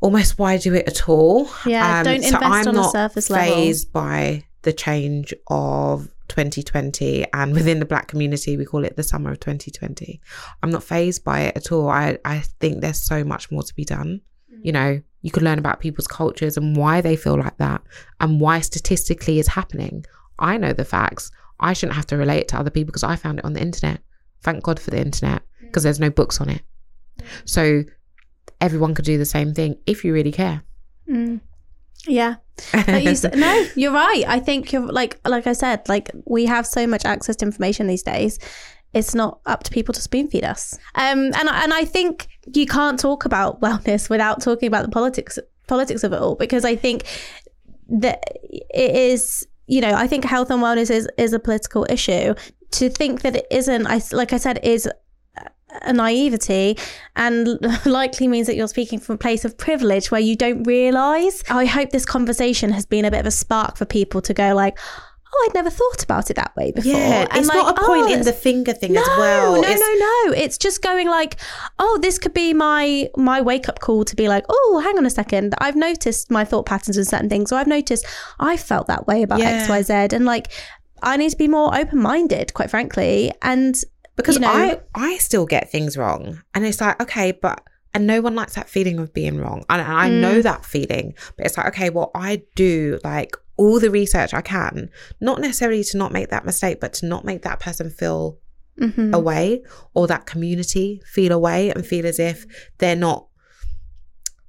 almost 0.00 0.38
why 0.38 0.58
do 0.58 0.74
it 0.74 0.86
at 0.86 1.08
all? 1.08 1.48
Yeah. 1.66 1.98
Um, 1.98 2.04
don't 2.04 2.14
invest 2.16 2.32
so 2.32 2.38
I'm 2.38 2.68
on 2.68 2.74
not 2.74 2.86
a 2.86 2.90
surface 2.90 3.30
level. 3.30 3.54
Phased 3.54 3.92
by 3.92 4.44
the 4.62 4.72
change 4.72 5.32
of 5.48 6.08
2020 6.28 7.26
and 7.32 7.54
within 7.54 7.78
the 7.78 7.86
black 7.86 8.06
community 8.06 8.58
we 8.58 8.64
call 8.64 8.84
it 8.84 8.96
the 8.96 9.02
summer 9.02 9.30
of 9.30 9.40
2020 9.40 10.20
i'm 10.62 10.70
not 10.70 10.84
phased 10.84 11.24
by 11.24 11.40
it 11.40 11.56
at 11.56 11.72
all 11.72 11.88
i 11.88 12.18
i 12.26 12.40
think 12.60 12.82
there's 12.82 13.00
so 13.00 13.24
much 13.24 13.50
more 13.50 13.62
to 13.62 13.74
be 13.74 13.82
done 13.82 14.20
mm. 14.52 14.58
you 14.62 14.70
know 14.70 15.00
You 15.22 15.30
can 15.30 15.44
learn 15.44 15.58
about 15.58 15.80
people's 15.80 16.06
cultures 16.06 16.56
and 16.56 16.76
why 16.76 17.00
they 17.00 17.16
feel 17.16 17.36
like 17.36 17.56
that 17.58 17.82
and 18.20 18.40
why 18.40 18.60
statistically 18.60 19.38
is 19.38 19.48
happening. 19.48 20.04
I 20.38 20.56
know 20.56 20.72
the 20.72 20.84
facts. 20.84 21.30
I 21.60 21.72
shouldn't 21.72 21.96
have 21.96 22.06
to 22.08 22.16
relate 22.16 22.38
it 22.40 22.48
to 22.48 22.58
other 22.58 22.70
people 22.70 22.86
because 22.86 23.02
I 23.02 23.16
found 23.16 23.38
it 23.38 23.44
on 23.44 23.52
the 23.52 23.60
internet. 23.60 24.00
Thank 24.42 24.62
God 24.62 24.78
for 24.78 24.90
the 24.90 25.00
internet 25.00 25.42
because 25.60 25.82
there's 25.82 25.98
no 26.00 26.10
books 26.10 26.40
on 26.40 26.48
it. 26.48 26.62
So 27.44 27.82
everyone 28.60 28.94
could 28.94 29.04
do 29.04 29.18
the 29.18 29.24
same 29.24 29.54
thing 29.54 29.76
if 29.86 30.04
you 30.04 30.12
really 30.12 30.32
care. 30.32 30.62
Yeah. 32.06 32.36
Like 32.72 33.04
you 33.04 33.14
said- 33.16 33.34
no, 33.36 33.66
you're 33.74 33.92
right. 33.92 34.24
I 34.26 34.38
think 34.40 34.72
you're 34.72 34.86
like 34.86 35.18
like 35.26 35.46
I 35.46 35.52
said, 35.52 35.88
like 35.88 36.10
we 36.26 36.46
have 36.46 36.66
so 36.66 36.86
much 36.86 37.04
access 37.04 37.36
to 37.36 37.46
information 37.46 37.86
these 37.86 38.02
days. 38.02 38.38
It's 38.94 39.14
not 39.14 39.40
up 39.46 39.64
to 39.64 39.70
people 39.70 39.92
to 39.94 40.00
spoon 40.00 40.28
feed 40.28 40.44
us. 40.44 40.78
Um, 40.94 41.18
and 41.34 41.48
and 41.48 41.74
I 41.74 41.84
think 41.84 42.28
you 42.54 42.66
can't 42.66 42.98
talk 43.00 43.24
about 43.24 43.60
wellness 43.66 44.08
without 44.08 44.40
talking 44.40 44.68
about 44.68 44.84
the 44.84 44.90
politics 44.92 45.38
politics 45.66 46.04
of 46.04 46.12
it 46.12 46.20
all 46.20 46.36
because 46.36 46.64
I 46.64 46.76
think 46.76 47.02
that 47.88 48.22
it 48.42 48.94
is 48.94 49.46
you 49.68 49.80
know 49.80 49.92
I 49.92 50.06
think 50.06 50.24
health 50.24 50.50
and 50.50 50.62
wellness 50.62 50.90
is 50.90 51.08
is 51.16 51.32
a 51.32 51.38
political 51.38 51.86
issue. 51.88 52.34
To 52.72 52.90
think 52.90 53.22
that 53.22 53.34
it 53.34 53.46
isn't, 53.50 53.86
I 53.86 54.02
like 54.12 54.34
I 54.34 54.36
said, 54.36 54.60
is 54.62 54.88
a 55.82 55.92
naivety 55.92 56.76
and 57.16 57.58
likely 57.86 58.28
means 58.28 58.46
that 58.46 58.56
you're 58.56 58.68
speaking 58.68 58.98
from 58.98 59.14
a 59.16 59.18
place 59.18 59.44
of 59.44 59.56
privilege 59.56 60.10
where 60.10 60.20
you 60.20 60.34
don't 60.34 60.62
realize 60.62 61.44
i 61.50 61.66
hope 61.66 61.90
this 61.90 62.06
conversation 62.06 62.70
has 62.70 62.86
been 62.86 63.04
a 63.04 63.10
bit 63.10 63.20
of 63.20 63.26
a 63.26 63.30
spark 63.30 63.76
for 63.76 63.84
people 63.84 64.22
to 64.22 64.32
go 64.32 64.54
like 64.54 64.78
oh 65.40 65.46
i'd 65.48 65.54
never 65.54 65.70
thought 65.70 66.02
about 66.02 66.30
it 66.30 66.34
that 66.34 66.54
way 66.56 66.72
before. 66.72 66.92
Yeah, 66.92 67.26
And 67.30 67.38
it's 67.38 67.48
like, 67.48 67.56
not 67.56 67.78
a 67.78 67.82
oh, 67.82 67.86
point 67.86 68.10
in 68.10 68.22
the 68.22 68.32
finger 68.32 68.72
thing 68.72 68.92
no, 68.94 69.00
as 69.02 69.08
well. 69.18 69.52
no 69.54 69.58
It's- 69.62 69.78
no 69.80 69.92
no. 70.26 70.32
It's 70.32 70.58
just 70.58 70.82
going 70.82 71.08
like 71.08 71.36
oh 71.78 71.98
this 72.02 72.18
could 72.18 72.34
be 72.34 72.52
my 72.54 73.08
my 73.16 73.40
wake 73.40 73.68
up 73.68 73.78
call 73.80 74.04
to 74.04 74.16
be 74.16 74.28
like 74.28 74.44
oh 74.48 74.80
hang 74.84 74.98
on 74.98 75.06
a 75.06 75.10
second. 75.10 75.54
I've 75.58 75.76
noticed 75.76 76.30
my 76.30 76.44
thought 76.44 76.66
patterns 76.66 76.96
and 76.96 77.06
certain 77.06 77.28
things 77.28 77.52
or 77.52 77.56
i've 77.56 77.66
noticed 77.66 78.04
i 78.40 78.56
felt 78.56 78.86
that 78.88 79.06
way 79.06 79.22
about 79.22 79.38
Yeah. 79.40 79.66
xyz 79.66 80.12
and 80.12 80.24
like 80.24 80.48
i 81.02 81.16
need 81.16 81.30
to 81.30 81.36
be 81.36 81.48
more 81.48 81.76
open 81.76 82.00
minded 82.00 82.52
quite 82.54 82.70
frankly. 82.70 83.32
And 83.42 83.74
because 84.16 84.34
you 84.34 84.40
know, 84.40 84.48
I 84.50 84.80
I 84.94 85.16
still 85.18 85.46
get 85.46 85.70
things 85.70 85.96
wrong, 85.96 86.42
and 86.54 86.66
it's 86.66 86.80
like 86.80 87.00
okay, 87.00 87.30
but 87.30 87.62
and 87.94 88.04
no 88.06 88.20
one 88.20 88.34
likes 88.34 88.54
that 88.56 88.68
feeling 88.68 88.98
of 88.98 89.14
being 89.14 89.38
wrong, 89.38 89.64
and, 89.70 89.80
and 89.80 89.92
I 89.92 90.10
Mm. 90.10 90.20
know 90.20 90.42
that 90.42 90.64
feeling, 90.64 91.14
but 91.36 91.46
it's 91.46 91.56
like 91.56 91.68
okay, 91.68 91.88
well 91.90 92.10
I 92.16 92.42
do 92.56 92.98
like 93.04 93.36
all 93.58 93.78
the 93.80 93.90
research 93.90 94.32
I 94.32 94.40
can, 94.40 94.88
not 95.20 95.40
necessarily 95.40 95.84
to 95.84 95.98
not 95.98 96.12
make 96.12 96.30
that 96.30 96.46
mistake, 96.46 96.80
but 96.80 96.94
to 96.94 97.06
not 97.06 97.24
make 97.24 97.42
that 97.42 97.60
person 97.60 97.90
feel 97.90 98.38
mhm. 98.80 99.12
away 99.12 99.62
or 99.94 100.06
that 100.06 100.26
community 100.26 101.02
feel 101.04 101.32
away 101.32 101.70
and 101.70 101.84
feel 101.86 102.06
as 102.06 102.18
if 102.18 102.46
they're 102.78 102.96
not 102.96 103.26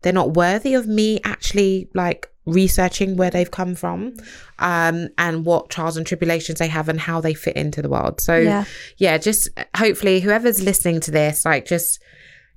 they're 0.01 0.13
not 0.13 0.33
worthy 0.33 0.73
of 0.75 0.87
me 0.87 1.19
actually 1.23 1.89
like 1.93 2.29
researching 2.45 3.17
where 3.17 3.29
they've 3.29 3.51
come 3.51 3.75
from 3.75 4.13
um 4.59 5.07
and 5.17 5.45
what 5.45 5.69
trials 5.69 5.97
and 5.97 6.07
tribulations 6.07 6.59
they 6.59 6.67
have 6.67 6.89
and 6.89 6.99
how 6.99 7.21
they 7.21 7.33
fit 7.33 7.55
into 7.55 7.81
the 7.81 7.89
world 7.89 8.19
so 8.21 8.37
Yeah. 8.37 8.65
yeah 8.97 9.17
just 9.17 9.49
hopefully 9.75 10.19
whoever's 10.19 10.61
listening 10.61 10.99
to 11.01 11.11
this 11.11 11.45
like 11.45 11.65
just 11.65 12.01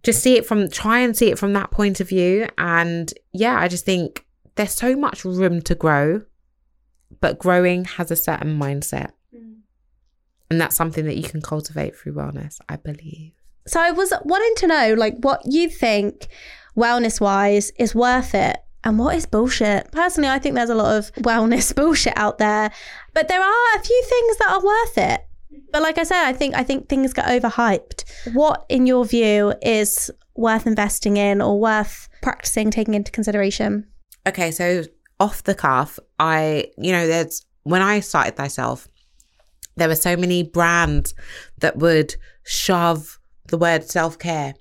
just 0.02 0.22
see 0.22 0.36
it 0.36 0.46
from 0.46 0.70
try 0.70 1.00
and 1.00 1.16
see 1.16 1.30
it 1.30 1.38
from 1.38 1.52
that 1.54 1.70
point 1.70 2.00
of 2.00 2.08
view 2.08 2.46
and 2.58 3.12
yeah 3.32 3.58
i 3.58 3.68
just 3.68 3.84
think 3.84 4.24
there's 4.54 4.72
so 4.72 4.96
much 4.96 5.24
room 5.24 5.60
to 5.62 5.74
grow 5.74 6.22
but 7.20 7.38
growing 7.38 7.84
has 7.84 8.10
a 8.10 8.16
certain 8.16 8.58
mindset 8.58 9.10
mm. 9.34 9.56
and 10.50 10.60
that's 10.60 10.76
something 10.76 11.04
that 11.04 11.16
you 11.16 11.22
can 11.22 11.40
cultivate 11.40 11.96
through 11.96 12.12
wellness 12.12 12.58
i 12.68 12.76
believe 12.76 13.32
So 13.66 13.80
I 13.80 13.92
was 13.92 14.12
wanting 14.24 14.54
to 14.56 14.66
know, 14.66 14.94
like, 14.94 15.14
what 15.20 15.40
you 15.44 15.68
think, 15.68 16.26
wellness 16.76 17.20
wise, 17.20 17.70
is 17.78 17.94
worth 17.94 18.34
it, 18.34 18.56
and 18.82 18.98
what 18.98 19.14
is 19.14 19.24
bullshit. 19.24 19.92
Personally, 19.92 20.28
I 20.28 20.40
think 20.40 20.56
there's 20.56 20.70
a 20.70 20.74
lot 20.74 20.96
of 20.98 21.12
wellness 21.22 21.72
bullshit 21.80 22.16
out 22.16 22.38
there, 22.38 22.72
but 23.14 23.28
there 23.28 23.40
are 23.40 23.76
a 23.76 23.82
few 23.82 24.02
things 24.08 24.36
that 24.38 24.50
are 24.50 24.64
worth 24.64 24.98
it. 24.98 25.20
But 25.70 25.82
like 25.82 25.96
I 25.98 26.02
said, 26.02 26.24
I 26.26 26.32
think 26.32 26.54
I 26.56 26.64
think 26.64 26.88
things 26.88 27.12
get 27.12 27.26
overhyped. 27.26 28.34
What, 28.34 28.66
in 28.68 28.86
your 28.86 29.04
view, 29.04 29.54
is 29.62 30.10
worth 30.34 30.66
investing 30.66 31.16
in 31.16 31.40
or 31.40 31.60
worth 31.60 32.08
practicing, 32.20 32.70
taking 32.70 32.94
into 32.94 33.12
consideration? 33.12 33.86
okay 34.26 34.50
so 34.50 34.82
off 35.22 35.44
the 35.44 35.54
cuff 35.54 35.98
i 36.18 36.66
you 36.76 36.92
know 36.92 37.06
there's 37.06 37.44
when 37.62 37.82
i 37.82 38.00
started 38.00 38.36
thyself 38.36 38.88
there 39.76 39.88
were 39.88 39.94
so 39.94 40.16
many 40.16 40.42
brands 40.42 41.14
that 41.58 41.76
would 41.78 42.14
shove 42.44 43.18
the 43.48 43.58
word 43.58 43.84
self-care 43.84 44.54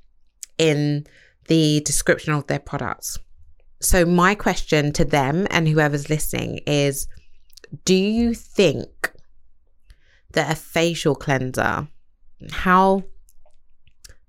in 0.57 1.05
the 1.47 1.81
description 1.81 2.33
of 2.33 2.47
their 2.47 2.59
products. 2.59 3.17
So 3.81 4.05
my 4.05 4.35
question 4.35 4.91
to 4.93 5.05
them 5.05 5.47
and 5.49 5.67
whoever's 5.67 6.09
listening 6.09 6.59
is 6.67 7.07
do 7.85 7.95
you 7.95 8.33
think 8.33 9.11
that 10.33 10.51
a 10.51 10.55
facial 10.55 11.15
cleanser 11.15 11.87
how 12.51 13.03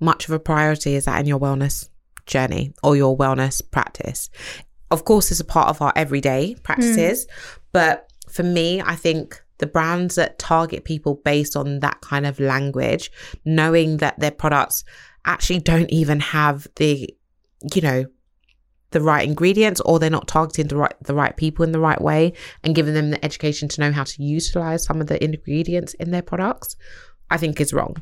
much 0.00 0.26
of 0.26 0.34
a 0.34 0.38
priority 0.38 0.94
is 0.94 1.04
that 1.04 1.20
in 1.20 1.26
your 1.26 1.38
wellness 1.38 1.88
journey 2.26 2.72
or 2.82 2.96
your 2.96 3.16
wellness 3.16 3.62
practice 3.70 4.30
of 4.92 5.04
course 5.04 5.30
it's 5.30 5.40
a 5.40 5.44
part 5.44 5.68
of 5.68 5.80
our 5.82 5.92
everyday 5.96 6.54
practices 6.62 7.26
mm. 7.26 7.58
but 7.72 8.10
for 8.28 8.42
me 8.42 8.80
i 8.82 8.94
think 8.94 9.42
the 9.58 9.66
brands 9.66 10.16
that 10.16 10.38
target 10.38 10.84
people 10.84 11.20
based 11.24 11.56
on 11.56 11.80
that 11.80 12.00
kind 12.00 12.26
of 12.26 12.40
language 12.40 13.10
knowing 13.44 13.98
that 13.98 14.18
their 14.18 14.30
products 14.30 14.84
actually 15.24 15.58
don't 15.58 15.90
even 15.90 16.20
have 16.20 16.66
the 16.76 17.08
you 17.74 17.82
know 17.82 18.04
the 18.90 19.00
right 19.00 19.26
ingredients 19.26 19.80
or 19.82 19.98
they're 19.98 20.10
not 20.10 20.28
targeting 20.28 20.68
the 20.68 20.76
right 20.76 20.94
the 21.00 21.14
right 21.14 21.36
people 21.36 21.64
in 21.64 21.72
the 21.72 21.80
right 21.80 22.00
way 22.00 22.32
and 22.62 22.74
giving 22.74 22.94
them 22.94 23.10
the 23.10 23.24
education 23.24 23.68
to 23.68 23.80
know 23.80 23.90
how 23.90 24.04
to 24.04 24.22
utilize 24.22 24.84
some 24.84 25.00
of 25.00 25.06
the 25.06 25.22
ingredients 25.24 25.94
in 25.94 26.10
their 26.10 26.22
products 26.22 26.76
i 27.30 27.36
think 27.36 27.60
is 27.60 27.72
wrong. 27.72 27.96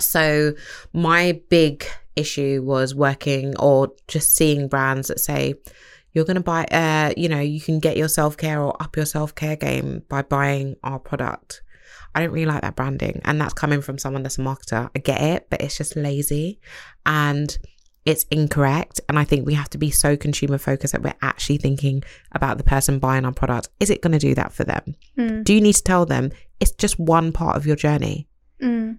So 0.00 0.54
my 0.92 1.40
big 1.50 1.86
issue 2.20 2.62
was 2.62 2.94
working 2.94 3.56
or 3.58 3.92
just 4.08 4.34
seeing 4.34 4.68
brands 4.68 5.08
that 5.08 5.20
say 5.20 5.54
you're 6.12 6.24
going 6.24 6.36
to 6.36 6.42
buy 6.42 6.64
uh 6.64 7.12
you 7.16 7.28
know 7.28 7.40
you 7.40 7.60
can 7.60 7.80
get 7.80 7.96
your 7.96 8.08
self-care 8.08 8.60
or 8.60 8.76
up 8.82 8.96
your 8.96 9.06
self-care 9.06 9.56
game 9.56 10.02
by 10.08 10.22
buying 10.22 10.76
our 10.82 10.98
product. 10.98 11.62
I 12.14 12.20
don't 12.20 12.32
really 12.32 12.46
like 12.46 12.62
that 12.62 12.76
branding 12.76 13.20
and 13.24 13.40
that's 13.40 13.54
coming 13.54 13.82
from 13.82 13.98
someone 13.98 14.22
that's 14.22 14.38
a 14.38 14.42
marketer. 14.42 14.90
I 14.94 14.98
get 14.98 15.20
it 15.20 15.46
but 15.50 15.60
it's 15.60 15.76
just 15.76 15.96
lazy 15.96 16.60
and 17.06 17.56
it's 18.06 18.24
incorrect 18.30 18.98
and 19.10 19.18
i 19.18 19.24
think 19.24 19.44
we 19.44 19.52
have 19.52 19.68
to 19.68 19.76
be 19.76 19.90
so 19.90 20.16
consumer 20.16 20.56
focused 20.56 20.94
that 20.94 21.02
we're 21.02 21.12
actually 21.20 21.58
thinking 21.58 22.02
about 22.32 22.56
the 22.56 22.64
person 22.64 22.98
buying 22.98 23.26
our 23.26 23.32
product. 23.32 23.68
Is 23.78 23.90
it 23.90 24.00
going 24.00 24.12
to 24.12 24.18
do 24.18 24.34
that 24.34 24.52
for 24.52 24.64
them? 24.64 24.94
Do 25.42 25.54
you 25.54 25.60
need 25.60 25.74
to 25.74 25.82
tell 25.82 26.06
them? 26.06 26.32
It's 26.60 26.72
just 26.72 26.98
one 26.98 27.30
part 27.30 27.56
of 27.56 27.66
your 27.66 27.76
journey 27.76 28.26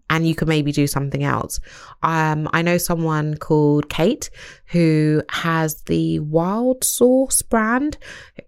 and 0.09 0.27
you 0.27 0.35
can 0.35 0.47
maybe 0.47 0.71
do 0.71 0.87
something 0.87 1.23
else. 1.23 1.59
Um, 2.03 2.49
I 2.53 2.61
know 2.61 2.77
someone 2.77 3.37
called 3.37 3.89
Kate 3.89 4.29
who 4.67 5.21
has 5.29 5.83
the 5.83 6.19
Wild 6.19 6.83
Source 6.83 7.41
brand, 7.41 7.97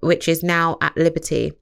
which 0.01 0.28
is 0.28 0.43
now 0.43 0.78
at 0.82 0.95
Liberty. 0.97 1.53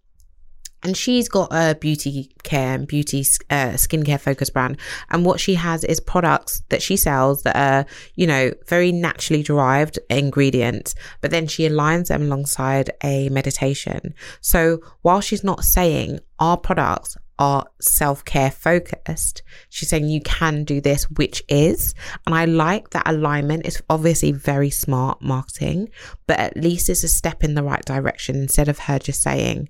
And 0.84 0.98
she's 0.98 1.30
got 1.30 1.50
a 1.52 1.76
beauty 1.76 2.32
care 2.42 2.74
and 2.74 2.88
beauty 2.88 3.20
uh, 3.52 3.74
skincare 3.74 4.20
focused 4.20 4.52
brand. 4.52 4.78
And 5.12 5.24
what 5.24 5.40
she 5.40 5.54
has 5.54 5.84
is 5.84 6.00
products 6.00 6.64
that 6.70 6.82
she 6.82 6.98
sells 6.98 7.44
that 7.44 7.56
are, 7.56 7.86
you 8.16 8.26
know, 8.26 8.52
very 8.68 8.92
naturally 8.92 9.44
derived 9.44 10.00
ingredients, 10.10 10.96
but 11.22 11.30
then 11.30 11.46
she 11.46 11.70
aligns 11.70 12.08
them 12.08 12.24
alongside 12.24 12.90
a 13.04 13.30
meditation. 13.30 14.16
So 14.42 14.80
while 15.04 15.22
she's 15.22 15.44
not 15.44 15.64
saying 15.64 16.20
our 16.40 16.58
products 16.58 17.16
are 17.42 17.66
self 17.82 18.24
care 18.24 18.52
focused. 18.52 19.42
She's 19.70 19.90
saying 19.90 20.06
you 20.08 20.22
can 20.22 20.64
do 20.64 20.80
this, 20.80 21.10
which 21.10 21.42
is. 21.50 21.96
And 22.26 22.36
I 22.36 22.46
like 22.46 22.92
that 22.92 23.10
alignment. 23.10 23.66
It's 23.66 23.82
obviously 23.90 24.32
very 24.32 24.70
smart 24.70 25.22
marketing, 25.22 25.90
but 26.28 26.40
at 26.40 26.56
least 26.56 26.88
it's 26.88 27.04
a 27.04 27.08
step 27.08 27.44
in 27.44 27.56
the 27.56 27.64
right 27.64 27.84
direction 27.84 28.36
instead 28.36 28.70
of 28.70 28.78
her 28.80 29.00
just 29.00 29.22
saying, 29.24 29.70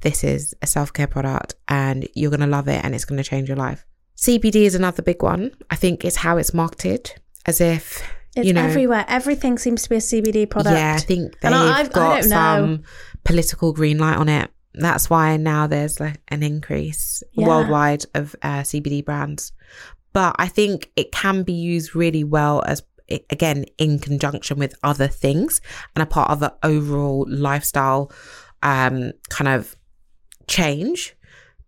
this 0.00 0.24
is 0.24 0.52
a 0.62 0.66
self 0.66 0.92
care 0.92 1.06
product 1.06 1.54
and 1.68 2.08
you're 2.14 2.30
going 2.30 2.40
to 2.40 2.46
love 2.46 2.66
it 2.68 2.84
and 2.84 2.94
it's 2.94 3.04
going 3.04 3.22
to 3.22 3.28
change 3.28 3.48
your 3.48 3.56
life. 3.56 3.86
CBD 4.16 4.56
is 4.64 4.74
another 4.74 5.02
big 5.02 5.22
one. 5.22 5.52
I 5.70 5.76
think 5.76 6.04
it's 6.04 6.16
how 6.16 6.38
it's 6.38 6.52
marketed 6.52 7.12
as 7.46 7.60
if, 7.60 8.02
It's 8.34 8.46
you 8.48 8.52
know, 8.52 8.64
everywhere. 8.64 9.04
Everything 9.08 9.58
seems 9.58 9.82
to 9.84 9.88
be 9.90 9.96
a 9.96 10.00
CBD 10.00 10.50
product. 10.50 10.74
yeah, 10.76 10.94
I 10.96 10.98
think 10.98 11.38
they've 11.40 11.52
I- 11.52 11.80
I 11.80 11.86
got 11.88 12.24
know. 12.24 12.28
some 12.28 12.82
political 13.24 13.72
green 13.72 13.98
light 13.98 14.16
on 14.16 14.28
it. 14.28 14.50
That's 14.76 15.08
why 15.10 15.36
now 15.36 15.66
there's 15.66 15.98
like 16.00 16.20
an 16.28 16.42
increase 16.42 17.22
Yeah. 17.32 17.46
worldwide 17.48 18.04
of 18.14 18.34
uh, 18.42 18.60
CBD 18.62 19.04
brands. 19.04 19.52
But 20.12 20.36
I 20.38 20.48
think 20.48 20.90
it 20.96 21.12
can 21.12 21.42
be 21.42 21.52
used 21.52 21.94
really 21.94 22.24
well 22.24 22.62
as 22.66 22.82
again 23.30 23.64
in 23.78 23.98
conjunction 23.98 24.58
with 24.58 24.74
other 24.82 25.06
things 25.06 25.60
and 25.94 26.02
a 26.02 26.06
part 26.06 26.30
of 26.30 26.42
an 26.42 26.50
overall 26.62 27.24
lifestyle 27.28 28.10
um, 28.62 29.12
kind 29.28 29.48
of 29.48 29.76
change. 30.48 31.14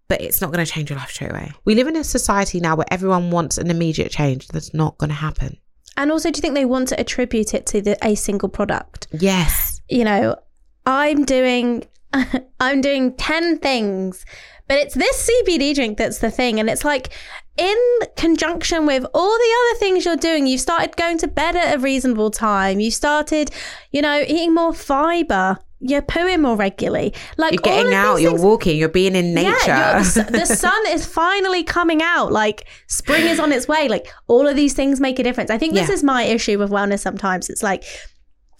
But 0.08 0.22
it's 0.22 0.40
not 0.40 0.50
going 0.52 0.64
to 0.64 0.70
change 0.72 0.88
your 0.90 0.98
life 0.98 1.10
straight 1.10 1.30
away. 1.30 1.52
We 1.66 1.74
live 1.74 1.86
in 1.86 1.96
a 1.96 2.02
society 2.04 2.60
now 2.60 2.76
where 2.76 2.86
everyone 2.90 3.30
wants 3.30 3.58
an 3.58 3.70
immediate 3.70 4.10
change. 4.10 4.48
That's 4.48 4.72
not 4.72 4.96
going 4.98 5.10
to 5.10 5.14
happen. 5.14 5.58
And 5.98 6.10
also, 6.10 6.30
do 6.30 6.38
you 6.38 6.40
think 6.40 6.54
they 6.54 6.64
want 6.64 6.88
to 6.88 6.98
attribute 7.00 7.52
it 7.54 7.66
to 7.66 7.82
the, 7.82 7.98
a 8.06 8.14
single 8.14 8.48
product? 8.48 9.06
Yes. 9.12 9.82
You 9.90 10.04
know, 10.04 10.36
I'm 10.86 11.24
doing, 11.26 11.84
I'm 12.60 12.80
doing 12.80 13.14
10 13.16 13.58
things, 13.58 14.24
but 14.66 14.78
it's 14.78 14.94
this 14.94 15.28
CBD 15.30 15.74
drink 15.74 15.98
that's 15.98 16.18
the 16.18 16.30
thing. 16.30 16.58
And 16.60 16.68
it's 16.70 16.84
like, 16.84 17.10
in 17.56 17.76
conjunction 18.16 18.86
with 18.86 19.04
all 19.14 19.30
the 19.36 19.54
other 19.70 19.78
things 19.80 20.04
you're 20.04 20.16
doing, 20.16 20.46
you've 20.46 20.60
started 20.60 20.96
going 20.96 21.18
to 21.18 21.28
bed 21.28 21.56
at 21.56 21.74
a 21.76 21.78
reasonable 21.80 22.30
time. 22.30 22.78
You 22.80 22.90
started, 22.90 23.50
you 23.90 24.00
know, 24.00 24.20
eating 24.22 24.54
more 24.54 24.72
fiber. 24.72 25.58
You're 25.80 26.02
pooing 26.02 26.40
more 26.40 26.56
regularly. 26.56 27.14
Like 27.36 27.52
You're 27.54 27.60
all 27.62 27.78
getting 27.78 27.92
of 27.92 27.98
out, 27.98 28.16
you're 28.20 28.30
things- 28.32 28.42
walking, 28.42 28.76
you're 28.78 28.88
being 28.88 29.14
in 29.16 29.32
nature. 29.34 29.52
yeah, 29.66 30.02
the 30.02 30.44
sun 30.58 30.86
is 30.88 31.06
finally 31.06 31.62
coming 31.64 32.02
out. 32.02 32.32
Like 32.32 32.66
spring 32.88 33.26
is 33.26 33.38
on 33.40 33.52
its 33.52 33.66
way. 33.68 33.88
Like 33.88 34.06
all 34.28 34.46
of 34.48 34.56
these 34.56 34.74
things 34.74 35.00
make 35.00 35.18
a 35.18 35.22
difference. 35.22 35.50
I 35.50 35.58
think 35.58 35.74
this 35.74 35.88
Yeah. 35.88 35.94
is 35.94 36.02
my 36.04 36.24
issue 36.24 36.58
with 36.58 36.70
wellness 36.70 36.98
sometimes. 37.00 37.48
It's 37.48 37.62
like 37.62 37.84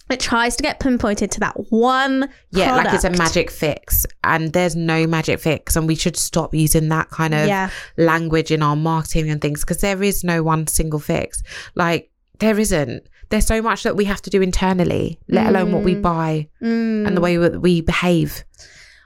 it 0.09 0.19
tries 0.19 0.55
to 0.55 0.63
get 0.63 0.79
pinpointed 0.79 1.31
to 1.31 1.39
that 1.41 1.55
one 1.71 2.29
yeah, 2.51 2.75
like 2.75 2.93
it's 2.93 3.03
a 3.03 3.09
magic 3.11 3.51
fix. 3.51 4.05
And 4.23 4.53
there's 4.53 4.75
no 4.75 5.05
magic 5.07 5.39
fix. 5.39 5.75
And 5.75 5.87
we 5.87 5.95
should 5.95 6.17
stop 6.17 6.53
using 6.53 6.89
that 6.89 7.09
kind 7.09 7.33
of 7.33 7.47
Yeah. 7.47 7.69
language 7.97 8.51
in 8.51 8.61
our 8.63 8.75
marketing 8.75 9.29
and 9.29 9.39
things 9.41 9.61
because 9.61 9.81
there 9.81 10.01
is 10.01 10.23
no 10.23 10.41
one 10.43 10.67
single 10.67 10.99
fix. 10.99 11.41
Like, 11.75 12.09
there 12.39 12.57
isn't. 12.59 13.03
There's 13.29 13.45
so 13.45 13.61
much 13.61 13.83
that 13.83 13.95
we 13.95 14.05
have 14.05 14.21
to 14.23 14.29
do 14.31 14.41
internally, 14.41 15.19
let 15.27 15.47
alone 15.47 15.71
what 15.71 15.83
we 15.83 15.93
Mm. 15.95 16.01
buy 16.01 16.47
and 16.61 17.15
the 17.15 17.21
way 17.21 17.37
we 17.37 17.81
behave. 17.81 18.43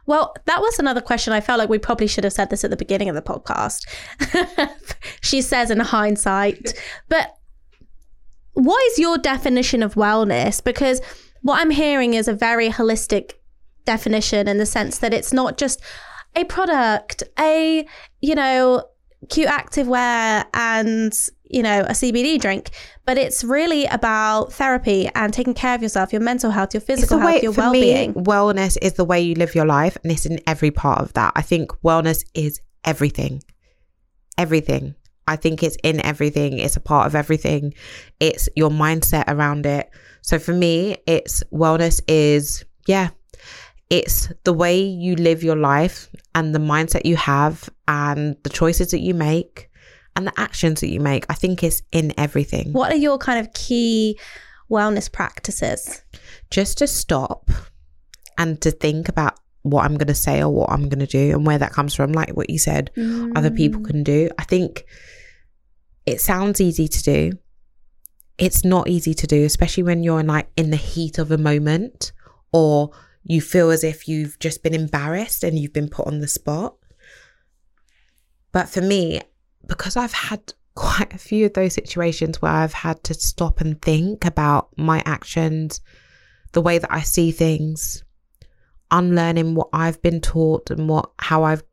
Well, 0.05 0.33
that 0.45 0.61
was 0.61 0.79
another 0.79 1.01
question. 1.01 1.33
I 1.33 1.41
felt 1.41 1.59
like 1.59 1.69
we 1.69 1.79
probably 1.79 2.07
should 2.07 2.23
have 2.23 2.33
said 2.33 2.49
this 2.49 2.63
at 2.63 2.69
the 2.69 2.75
beginning 2.77 3.09
of 3.09 3.15
the 3.15 3.21
podcast. 3.21 3.85
she 5.21 5.41
says 5.41 5.69
in 5.71 5.79
hindsight. 5.79 6.73
But 7.09 7.35
what 8.53 8.83
is 8.91 8.99
your 8.99 9.17
definition 9.17 9.83
of 9.83 9.95
wellness? 9.95 10.63
Because 10.63 11.01
what 11.41 11.59
I'm 11.59 11.71
hearing 11.71 12.13
is 12.13 12.27
a 12.27 12.33
very 12.33 12.69
holistic 12.69 13.33
definition 13.85 14.47
in 14.47 14.57
the 14.57 14.65
sense 14.65 14.99
that 14.99 15.13
it's 15.13 15.33
not 15.33 15.57
just 15.57 15.81
a 16.35 16.43
product, 16.45 17.23
a, 17.39 17.85
you 18.21 18.35
know, 18.35 18.83
cute 19.29 19.49
activewear 19.49 20.45
and, 20.53 21.13
you 21.45 21.63
know, 21.63 21.81
a 21.81 21.91
CBD 21.91 22.39
drink, 22.39 22.71
but 23.05 23.17
it's 23.17 23.43
really 23.43 23.85
about 23.85 24.51
therapy 24.53 25.09
and 25.15 25.33
taking 25.33 25.53
care 25.53 25.75
of 25.75 25.81
yourself, 25.81 26.11
your 26.11 26.21
mental 26.21 26.51
health, 26.51 26.73
your 26.73 26.81
physical 26.81 27.19
health, 27.19 27.33
way, 27.33 27.41
your 27.41 27.53
for 27.53 27.61
well-being. 27.61 28.13
wellness 28.13 28.77
is 28.81 28.93
the 28.93 29.05
way 29.05 29.21
you 29.21 29.35
live 29.35 29.55
your 29.55 29.65
life 29.65 29.97
and 30.03 30.11
it's 30.11 30.25
in 30.25 30.39
every 30.47 30.71
part 30.71 31.01
of 31.01 31.13
that. 31.13 31.33
I 31.35 31.41
think 31.41 31.71
wellness 31.81 32.23
is 32.33 32.59
everything. 32.83 33.41
Everything. 34.37 34.95
I 35.27 35.35
think 35.35 35.63
it's 35.63 35.77
in 35.83 36.03
everything. 36.05 36.59
It's 36.59 36.75
a 36.75 36.81
part 36.81 37.07
of 37.07 37.15
everything. 37.15 37.73
It's 38.19 38.49
your 38.55 38.69
mindset 38.69 39.25
around 39.27 39.65
it. 39.65 39.89
So 40.21 40.39
for 40.39 40.53
me, 40.53 40.97
it's 41.05 41.43
wellness 41.51 42.01
is, 42.07 42.65
yeah, 42.87 43.09
it's 43.89 44.31
the 44.43 44.53
way 44.53 44.79
you 44.81 45.15
live 45.15 45.43
your 45.43 45.57
life 45.57 46.09
and 46.35 46.53
the 46.53 46.59
mindset 46.59 47.05
you 47.05 47.15
have 47.15 47.69
and 47.87 48.37
the 48.43 48.49
choices 48.49 48.91
that 48.91 49.01
you 49.01 49.13
make 49.13 49.69
and 50.15 50.27
the 50.27 50.39
actions 50.39 50.81
that 50.81 50.89
you 50.89 50.99
make. 50.99 51.25
I 51.29 51.33
think 51.33 51.63
it's 51.63 51.81
in 51.91 52.13
everything. 52.17 52.73
What 52.73 52.91
are 52.91 52.97
your 52.97 53.17
kind 53.17 53.39
of 53.39 53.53
key 53.53 54.19
wellness 54.69 55.11
practices? 55.11 56.01
just 56.53 56.77
to 56.77 56.87
stop 56.87 57.49
and 58.37 58.61
to 58.61 58.69
think 58.69 59.09
about 59.09 59.39
what 59.63 59.85
I'm 59.85 59.97
going 59.97 60.07
to 60.07 60.13
say 60.13 60.41
or 60.41 60.49
what 60.49 60.69
I'm 60.69 60.87
going 60.87 60.99
to 60.99 61.07
do 61.07 61.31
and 61.31 61.45
where 61.47 61.57
that 61.57 61.71
comes 61.71 61.95
from, 61.95 62.11
like 62.11 62.29
what 62.37 62.49
you 62.49 62.59
said, 62.59 62.91
other 63.35 63.49
people 63.49 63.81
mm. 63.81 63.87
can 63.87 64.03
do. 64.03 64.29
I 64.37 64.43
think 64.43 64.85
it 66.05 66.21
sounds 66.21 66.59
easy 66.61 66.87
to 66.87 67.03
do. 67.03 67.31
It's 68.37 68.65
not 68.65 68.89
easy 68.89 69.13
to 69.13 69.27
do, 69.27 69.45
especially 69.45 69.83
when 69.83 70.03
you're 70.03 70.19
in 70.19 70.27
like 70.27 70.49
in 70.57 70.69
the 70.69 70.77
heat 70.77 71.17
of 71.17 71.31
a 71.31 71.37
moment 71.37 72.11
or 72.51 72.91
you 73.23 73.41
feel 73.41 73.69
as 73.69 73.83
if 73.83 74.07
you've 74.07 74.37
just 74.39 74.63
been 74.63 74.73
embarrassed 74.73 75.43
and 75.43 75.57
you've 75.57 75.73
been 75.73 75.89
put 75.89 76.07
on 76.07 76.19
the 76.19 76.27
spot. 76.27 76.75
But 78.51 78.69
for 78.69 78.81
me, 78.81 79.21
because 79.67 79.95
I've 79.95 80.13
had 80.13 80.53
quite 80.75 81.13
a 81.13 81.17
few 81.17 81.45
of 81.45 81.53
those 81.53 81.73
situations 81.73 82.41
where 82.41 82.51
I've 82.51 82.73
had 82.73 83.03
to 83.05 83.13
stop 83.13 83.61
and 83.61 83.81
think 83.81 84.25
about 84.25 84.69
my 84.77 85.01
actions, 85.05 85.81
the 86.51 86.61
way 86.61 86.77
that 86.79 86.91
I 86.91 87.01
see 87.01 87.31
things, 87.31 88.03
unlearning 88.91 89.55
what 89.55 89.69
I've 89.73 90.01
been 90.01 90.21
taught 90.21 90.69
and 90.69 90.89
what 90.89 91.11
how 91.19 91.43
I've 91.43 91.63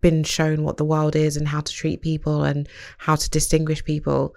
been 0.00 0.24
shown 0.24 0.62
what 0.62 0.76
the 0.76 0.84
world 0.84 1.16
is 1.16 1.36
and 1.36 1.48
how 1.48 1.60
to 1.60 1.72
treat 1.72 2.00
people 2.00 2.44
and 2.44 2.68
how 2.98 3.16
to 3.16 3.30
distinguish 3.30 3.84
people. 3.84 4.34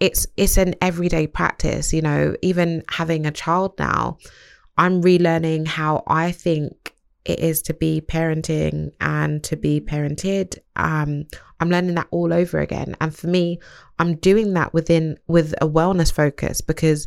It's 0.00 0.26
it's 0.36 0.56
an 0.56 0.74
everyday 0.80 1.26
practice, 1.26 1.92
you 1.92 2.02
know, 2.02 2.36
even 2.42 2.82
having 2.88 3.26
a 3.26 3.30
child 3.30 3.74
now, 3.78 4.18
I'm 4.76 5.02
relearning 5.02 5.66
how 5.68 6.02
I 6.06 6.32
think 6.32 6.94
it 7.24 7.38
is 7.38 7.62
to 7.62 7.74
be 7.74 8.00
parenting 8.00 8.90
and 9.00 9.44
to 9.44 9.56
be 9.56 9.80
parented. 9.80 10.58
Um, 10.74 11.26
I'm 11.60 11.70
learning 11.70 11.94
that 11.94 12.08
all 12.10 12.32
over 12.32 12.58
again. 12.58 12.96
And 13.00 13.14
for 13.14 13.28
me, 13.28 13.60
I'm 13.98 14.16
doing 14.16 14.54
that 14.54 14.74
within 14.74 15.18
with 15.28 15.54
a 15.60 15.68
wellness 15.68 16.12
focus 16.12 16.60
because 16.60 17.06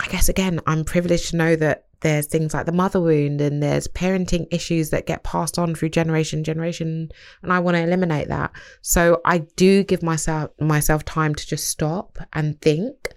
I 0.00 0.08
guess 0.08 0.28
again, 0.28 0.60
I'm 0.66 0.84
privileged 0.84 1.30
to 1.30 1.36
know 1.36 1.56
that 1.56 1.87
there's 2.00 2.26
things 2.26 2.54
like 2.54 2.66
the 2.66 2.72
mother 2.72 3.00
wound 3.00 3.40
and 3.40 3.62
there's 3.62 3.88
parenting 3.88 4.46
issues 4.50 4.90
that 4.90 5.06
get 5.06 5.24
passed 5.24 5.58
on 5.58 5.74
through 5.74 5.88
generation 5.88 6.44
generation 6.44 7.10
and 7.42 7.52
I 7.52 7.58
want 7.58 7.76
to 7.76 7.82
eliminate 7.82 8.28
that. 8.28 8.52
So 8.82 9.20
I 9.24 9.38
do 9.56 9.82
give 9.82 10.02
myself 10.02 10.50
myself 10.60 11.04
time 11.04 11.34
to 11.34 11.46
just 11.46 11.66
stop 11.66 12.18
and 12.32 12.60
think 12.60 13.14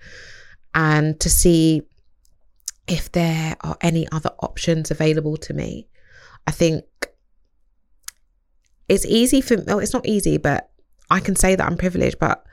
and 0.74 1.20
to 1.20 1.30
see 1.30 1.84
if 2.88 3.12
there 3.12 3.56
are 3.62 3.78
any 3.82 4.08
other 4.12 4.32
options 4.40 4.90
available 4.90 5.38
to 5.38 5.54
me. 5.54 5.88
I 6.48 6.52
think 6.52 6.86
it's 8.90 9.06
easy 9.06 9.42
for 9.42 9.58
well, 9.68 9.80
it's 9.80 9.94
not 9.94 10.08
easy, 10.08 10.38
but 10.38 10.72
I 11.10 11.20
can 11.20 11.36
say 11.36 11.56
that 11.56 11.66
I'm 11.66 11.78
privileged, 11.78 12.20
but 12.20 12.44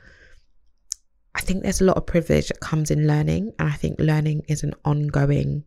I 1.33 1.41
think 1.41 1.63
there's 1.63 1.81
a 1.81 1.85
lot 1.85 1.97
of 1.97 2.05
privilege 2.05 2.49
that 2.49 2.59
comes 2.59 2.91
in 2.91 3.07
learning, 3.07 3.53
and 3.59 3.69
I 3.69 3.73
think 3.73 3.99
learning 3.99 4.43
is 4.47 4.63
an 4.63 4.73
ongoing 4.85 5.63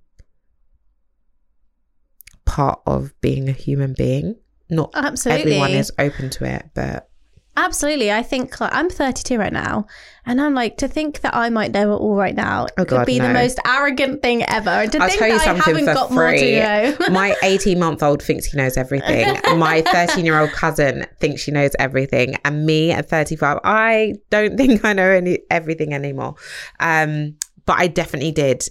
part 2.52 2.82
of 2.86 3.18
being 3.22 3.48
a 3.48 3.52
human 3.52 3.94
being. 3.96 4.36
Not 4.68 4.90
Absolutely. 4.94 5.52
everyone 5.52 5.70
is 5.70 5.90
open 5.98 6.28
to 6.30 6.44
it, 6.44 6.68
but 6.74 7.08
Absolutely. 7.56 8.10
I 8.10 8.22
think 8.22 8.60
like, 8.60 8.74
I'm 8.74 8.88
32 8.88 9.38
right 9.38 9.52
now, 9.52 9.86
and 10.24 10.40
I'm 10.40 10.54
like, 10.54 10.78
to 10.78 10.88
think 10.88 11.20
that 11.20 11.34
I 11.34 11.48
might 11.50 11.72
know 11.72 11.94
it 11.94 11.96
all 11.96 12.14
right 12.14 12.34
now 12.34 12.66
Oh, 12.78 12.84
could 12.84 12.88
God, 12.88 13.06
be 13.06 13.18
the 13.18 13.32
most 13.32 13.58
arrogant 13.66 14.22
thing 14.22 14.42
ever. 14.44 14.70
And 14.70 14.92
to 14.92 14.98
I'll 15.02 15.08
think 15.08 15.18
tell 15.18 15.28
you 15.28 15.34
that 15.38 15.42
I 15.42 15.44
something 15.44 15.86
haven't 15.86 15.86
for 15.86 15.94
got 15.94 16.10
more 16.12 16.32
to 16.32 16.60
know. 16.60 16.96
My 17.10 17.36
18 17.42 17.78
month 17.78 18.02
old 18.02 18.22
thinks 18.22 18.46
he 18.46 18.56
knows 18.56 18.76
everything. 18.76 19.38
My 19.58 19.82
13 19.86 20.24
year 20.24 20.38
old 20.38 20.52
cousin 20.52 21.06
thinks 21.20 21.42
she 21.42 21.50
knows 21.50 21.72
everything. 21.78 22.36
And 22.44 22.64
me 22.64 22.90
at 22.90 23.08
35, 23.10 23.60
I 23.64 24.14
don't 24.30 24.56
think 24.58 24.84
I 24.84 24.92
know 24.94 25.10
any 25.10 25.40
everything 25.50 25.92
anymore. 25.92 26.36
Um, 26.80 27.36
but 27.64 27.78
I 27.78 27.86
definitely 27.86 28.32
did. 28.32 28.64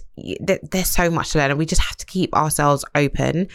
There's 0.70 0.88
so 0.88 1.10
much 1.10 1.30
to 1.30 1.38
learn, 1.38 1.50
and 1.50 1.58
we 1.58 1.66
just 1.66 1.82
have 1.82 1.96
to 1.96 2.06
keep 2.06 2.34
ourselves 2.34 2.84
open. 2.94 3.48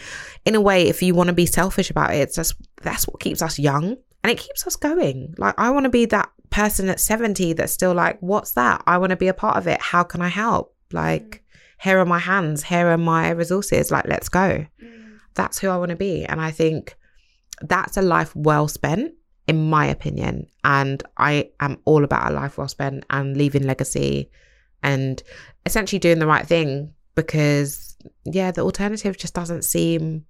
In 0.44 0.54
a 0.54 0.60
way, 0.60 0.88
if 0.88 1.02
you 1.02 1.14
want 1.14 1.28
to 1.28 1.34
be 1.34 1.46
selfish 1.46 1.90
about 1.90 2.14
it, 2.14 2.18
it's 2.18 2.36
just 2.36 2.54
that's 2.82 3.06
what 3.06 3.20
keeps 3.20 3.42
us 3.42 3.58
young 3.58 3.96
and 4.22 4.30
it 4.30 4.38
keeps 4.38 4.66
us 4.66 4.76
going. 4.76 5.34
Like 5.38 5.54
I 5.58 5.70
want 5.70 5.84
to 5.84 5.90
be 5.90 6.04
that 6.06 6.30
person 6.50 6.88
at 6.88 7.00
70 7.00 7.54
that's 7.54 7.72
still 7.72 7.94
like, 7.94 8.18
what's 8.20 8.52
that? 8.52 8.82
I 8.86 8.98
want 8.98 9.10
to 9.10 9.16
be 9.16 9.28
a 9.28 9.34
part 9.34 9.56
of 9.56 9.66
it. 9.66 9.80
How 9.80 10.02
can 10.02 10.22
I 10.22 10.28
help? 10.28 10.74
Like, 10.92 11.22
mm. 11.22 11.40
here 11.82 11.98
are 11.98 12.06
my 12.06 12.18
hands, 12.18 12.64
here 12.64 12.88
are 12.88 12.98
my 12.98 13.30
resources. 13.30 13.90
Like, 13.90 14.06
let's 14.06 14.28
go. 14.28 14.66
Mm. 14.82 15.18
That's 15.34 15.58
who 15.58 15.68
I 15.68 15.76
want 15.76 15.90
to 15.90 15.96
be. 15.96 16.24
And 16.24 16.40
I 16.40 16.50
think 16.50 16.96
that's 17.60 17.96
a 17.96 18.02
life 18.02 18.34
well 18.34 18.68
spent, 18.68 19.14
in 19.46 19.68
my 19.68 19.86
opinion. 19.86 20.46
And 20.64 21.02
I 21.16 21.50
am 21.60 21.78
all 21.84 22.04
about 22.04 22.30
a 22.30 22.34
life 22.34 22.58
well 22.58 22.68
spent 22.68 23.04
and 23.10 23.36
leaving 23.36 23.64
legacy 23.64 24.30
and 24.82 25.22
essentially 25.66 25.98
doing 25.98 26.18
the 26.18 26.26
right 26.26 26.46
thing 26.46 26.94
because, 27.14 27.96
yeah, 28.24 28.50
the 28.50 28.62
alternative 28.62 29.16
just 29.18 29.34
doesn't 29.34 29.62
seem. 29.64 30.24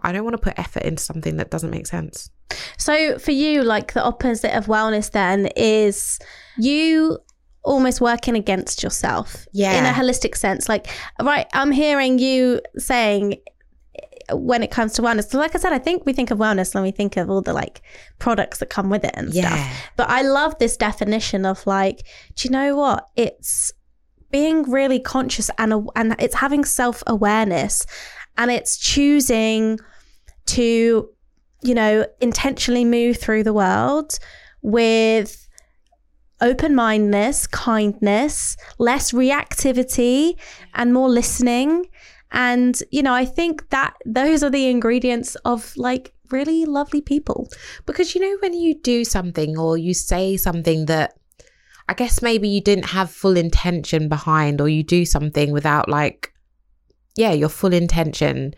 I 0.00 0.12
don't 0.12 0.22
want 0.24 0.34
to 0.34 0.42
put 0.42 0.58
effort 0.58 0.84
into 0.84 1.02
something 1.02 1.36
that 1.38 1.50
doesn't 1.50 1.70
make 1.70 1.86
sense. 1.86 2.30
So 2.76 3.18
for 3.18 3.32
you, 3.32 3.62
like 3.64 3.92
the 3.94 4.02
opposite 4.04 4.56
of 4.56 4.66
wellness 4.66 5.10
then 5.10 5.48
is 5.56 6.18
you 6.56 7.18
almost 7.64 8.00
working 8.00 8.36
against 8.36 8.82
yourself. 8.82 9.46
Yeah. 9.52 9.72
In 9.78 9.84
a 9.84 9.90
holistic 9.92 10.36
sense. 10.36 10.68
Like, 10.68 10.86
right, 11.20 11.46
I'm 11.52 11.72
hearing 11.72 12.18
you 12.20 12.60
saying 12.76 13.38
when 14.32 14.62
it 14.62 14.70
comes 14.70 14.92
to 14.92 15.02
wellness. 15.02 15.30
So 15.30 15.38
like 15.38 15.54
I 15.54 15.58
said, 15.58 15.72
I 15.72 15.78
think 15.78 16.06
we 16.06 16.12
think 16.12 16.30
of 16.30 16.38
wellness 16.38 16.74
when 16.74 16.82
we 16.84 16.90
think 16.90 17.16
of 17.16 17.28
all 17.30 17.40
the 17.42 17.52
like 17.52 17.82
products 18.18 18.58
that 18.58 18.66
come 18.70 18.90
with 18.90 19.04
it 19.04 19.10
and 19.14 19.32
Yeah. 19.34 19.48
stuff. 19.48 19.90
But 19.96 20.10
I 20.10 20.22
love 20.22 20.58
this 20.58 20.76
definition 20.76 21.44
of 21.44 21.66
like, 21.66 22.04
do 22.36 22.46
you 22.46 22.52
know 22.52 22.76
what? 22.76 23.08
It's 23.16 23.72
being 24.30 24.62
really 24.70 25.00
conscious 25.00 25.50
and 25.58 25.88
and 25.96 26.14
it's 26.18 26.34
having 26.34 26.64
self-awareness 26.64 27.86
and 28.36 28.50
it's 28.50 28.76
choosing 28.76 29.78
to 30.46 31.08
you 31.62 31.74
know 31.74 32.06
intentionally 32.20 32.84
move 32.84 33.16
through 33.16 33.42
the 33.42 33.52
world 33.52 34.18
with 34.62 35.48
open 36.40 36.74
mindedness, 36.74 37.46
kindness, 37.46 38.56
less 38.78 39.12
reactivity, 39.12 40.38
and 40.74 40.92
more 40.92 41.08
listening. 41.08 41.86
And, 42.30 42.80
you 42.90 43.02
know, 43.02 43.14
I 43.14 43.24
think 43.24 43.70
that 43.70 43.94
those 44.04 44.42
are 44.42 44.50
the 44.50 44.68
ingredients 44.68 45.34
of 45.44 45.76
like 45.76 46.12
really 46.30 46.64
lovely 46.64 47.00
people. 47.00 47.48
Because 47.86 48.14
you 48.14 48.20
know, 48.20 48.36
when 48.40 48.54
you 48.54 48.74
do 48.74 49.04
something 49.04 49.58
or 49.58 49.78
you 49.78 49.94
say 49.94 50.36
something 50.36 50.86
that 50.86 51.14
I 51.88 51.94
guess 51.94 52.20
maybe 52.22 52.48
you 52.48 52.60
didn't 52.60 52.86
have 52.86 53.10
full 53.10 53.36
intention 53.36 54.08
behind, 54.08 54.60
or 54.60 54.68
you 54.68 54.82
do 54.82 55.04
something 55.04 55.52
without 55.52 55.88
like, 55.88 56.32
yeah, 57.16 57.32
your 57.32 57.48
full 57.48 57.72
intention. 57.72 58.54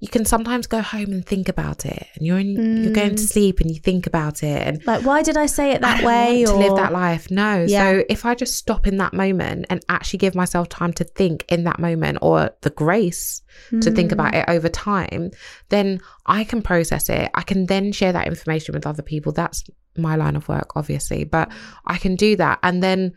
You 0.00 0.08
can 0.08 0.24
sometimes 0.24 0.66
go 0.66 0.80
home 0.82 1.12
and 1.12 1.24
think 1.24 1.48
about 1.48 1.86
it, 1.86 2.08
and 2.16 2.26
you're 2.26 2.40
in, 2.40 2.82
you're 2.82 2.92
going 2.92 3.14
to 3.14 3.22
sleep 3.22 3.60
and 3.60 3.70
you 3.70 3.78
think 3.78 4.08
about 4.08 4.42
it, 4.42 4.66
and 4.66 4.84
Like, 4.84 5.04
why 5.06 5.22
did 5.22 5.36
I 5.36 5.46
say 5.46 5.70
it 5.70 5.80
that 5.82 6.02
way? 6.02 6.42
or 6.42 6.46
to 6.48 6.56
live 6.56 6.74
that 6.74 6.92
life. 6.92 7.30
No. 7.30 7.64
Yeah. 7.68 7.78
So 7.92 8.04
if 8.10 8.26
I 8.26 8.34
just 8.34 8.56
stop 8.56 8.88
in 8.88 8.96
that 8.96 9.14
moment 9.14 9.66
and 9.70 9.80
actually 9.88 10.18
give 10.18 10.34
myself 10.34 10.68
time 10.68 10.92
to 10.94 11.04
think 11.04 11.44
in 11.48 11.62
that 11.64 11.78
moment 11.78 12.18
or 12.20 12.50
the 12.62 12.70
grace 12.70 13.42
to 13.80 13.92
think 13.92 14.10
Mm. 14.10 14.14
about 14.14 14.34
it 14.34 14.44
over 14.48 14.68
time, 14.68 15.30
then 15.68 16.00
I 16.26 16.42
can 16.42 16.62
process 16.62 17.08
it. 17.08 17.30
I 17.34 17.42
can 17.42 17.66
then 17.66 17.92
share 17.92 18.12
that 18.12 18.26
information 18.26 18.74
with 18.74 18.88
other 18.88 19.02
people. 19.02 19.30
That's 19.30 19.62
my 19.96 20.16
line 20.16 20.36
of 20.36 20.48
work, 20.48 20.76
obviously, 20.76 21.24
but 21.24 21.50
I 21.86 21.98
can 21.98 22.16
do 22.16 22.36
that. 22.36 22.58
And 22.62 22.82
then 22.82 23.12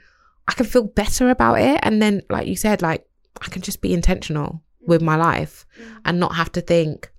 I 0.48 0.54
can 0.54 0.66
feel 0.66 0.84
better 0.84 1.30
about 1.30 1.60
it. 1.60 1.80
And 1.84 2.02
then, 2.02 2.22
like 2.30 2.48
you 2.48 2.56
said, 2.56 2.82
like 2.82 3.06
I 3.42 3.50
can 3.50 3.62
just 3.62 3.82
be 3.82 3.94
intentional 3.94 4.62
with 4.88 5.02
my 5.02 5.16
life 5.16 5.66
mm. 5.80 6.02
and 6.06 6.20
not 6.20 6.36
have 6.36 6.52
to 6.54 6.62
think 6.62 7.12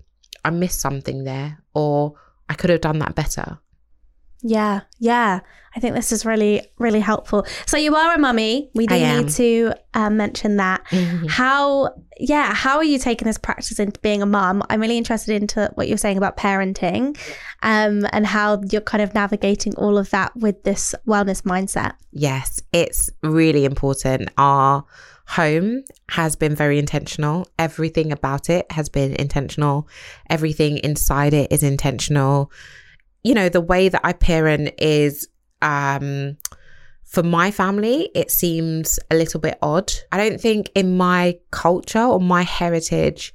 I 0.45 0.49
missed 0.49 0.79
something 0.79 1.23
there 1.23 1.61
or 1.73 2.15
I 2.49 2.53
could 2.53 2.69
have 2.69 2.81
done 2.81 2.99
that 2.99 3.15
better. 3.15 3.59
Yeah, 4.47 4.81
yeah. 4.99 5.41
I 5.75 5.79
think 5.79 5.93
this 5.93 6.11
is 6.11 6.25
really, 6.25 6.65
really 6.79 7.01
helpful. 7.01 7.45
So 7.67 7.77
you 7.77 7.95
are 7.95 8.15
a 8.15 8.17
mummy. 8.17 8.71
We 8.73 8.87
do 8.87 8.95
need 8.95 9.29
to 9.29 9.73
um, 9.93 10.17
mention 10.17 10.57
that. 10.57 10.81
How, 11.29 11.93
yeah, 12.17 12.53
how 12.53 12.77
are 12.77 12.83
you 12.83 12.97
taking 12.97 13.27
this 13.27 13.37
practice 13.37 13.77
into 13.77 13.99
being 13.99 14.23
a 14.23 14.25
mum? 14.25 14.63
I'm 14.69 14.81
really 14.81 14.97
interested 14.97 15.39
into 15.39 15.69
what 15.75 15.87
you're 15.87 15.99
saying 15.99 16.17
about 16.17 16.35
parenting, 16.35 17.15
um, 17.61 18.07
and 18.11 18.25
how 18.25 18.61
you're 18.71 18.81
kind 18.81 19.03
of 19.03 19.13
navigating 19.13 19.75
all 19.75 19.99
of 19.99 20.09
that 20.11 20.35
with 20.35 20.63
this 20.63 20.95
wellness 21.05 21.43
mindset. 21.43 21.93
Yes, 22.11 22.59
it's 22.73 23.11
really 23.21 23.65
important. 23.65 24.29
Our 24.37 24.83
home 25.27 25.83
has 26.09 26.35
been 26.35 26.55
very 26.55 26.79
intentional. 26.79 27.47
Everything 27.59 28.11
about 28.11 28.49
it 28.49 28.71
has 28.71 28.89
been 28.89 29.13
intentional. 29.15 29.87
Everything 30.29 30.77
inside 30.79 31.33
it 31.33 31.51
is 31.51 31.61
intentional. 31.61 32.51
You 33.23 33.33
know, 33.33 33.49
the 33.49 33.61
way 33.61 33.89
that 33.89 34.01
I 34.03 34.13
parent 34.13 34.73
is 34.79 35.27
um 35.61 36.37
for 37.03 37.23
my 37.23 37.51
family, 37.51 38.09
it 38.13 38.29
seems 38.29 38.99
a 39.09 39.15
little 39.15 39.39
bit 39.39 39.57
odd. 39.61 39.93
I 40.11 40.17
don't 40.17 40.41
think 40.41 40.69
in 40.75 40.97
my 40.97 41.39
culture 41.51 42.03
or 42.03 42.19
my 42.19 42.41
heritage, 42.41 43.33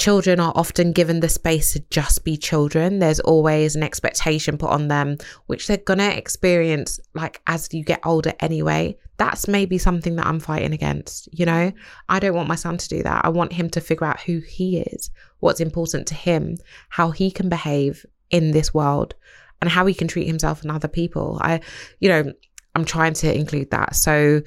children 0.00 0.40
are 0.40 0.54
often 0.56 0.92
given 0.92 1.20
the 1.20 1.28
space 1.28 1.74
to 1.74 1.80
just 1.90 2.24
be 2.24 2.34
children. 2.34 3.00
There's 3.00 3.20
always 3.20 3.76
an 3.76 3.82
expectation 3.82 4.56
put 4.56 4.70
on 4.70 4.88
them, 4.88 5.18
which 5.46 5.66
they're 5.66 5.76
going 5.76 5.98
to 5.98 6.16
experience 6.16 6.98
like 7.12 7.42
as 7.46 7.68
you 7.72 7.84
get 7.84 8.00
older 8.06 8.32
anyway. 8.40 8.96
That's 9.18 9.46
maybe 9.46 9.76
something 9.76 10.16
that 10.16 10.26
I'm 10.26 10.40
fighting 10.40 10.72
against. 10.72 11.28
You 11.38 11.44
know, 11.44 11.72
I 12.08 12.18
don't 12.18 12.34
want 12.34 12.48
my 12.48 12.54
son 12.54 12.78
to 12.78 12.88
do 12.88 13.02
that. 13.02 13.26
I 13.26 13.28
want 13.28 13.52
him 13.52 13.68
to 13.70 13.80
figure 13.82 14.06
out 14.06 14.20
who 14.20 14.38
he 14.38 14.78
is, 14.78 15.10
what's 15.40 15.60
important 15.60 16.06
to 16.06 16.14
him, 16.14 16.56
how 16.88 17.10
he 17.10 17.30
can 17.30 17.50
behave 17.50 18.06
in 18.30 18.52
this 18.52 18.72
world, 18.72 19.14
and 19.60 19.68
how 19.68 19.84
he 19.84 19.92
can 19.92 20.08
treat 20.08 20.26
himself 20.26 20.62
and 20.62 20.72
other 20.72 20.88
people. 20.88 21.38
I, 21.42 21.60
you 21.98 22.08
know, 22.08 22.32
I'm 22.74 22.86
trying 22.86 23.12
to 23.14 23.34
include 23.34 23.70
that. 23.72 23.94
So, 23.96 24.40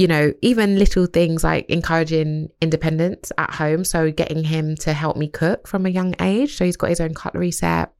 you 0.00 0.06
know, 0.06 0.32
even 0.40 0.78
little 0.78 1.04
things 1.04 1.44
like 1.44 1.68
encouraging 1.68 2.48
independence 2.62 3.30
at 3.36 3.52
home. 3.52 3.84
So, 3.84 4.10
getting 4.10 4.44
him 4.44 4.74
to 4.76 4.94
help 4.94 5.18
me 5.18 5.28
cook 5.28 5.68
from 5.68 5.84
a 5.84 5.90
young 5.90 6.14
age. 6.22 6.56
So, 6.56 6.64
he's 6.64 6.78
got 6.78 6.88
his 6.88 7.02
own 7.02 7.12
cutlery 7.12 7.50
set. 7.50 7.92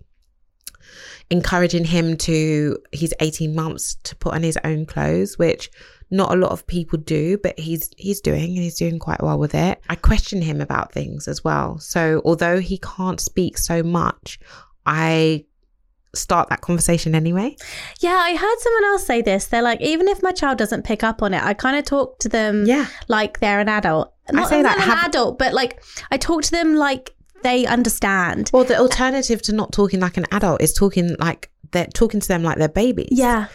Encouraging 1.29 1.85
him 1.85 2.17
to, 2.17 2.79
he's 2.91 3.13
18 3.21 3.55
months 3.55 3.97
to 4.05 4.17
put 4.17 4.33
on 4.33 4.43
his 4.43 4.59
own 4.65 4.87
clothes, 4.87 5.37
which 5.37 5.71
not 6.11 6.33
a 6.33 6.37
lot 6.37 6.53
of 6.53 6.67
people 6.67 6.99
do, 6.99 7.37
but 7.37 7.59
he's 7.61 7.91
he's 7.99 8.23
doing 8.23 8.45
and 8.45 8.63
he's 8.63 8.79
doing 8.79 8.99
quite 8.99 9.23
well 9.23 9.39
with 9.39 9.55
it. 9.55 9.83
I 9.91 9.95
question 9.95 10.41
him 10.41 10.63
about 10.63 10.93
things 10.93 11.29
as 11.29 11.45
well. 11.45 11.79
So 11.81 12.23
although 12.25 12.61
he 12.61 12.79
can't 12.79 13.21
speak 13.21 13.59
so 13.59 13.83
much, 13.83 14.41
I 14.87 15.45
start 16.15 16.49
that 16.49 16.61
conversation 16.61 17.15
anyway. 17.15 17.57
Yeah, 18.01 18.17
I 18.17 18.35
heard 18.37 18.59
someone 18.59 18.85
else 18.85 19.07
say 19.07 19.23
this. 19.23 19.47
They're 19.47 19.63
like, 19.63 19.81
even 19.81 20.09
if 20.09 20.23
my 20.23 20.33
child 20.33 20.59
doesn't 20.59 20.85
pick 20.85 21.05
up 21.05 21.23
on 21.23 21.35
it, 21.35 21.43
I 21.43 21.55
kind 21.55 21.77
of 21.79 21.85
talk 21.85 22.19
to 22.21 22.29
them 22.29 22.65
Yeah. 22.67 22.87
like 23.09 23.41
they're 23.41 23.61
an 23.61 23.69
adult. 23.69 24.13
Not, 24.33 24.49
say 24.49 24.63
that, 24.63 24.77
an 24.77 24.83
have- 24.83 25.09
adult, 25.09 25.39
but 25.39 25.53
like 25.53 25.83
I 26.11 26.17
talk 26.17 26.43
to 26.45 26.51
them 26.51 26.75
like 26.75 27.15
they 27.43 27.67
understand. 27.67 28.51
Well, 28.53 28.65
the 28.65 28.79
alternative 28.79 29.43
to 29.43 29.53
not 29.53 29.73
talking 29.73 30.01
like 30.01 30.17
an 30.17 30.27
adult 30.31 30.61
is 30.63 30.73
talking 30.73 31.17
like 31.19 31.51
they're 31.73 31.87
talking 31.87 32.21
to 32.21 32.29
them 32.29 32.43
like 32.43 32.59
they're 32.59 32.69
babies. 32.69 33.09
Yeah, 33.13 33.47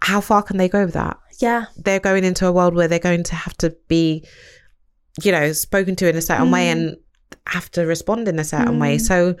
How 0.00 0.20
far 0.20 0.42
can 0.42 0.58
they 0.58 0.68
go 0.68 0.84
with 0.84 0.94
that? 0.94 1.18
yeah, 1.38 1.66
They're 1.76 2.00
going 2.00 2.24
into 2.24 2.46
a 2.46 2.52
world 2.52 2.74
where 2.74 2.88
they're 2.88 2.98
going 2.98 3.24
to 3.24 3.34
have 3.34 3.54
to 3.58 3.76
be, 3.88 4.24
you 5.22 5.32
know, 5.32 5.52
spoken 5.52 5.96
to 5.96 6.08
in 6.08 6.16
a 6.16 6.22
certain 6.22 6.50
way 6.50 6.66
mm. 6.66 6.72
and 6.72 6.96
have 7.46 7.70
to 7.72 7.82
respond 7.86 8.28
in 8.28 8.38
a 8.38 8.44
certain 8.44 8.78
way. 8.78 8.96
Mm. 8.96 9.00
So 9.00 9.36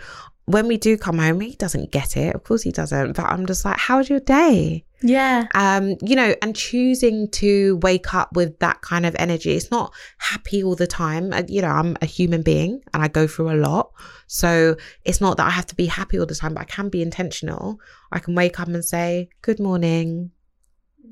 when 0.46 0.66
we 0.68 0.76
do 0.76 0.96
come 0.96 1.18
home, 1.18 1.40
he 1.40 1.54
doesn't 1.56 1.90
get 1.92 2.16
it. 2.16 2.34
Of 2.34 2.44
course 2.44 2.62
he 2.62 2.70
doesn't. 2.72 3.16
But 3.16 3.26
I'm 3.26 3.46
just 3.46 3.64
like, 3.64 3.78
how's 3.78 4.08
your 4.08 4.20
day? 4.20 4.84
yeah. 5.02 5.46
um 5.54 5.96
you 6.00 6.16
know 6.16 6.34
and 6.40 6.56
choosing 6.56 7.28
to 7.30 7.76
wake 7.82 8.14
up 8.14 8.34
with 8.34 8.58
that 8.60 8.80
kind 8.80 9.04
of 9.04 9.14
energy 9.18 9.52
it's 9.52 9.70
not 9.70 9.92
happy 10.16 10.64
all 10.64 10.74
the 10.74 10.86
time 10.86 11.34
Uh, 11.34 11.42
you 11.48 11.60
know 11.60 11.68
i'm 11.68 11.98
a 12.00 12.06
human 12.06 12.40
being 12.40 12.80
and 12.94 13.02
i 13.02 13.06
go 13.08 13.26
through 13.26 13.50
a 13.50 13.60
lot 13.60 13.92
so 14.26 14.74
it's 15.04 15.20
not 15.20 15.36
that 15.36 15.46
i 15.46 15.50
have 15.50 15.66
to 15.66 15.74
be 15.74 15.84
happy 15.84 16.18
all 16.18 16.24
the 16.24 16.34
time 16.34 16.54
but 16.54 16.62
i 16.62 16.64
can 16.64 16.88
be 16.88 17.02
intentional 17.02 17.78
i 18.10 18.18
can 18.18 18.34
wake 18.34 18.58
up 18.58 18.68
and 18.68 18.82
say 18.82 19.28
good 19.42 19.60
morning 19.60 20.30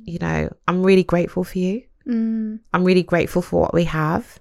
you 0.05 0.18
know 0.18 0.49
i'm 0.66 0.82
really 0.82 1.05
grateful 1.05 1.45
for 1.45 1.59
you 1.59 1.82
Mm, 2.09 2.61
i'm 2.72 2.85
really 2.85 3.03
grateful 3.03 3.43
for 3.43 3.61
what 3.61 3.74
we 3.74 3.85
have 3.85 4.41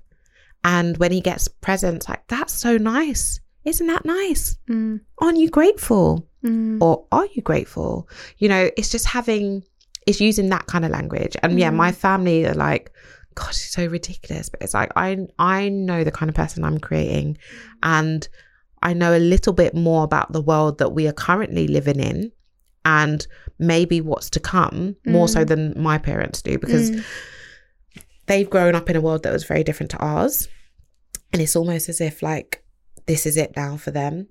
and 0.64 0.96
when 1.00 1.12
he 1.12 1.20
gets 1.20 1.50
presents 1.50 2.08
like 2.08 2.26
that's 2.30 2.54
so 2.54 2.78
nice 2.78 3.42
isn't 3.66 3.88
that 3.88 4.06
nice 4.06 4.58
mm, 4.70 5.00
aren't 5.20 5.38
you 5.38 5.50
grateful 5.50 6.28
mm. 6.44 6.82
or 6.82 7.06
are 7.12 7.28
you 7.34 7.42
grateful? 7.42 8.08
You 8.38 8.50
know, 8.50 8.70
it's 8.78 8.90
just 8.90 9.06
having, 9.06 9.64
it's 10.06 10.22
using 10.22 10.50
that 10.50 10.68
kind 10.68 10.86
of 10.86 10.92
language. 10.92 11.36
And 11.42 11.60
yeah, 11.60 11.70
my 11.70 11.92
family 11.92 12.46
are 12.46 12.54
like, 12.54 12.92
God, 13.36 13.50
it's 13.50 13.72
so 13.72 13.86
ridiculous. 13.86 14.50
But 14.50 14.62
it's 14.62 14.74
like, 14.74 14.92
I, 14.96 15.26
I 15.40 15.70
know 15.70 16.04
the 16.04 16.12
kind 16.12 16.30
of 16.30 16.36
person 16.36 16.64
I'm 16.64 16.80
creating 16.80 17.38
and 17.82 18.28
I 18.82 18.94
know 18.94 19.16
a 19.16 19.20
little 19.20 19.54
bit 19.54 19.74
more 19.74 20.04
about 20.04 20.34
the 20.34 20.42
world 20.42 20.78
that 20.80 20.90
we 20.90 21.08
are 21.08 21.14
currently 21.14 21.68
living 21.68 22.00
in 22.00 22.32
and 22.86 23.26
maybe 23.60 24.02
what's 24.02 24.30
to 24.32 24.40
come 24.42 24.98
more 25.06 25.30
so 25.30 25.46
than 25.46 25.74
my 25.82 25.98
parents 25.98 26.42
do 26.42 26.60
because 26.60 26.92
they've 28.26 28.50
grown 28.50 28.76
up 28.76 28.90
in 28.90 28.98
a 28.98 29.02
world 29.02 29.24
that 29.24 29.32
was 29.32 29.46
very 29.46 29.64
different 29.64 29.92
to 29.92 29.98
ours. 30.00 30.50
And 31.32 31.42
it's 31.42 31.56
almost 31.56 31.88
as 31.88 32.02
if 32.02 32.22
like, 32.22 32.63
this 33.06 33.26
is 33.26 33.38
it 33.38 33.56
now 33.56 33.78
for 33.78 33.92
them. 33.92 34.28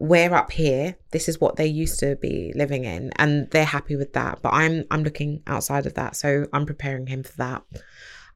We're 0.00 0.34
up 0.34 0.52
here. 0.52 0.96
This 1.10 1.28
is 1.28 1.40
what 1.40 1.56
they 1.56 1.66
used 1.66 1.98
to 2.00 2.14
be 2.16 2.52
living 2.54 2.84
in 2.84 3.10
and 3.16 3.50
they're 3.50 3.64
happy 3.64 3.96
with 3.96 4.12
that. 4.12 4.40
But 4.42 4.52
i'm 4.54 4.84
i'm 4.90 5.02
looking 5.02 5.42
outside 5.46 5.86
of 5.86 5.94
that 5.94 6.14
so 6.16 6.46
i'm 6.52 6.66
preparing 6.66 7.06
him 7.08 7.22
for 7.24 7.36
that. 7.38 7.62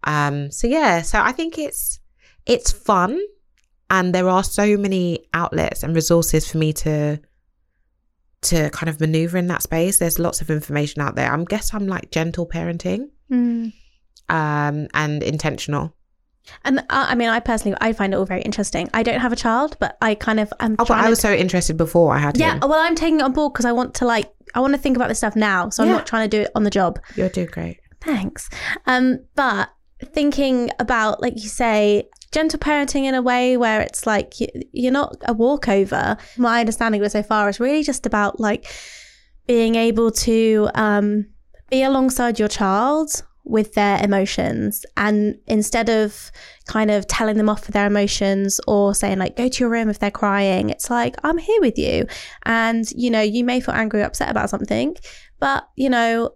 Um 0.05 0.51
so 0.51 0.67
yeah 0.67 1.03
so 1.03 1.21
i 1.21 1.31
think 1.33 1.59
it's 1.59 2.01
it's 2.47 2.73
fun 2.73 3.21
and 3.91 4.13
there 4.15 4.29
are 4.29 4.43
so 4.43 4.77
many 4.77 5.25
outlets 5.35 5.83
and 5.85 5.95
resources 5.95 6.51
for 6.51 6.59
me 6.59 6.73
to 6.73 7.21
to 8.43 8.71
kind 8.71 8.91
of 8.91 8.99
maneuver 9.01 9.39
in 9.39 9.47
that 9.47 9.63
space. 9.63 9.99
There's 9.99 10.19
lots 10.19 10.41
of 10.41 10.51
information 10.51 11.01
out 11.01 11.15
there. 11.15 11.33
I'm 11.33 11.45
guess 11.45 11.73
i'm 11.73 11.87
like 11.87 12.11
gentle 12.11 12.47
parenting 12.47 13.11
Mm. 13.31 13.73
um 14.29 14.89
and 14.93 15.23
intentional 15.23 15.95
And 16.65 16.81
uh, 16.81 16.83
I 16.91 17.15
mean, 17.15 17.29
I 17.29 17.41
personally, 17.41 17.77
I 17.81 17.93
find 17.93 18.13
it 18.13 18.17
all 18.17 18.25
very 18.25 18.43
interesting. 18.43 18.89
I 18.93 19.03
don't 19.03 19.21
have 19.21 19.33
a 19.33 19.37
child, 19.37 19.77
but 19.81 19.97
I 20.03 20.15
kind 20.15 20.41
of 20.41 20.53
am. 20.61 20.77
oh 20.79 20.85
but 20.85 20.99
i 20.99 21.05
to- 21.05 21.11
was 21.11 21.21
so 21.21 21.33
interested 21.33 21.77
before 21.77 22.15
i 22.15 22.19
had 22.19 22.37
yeah. 22.37 22.55
him 22.55 22.61
Well, 22.69 22.81
I'm 22.81 22.95
taking 22.95 23.21
it 23.21 23.23
on 23.23 23.33
board 23.33 23.53
because 23.53 23.65
I 23.65 23.73
want 23.73 23.95
to 23.97 24.05
like, 24.07 24.31
I 24.55 24.61
want 24.61 24.75
to 24.75 24.79
think 24.79 24.97
about 24.97 25.09
this 25.09 25.19
stuff 25.19 25.37
now. 25.37 25.69
So 25.71 25.83
I'm 25.83 25.89
not 25.89 26.07
trying 26.07 26.29
to 26.29 26.37
do 26.37 26.43
it 26.43 26.51
on 26.55 26.65
the 26.65 26.71
job. 26.71 26.99
you're 27.17 27.29
doing 27.29 27.49
great 27.51 27.79
Thanks. 28.01 28.51
Um, 28.87 29.21
but 29.37 29.71
thinking 30.07 30.71
about, 30.79 31.23
like 31.23 31.35
you 31.37 31.49
say, 31.49 32.09
gentle 32.33 32.59
parenting 32.59 33.05
in 33.05 33.15
a 33.15 33.23
way 33.23 33.57
where 33.57 33.81
it's 33.81 34.07
like 34.07 34.41
you, 34.41 34.49
you're 34.73 34.93
not 34.93 35.17
a 35.27 35.33
walkover. 35.33 36.17
My 36.37 36.61
understanding 36.61 37.01
of 37.01 37.07
it 37.07 37.11
so 37.11 37.23
far 37.23 37.49
is 37.49 37.61
really 37.61 37.83
just 37.83 38.07
about 38.07 38.41
like 38.41 38.67
being 39.47 39.77
able 39.77 40.11
to 40.11 40.69
um, 40.75 41.27
be 41.71 41.83
alongside 41.83 42.39
your 42.39 42.49
child 42.49 43.23
with 43.45 43.75
their 43.75 44.03
emotions 44.03 44.87
and 44.97 45.37
instead 45.47 45.89
of 45.89 46.31
kind 46.67 46.91
of 46.91 47.07
telling 47.09 47.37
them 47.37 47.49
off 47.49 47.65
for 47.65 47.73
their 47.73 47.87
emotions 47.89 48.61
or 48.69 48.95
saying 48.95 49.19
like 49.19 49.37
go 49.37 49.49
to 49.49 49.61
your 49.65 49.69
room 49.69 49.89
if 49.89 49.99
they're 49.99 50.13
crying 50.13 50.71
it's 50.71 50.89
like 50.89 51.17
i'm 51.25 51.39
here 51.39 51.61
with 51.61 51.77
you 51.77 52.07
and 52.45 52.91
you 52.93 53.11
know 53.11 53.21
you 53.21 53.43
may 53.45 53.61
feel 53.61 53.75
angry 53.75 54.01
or 54.01 54.05
upset 54.05 54.31
about 54.31 54.49
something 54.49 54.97
but 55.41 55.69
you 55.75 55.91
know 55.91 56.31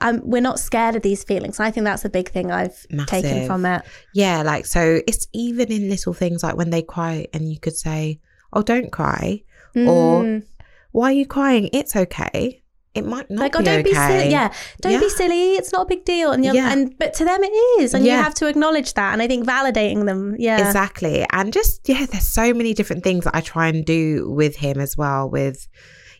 um, 0.00 0.20
we're 0.22 0.40
not 0.40 0.60
scared 0.60 0.94
of 0.94 1.02
these 1.02 1.24
feelings. 1.24 1.58
I 1.58 1.72
think 1.72 1.82
that's 1.82 2.04
a 2.04 2.08
big 2.08 2.28
thing 2.28 2.52
I've 2.52 2.86
taken 3.06 3.38
from 3.48 3.66
it. 3.66 3.82
Yeah, 4.14 4.42
like 4.42 4.64
so 4.66 5.00
it's 5.08 5.26
even 5.32 5.72
in 5.72 5.88
little 5.88 6.12
things 6.12 6.44
like 6.44 6.56
when 6.56 6.70
they 6.70 6.82
cry 6.82 7.26
and 7.34 7.50
you 7.50 7.58
could 7.58 7.74
say, 7.76 8.20
"Oh, 8.52 8.62
don't 8.62 8.92
cry," 8.92 9.42
or 9.74 10.22
Mm. 10.22 10.44
"Why 10.92 11.06
are 11.10 11.12
you 11.12 11.26
crying? 11.26 11.70
It's 11.72 11.96
okay." 11.96 12.59
It 12.92 13.06
might 13.06 13.30
not 13.30 13.40
like, 13.40 13.52
be 13.52 13.58
oh, 13.58 13.62
don't 13.62 13.80
okay. 13.80 13.82
be 13.90 13.94
silly. 13.94 14.30
Yeah, 14.30 14.52
don't 14.80 14.98
be 15.00 15.08
silly. 15.10 15.52
It's 15.54 15.72
not 15.72 15.82
a 15.82 15.86
big 15.86 16.04
deal. 16.04 16.32
And 16.32 16.44
you're, 16.44 16.54
Yeah. 16.54 16.72
and 16.72 16.92
but 16.98 17.14
to 17.14 17.24
them 17.24 17.38
it 17.44 17.52
is, 17.80 17.94
and 17.94 18.04
you 18.04 18.10
have 18.10 18.34
to 18.34 18.46
acknowledge 18.48 18.94
that. 18.94 19.12
And 19.12 19.22
I 19.22 19.28
think 19.28 19.46
validating 19.46 20.06
them, 20.06 20.34
yeah, 20.38 20.66
Exactly. 20.66 21.24
And 21.30 21.52
just, 21.52 21.88
yeah, 21.88 22.04
there's 22.06 22.26
so 22.26 22.52
many 22.52 22.74
different 22.74 23.04
things 23.04 23.24
that 23.24 23.36
I 23.36 23.42
try 23.42 23.68
and 23.68 23.84
do 23.84 24.28
with 24.30 24.56
him 24.56 24.80
as 24.80 24.96
well. 24.96 25.30
With, 25.30 25.68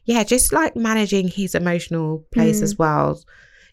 yeah, 0.04 0.22
just 0.22 0.52
like 0.52 0.76
managing 0.76 1.26
his 1.28 1.56
emotional 1.56 2.24
place 2.32 2.60
Mm. 2.60 2.62
as 2.62 2.76
well. 2.78 3.20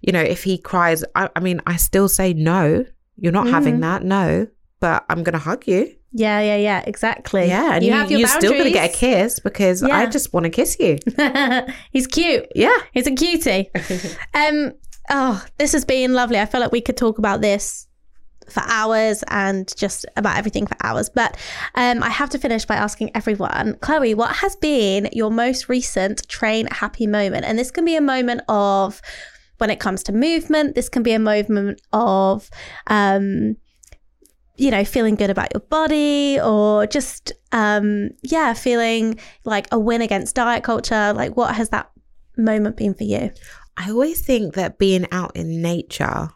You 0.02 0.12
know, 0.14 0.22
if 0.22 0.44
he 0.44 0.58
cries, 0.58 1.04
I, 1.14 1.30
I 1.36 1.40
mean, 1.40 1.62
I 1.68 1.76
still 1.76 2.10
say, 2.10 2.34
no, 2.34 2.84
you're 3.16 3.32
not 3.32 3.46
Mm-hmm. 3.46 3.54
having 3.54 3.80
that. 3.82 4.04
No, 4.04 4.48
but 4.80 5.06
I'm 5.10 5.22
going 5.22 5.34
to 5.34 5.40
hug 5.40 5.68
you. 5.68 5.96
Yeah, 6.12 6.40
yeah, 6.40 6.56
yeah, 6.56 6.84
exactly. 6.88 7.48
Yeah. 7.48 7.74
And 7.74 7.84
you, 7.84 7.92
you, 7.92 7.98
have 7.98 8.10
your 8.10 8.22
you're 8.22 8.30
still 8.30 8.52
going 8.52 8.64
to 8.64 8.72
get 8.72 8.90
a 8.90 8.94
kiss 8.94 9.40
because 9.40 9.84
I 9.84 10.06
just 10.06 10.34
want 10.34 10.46
to 10.46 10.50
kiss 10.50 10.78
you. 10.80 10.98
He's 11.92 12.08
cute. 12.08 12.48
Yeah. 12.56 12.78
He's 12.94 13.08
a 13.08 13.12
cutie. 13.12 13.70
um, 14.34 14.74
oh, 15.10 15.44
this 15.58 15.74
has 15.74 15.86
been 15.86 16.14
lovely. 16.14 16.40
I 16.40 16.46
feel 16.46 16.62
like 16.62 16.72
we 16.72 16.82
could 16.82 16.98
talk 16.98 17.18
about 17.18 17.42
this 17.42 17.88
for 18.50 18.64
hours 18.66 19.24
and 19.28 19.72
just 19.76 20.06
about 20.16 20.38
everything 20.38 20.66
for 20.66 20.78
hours. 20.82 21.10
But 21.10 21.38
um, 21.76 22.02
I 22.02 22.10
have 22.10 22.30
to 22.32 22.40
finish 22.40 22.66
by 22.66 22.76
asking 22.76 23.12
everyone, 23.14 23.76
Chloe, 23.82 24.14
what 24.14 24.38
has 24.38 24.56
been 24.56 25.10
your 25.12 25.30
most 25.30 25.68
recent 25.68 26.28
train 26.30 26.68
happy 26.68 27.08
moment? 27.08 27.46
And 27.46 27.60
this 27.60 27.70
can 27.70 27.84
be 27.84 27.98
a 27.98 28.02
moment 28.02 28.42
of 28.48 29.02
when 29.58 29.70
it 29.70 29.80
comes 29.80 30.04
to 30.04 30.14
movement. 30.14 30.76
This 30.76 30.88
can 30.88 31.04
be 31.04 31.12
a 31.12 31.20
moment 31.20 31.82
of, 31.92 32.50
um, 32.88 33.58
you 34.58 34.72
know, 34.72 34.84
feeling 34.84 35.16
good 35.16 35.30
about 35.30 35.54
your 35.54 35.62
body 35.62 36.40
or 36.40 36.88
just, 36.88 37.32
um, 37.52 38.10
yeah, 38.24 38.54
feeling 38.54 39.20
like 39.46 39.68
a 39.72 39.80
win 39.80 40.02
against 40.02 40.36
diet 40.36 40.64
culture. 40.64 41.14
Like, 41.14 41.38
what 41.38 41.56
has 41.56 41.70
that 41.70 41.92
moment 42.38 42.78
been 42.78 42.94
for 42.94 43.04
you? 43.04 43.32
I 43.78 43.92
always 43.92 44.22
think 44.22 44.56
that 44.56 44.80
being 44.80 45.06
out 45.12 45.36
in 45.36 45.62
nature 45.62 46.30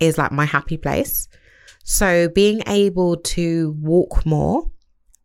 is 0.00 0.16
like 0.16 0.32
my 0.32 0.46
happy 0.46 0.78
place. 0.78 1.28
So 1.84 2.28
being 2.28 2.62
able 2.66 3.16
to 3.16 3.76
walk 3.78 4.24
more, 4.24 4.70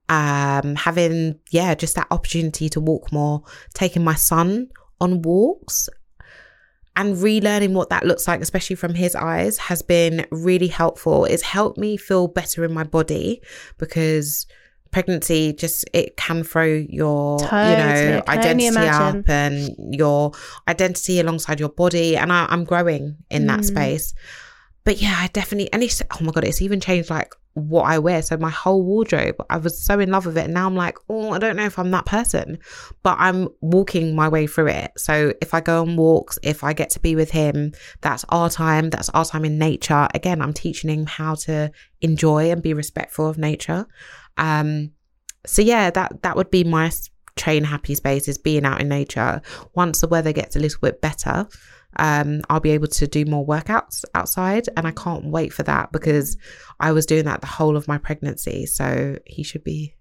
um, 0.09 0.75
having 0.75 1.39
yeah, 1.51 1.73
just 1.75 1.95
that 1.95 2.07
opportunity 2.11 2.69
to 2.69 2.81
walk 2.81 3.11
more, 3.11 3.43
taking 3.73 4.03
my 4.03 4.15
son 4.15 4.69
on 4.99 5.21
walks 5.21 5.89
and 6.95 7.15
relearning 7.17 7.73
what 7.73 7.89
that 7.89 8.05
looks 8.05 8.27
like, 8.27 8.41
especially 8.41 8.75
from 8.75 8.93
his 8.93 9.15
eyes, 9.15 9.57
has 9.57 9.81
been 9.81 10.25
really 10.31 10.67
helpful. 10.67 11.25
It's 11.25 11.43
helped 11.43 11.77
me 11.77 11.97
feel 11.97 12.27
better 12.27 12.63
in 12.63 12.73
my 12.73 12.83
body 12.83 13.41
because 13.77 14.47
pregnancy 14.91 15.51
just 15.51 15.83
it 15.93 16.15
can 16.15 16.41
throw 16.41 16.63
your 16.63 17.37
Totally. 17.39 17.69
you 17.71 18.09
know 18.11 18.23
identity 18.29 18.87
up 18.87 19.29
and 19.29 19.69
your 19.93 20.31
identity 20.69 21.19
alongside 21.19 21.59
your 21.59 21.67
body 21.67 22.15
and 22.15 22.31
I, 22.31 22.45
i'm 22.47 22.63
growing 22.63 23.17
in 23.29 23.47
that 23.47 23.59
Mm. 23.59 23.65
space 23.65 24.13
but 24.85 25.01
yeah 25.01 25.15
i 25.17 25.27
definitely 25.33 25.69
and 25.73 25.83
it's 25.83 26.01
oh 26.01 26.23
my 26.23 26.31
god 26.31 26.45
it's 26.45 26.61
even 26.61 26.79
changed 26.79 27.09
like 27.09 27.33
what 27.55 27.83
i 27.83 27.97
wear. 27.97 28.21
So 28.21 28.37
my 28.37 28.49
whole 28.49 28.83
wardrobe 28.83 29.43
i 29.49 29.57
was 29.57 29.81
so 29.81 29.99
in 29.99 30.11
love 30.11 30.25
with 30.25 30.37
it. 30.37 30.45
And 30.45 30.53
now 30.53 30.67
i'm 30.67 30.75
like 30.75 30.97
oh 31.09 31.31
i 31.31 31.39
don't 31.39 31.55
know 31.55 31.65
if 31.65 31.79
i'm 31.79 31.91
that 31.91 32.05
person 32.05 32.59
but 33.01 33.17
i'm 33.19 33.47
walking 33.61 34.15
my 34.15 34.27
way 34.29 34.45
through 34.45 34.67
it. 34.67 34.91
So 34.97 35.33
if 35.41 35.53
i 35.53 35.61
go 35.61 35.81
on 35.81 35.95
walks 35.95 36.37
if 36.43 36.63
i 36.63 36.73
get 36.73 36.89
to 36.91 36.99
be 36.99 37.15
with 37.15 37.31
him 37.31 37.73
that's 38.01 38.25
our 38.29 38.49
time. 38.49 38.89
That's 38.89 39.09
our 39.09 39.25
time 39.25 39.45
in 39.45 39.57
nature. 39.57 40.07
Again 40.13 40.41
i'm 40.41 40.53
teaching 40.53 40.89
him 40.89 41.05
how 41.05 41.35
to 41.35 41.71
enjoy 42.01 42.51
and 42.51 42.61
be 42.61 42.73
respectful 42.73 43.27
of 43.27 43.37
nature. 43.37 43.87
Um 44.37 44.91
so 45.45 45.61
yeah 45.61 45.89
that 45.91 46.23
that 46.23 46.35
would 46.35 46.51
be 46.51 46.65
my 46.65 46.91
train 47.37 47.63
happy 47.63 47.95
space 47.95 48.27
is 48.27 48.37
being 48.37 48.65
out 48.65 48.81
in 48.81 48.89
nature. 48.89 49.41
Once 49.73 50.01
the 50.01 50.07
weather 50.07 50.33
gets 50.33 50.55
a 50.55 50.59
little 50.59 50.79
bit 50.81 51.01
better 51.01 51.47
um 51.97 52.41
i'll 52.49 52.59
be 52.59 52.71
able 52.71 52.87
to 52.87 53.07
do 53.07 53.25
more 53.25 53.45
workouts 53.45 54.03
outside 54.15 54.67
and 54.77 54.87
i 54.87 54.91
can't 54.91 55.25
wait 55.25 55.51
for 55.53 55.63
that 55.63 55.91
because 55.91 56.37
i 56.79 56.91
was 56.91 57.05
doing 57.05 57.25
that 57.25 57.41
the 57.41 57.47
whole 57.47 57.75
of 57.77 57.87
my 57.87 57.97
pregnancy 57.97 58.65
so 58.65 59.17
he 59.25 59.43
should 59.43 59.63
be 59.63 59.93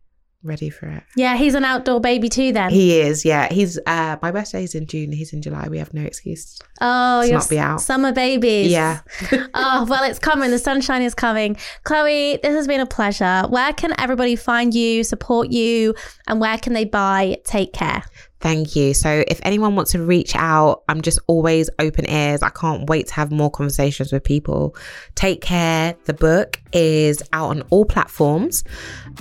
ready 0.42 0.68
for 0.68 0.86
it 0.86 1.02
Yeah, 1.16 1.36
he's 1.38 1.54
an 1.54 1.64
outdoor 1.64 2.00
baby 2.02 2.28
too. 2.28 2.52
Then. 2.52 2.68
he 2.70 3.00
is 3.00 3.24
yeah 3.24 3.50
he's 3.50 3.78
uh 3.86 4.18
my 4.20 4.30
birthday's 4.30 4.74
in 4.74 4.86
june 4.86 5.10
he's 5.10 5.32
in 5.32 5.40
july 5.40 5.68
we 5.70 5.78
have 5.78 5.94
no 5.94 6.02
excuse 6.02 6.58
oh, 6.82 7.22
to 7.22 7.28
your 7.28 7.38
not 7.38 7.48
be 7.48 7.58
out. 7.58 7.80
summer 7.80 8.12
babies. 8.12 8.70
yeah 8.70 9.00
oh 9.54 9.86
well, 9.88 10.04
it's 10.04 10.18
coming. 10.18 10.50
The 10.50 10.58
sunshine 10.58 11.00
is 11.00 11.14
coming. 11.14 11.56
Chloe, 11.84 12.38
this 12.42 12.52
has 12.54 12.66
been 12.66 12.80
a 12.80 12.86
pleasure. 12.86 13.44
Where 13.48 13.72
can 13.72 13.98
everybody 13.98 14.36
find 14.36 14.74
you, 14.74 15.02
support 15.02 15.50
you, 15.50 15.94
and 16.28 16.40
where 16.42 16.58
can 16.58 16.74
they 16.74 16.84
buy 16.84 17.38
Take 17.44 17.72
Care? 17.72 18.02
Thank 18.44 18.76
you. 18.76 18.92
So, 18.92 19.24
if 19.26 19.40
anyone 19.42 19.74
wants 19.74 19.92
to 19.92 20.02
reach 20.02 20.36
out, 20.36 20.82
I'm 20.86 21.00
just 21.00 21.18
always 21.28 21.70
open 21.78 22.06
ears. 22.10 22.42
I 22.42 22.50
can't 22.50 22.86
wait 22.90 23.06
to 23.06 23.14
have 23.14 23.32
more 23.32 23.50
conversations 23.50 24.12
with 24.12 24.22
people. 24.22 24.76
Take 25.14 25.40
Care, 25.40 25.96
the 26.04 26.12
book 26.12 26.60
is 26.74 27.22
out 27.32 27.48
on 27.48 27.62
all 27.70 27.86
platforms 27.86 28.62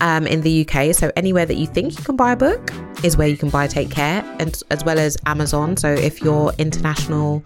um, 0.02 0.28
in 0.28 0.42
the 0.42 0.68
UK. 0.68 0.94
So, 0.94 1.10
anywhere 1.16 1.46
that 1.46 1.56
you 1.56 1.68
think 1.68 1.98
you 1.98 2.04
can 2.04 2.18
buy 2.18 2.34
a 2.34 2.36
book 2.36 2.70
is 3.02 3.16
where 3.16 3.30
you 3.30 3.38
can 3.38 3.48
buy 3.48 3.66
Take 3.66 3.92
Care, 3.92 4.26
and 4.40 4.62
as 4.72 4.84
well 4.84 5.00
as 5.00 5.16
Amazon. 5.26 5.78
So, 5.78 5.94
if 5.94 6.22
you're 6.22 6.52
international 6.58 7.44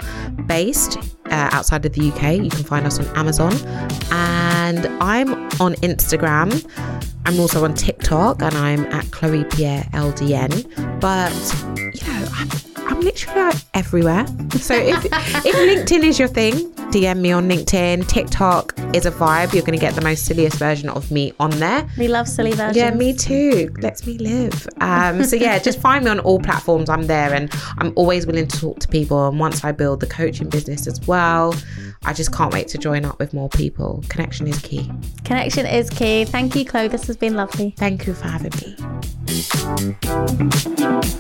based 0.48 0.98
uh, 1.32 1.50
outside 1.52 1.86
of 1.86 1.94
the 1.94 2.10
UK, 2.10 2.44
you 2.44 2.50
can 2.50 2.64
find 2.64 2.86
us 2.86 3.00
on 3.00 3.06
Amazon. 3.18 3.54
And 4.12 4.86
I'm 5.02 5.34
on 5.62 5.76
Instagram. 5.76 6.66
I'm 7.26 7.40
also 7.40 7.64
on 7.64 7.74
TikTok 7.74 8.42
and 8.42 8.56
I'm 8.56 8.86
at 8.88 9.12
Chloe 9.12 9.44
Pierre 9.46 9.84
LDN. 9.94 11.00
But 11.00 11.34
you 11.96 12.08
know, 12.08 12.28
I'm, 12.34 12.77
I'm 12.88 13.02
literally 13.02 13.42
like 13.42 13.56
everywhere. 13.74 14.26
So 14.52 14.74
if 14.74 15.06
if 15.06 15.12
LinkedIn 15.88 16.04
is 16.04 16.18
your 16.18 16.30
thing, 16.30 16.72
DM 16.92 17.20
me 17.20 17.34
on 17.34 17.50
LinkedIn. 17.50 18.08
TikTok 18.08 18.74
is 18.94 19.06
a 19.06 19.12
vibe. 19.12 19.54
You're 19.54 19.64
going 19.64 19.78
to 19.78 19.86
get 19.86 19.94
the 19.94 20.02
most 20.02 20.26
silliest 20.26 20.58
version 20.58 20.88
of 20.88 21.12
me 21.12 21.34
on 21.38 21.52
there. 21.52 21.88
We 21.98 22.08
love 22.08 22.30
silly 22.30 22.54
versions. 22.54 22.78
Yeah, 22.78 22.92
me 22.94 23.14
too. 23.14 23.74
Let's 23.80 24.08
me 24.08 24.18
live. 24.18 24.68
Um, 24.80 25.24
so 25.26 25.36
yeah, 25.36 25.60
just 25.60 25.82
find 25.82 26.06
me 26.06 26.12
on 26.12 26.20
all 26.20 26.40
platforms. 26.40 26.90
I'm 26.90 27.08
there, 27.08 27.34
and 27.34 27.52
I'm 27.78 27.92
always 27.96 28.26
willing 28.26 28.48
to 28.48 28.60
talk 28.60 28.80
to 28.80 28.88
people. 28.88 29.28
And 29.28 29.38
once 29.38 29.66
I 29.66 29.74
build 29.74 30.00
the 30.00 30.08
coaching 30.08 30.48
business 30.48 30.88
as 30.88 31.06
well, 31.06 31.54
I 32.06 32.14
just 32.14 32.32
can't 32.32 32.54
wait 32.54 32.70
to 32.70 32.78
join 32.78 33.04
up 33.04 33.20
with 33.20 33.34
more 33.34 33.50
people. 33.50 34.04
Connection 34.08 34.48
is 34.48 34.60
key. 34.60 34.90
Connection 35.26 35.66
is 35.66 35.90
key. 35.90 36.24
Thank 36.24 36.56
you, 36.56 36.64
Chloe. 36.64 36.88
This 36.88 37.08
has 37.08 37.18
been 37.18 37.36
lovely. 37.36 37.72
Thank 37.78 38.08
you 38.08 38.14
for 38.14 38.30
having 38.30 38.54
me. 38.62 38.76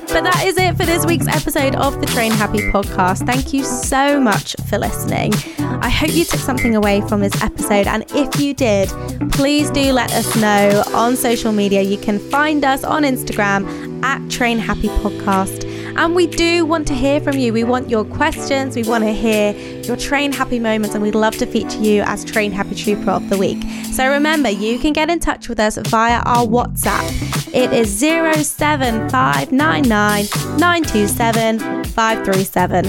But 0.07 0.23
that 0.23 0.43
is 0.45 0.57
it 0.57 0.77
for 0.77 0.85
this 0.85 1.05
week's 1.05 1.27
episode 1.27 1.56
of 1.57 1.99
the 1.99 2.05
Train 2.05 2.31
Happy 2.31 2.59
podcast. 2.59 3.25
Thank 3.25 3.51
you 3.51 3.63
so 3.63 4.19
much 4.19 4.55
for 4.69 4.77
listening. 4.77 5.33
I 5.57 5.89
hope 5.89 6.13
you 6.13 6.23
took 6.23 6.39
something 6.39 6.75
away 6.75 7.01
from 7.07 7.21
this 7.21 7.41
episode. 7.41 7.87
And 7.87 8.05
if 8.11 8.39
you 8.39 8.53
did, 8.53 8.89
please 9.31 9.71
do 9.71 9.91
let 9.91 10.13
us 10.13 10.35
know 10.35 10.83
on 10.93 11.15
social 11.15 11.51
media. 11.51 11.81
You 11.81 11.97
can 11.97 12.19
find 12.19 12.63
us 12.63 12.83
on 12.83 13.01
Instagram 13.01 14.03
at 14.03 14.29
Train 14.29 14.59
Happy 14.59 14.89
Podcast. 14.89 15.66
And 15.97 16.15
we 16.15 16.27
do 16.27 16.63
want 16.63 16.87
to 16.89 16.93
hear 16.93 17.19
from 17.19 17.37
you. 17.37 17.51
We 17.51 17.63
want 17.63 17.89
your 17.89 18.05
questions. 18.05 18.75
We 18.75 18.83
want 18.83 19.03
to 19.03 19.11
hear 19.11 19.53
your 19.81 19.97
train 19.97 20.31
happy 20.31 20.59
moments. 20.59 20.93
And 20.93 21.03
we'd 21.03 21.15
love 21.15 21.35
to 21.37 21.47
feature 21.47 21.79
you 21.79 22.03
as 22.03 22.23
Train 22.23 22.51
Happy 22.51 22.75
Trooper 22.75 23.09
of 23.09 23.27
the 23.29 23.37
Week. 23.37 23.63
So 23.93 24.07
remember, 24.07 24.49
you 24.49 24.77
can 24.77 24.93
get 24.93 25.09
in 25.09 25.19
touch 25.19 25.49
with 25.49 25.59
us 25.59 25.77
via 25.77 26.19
our 26.19 26.45
WhatsApp. 26.45 27.09
It 27.51 27.73
is 27.73 27.99
07599 27.99 30.27
927 30.59 31.83
537. 31.85 32.85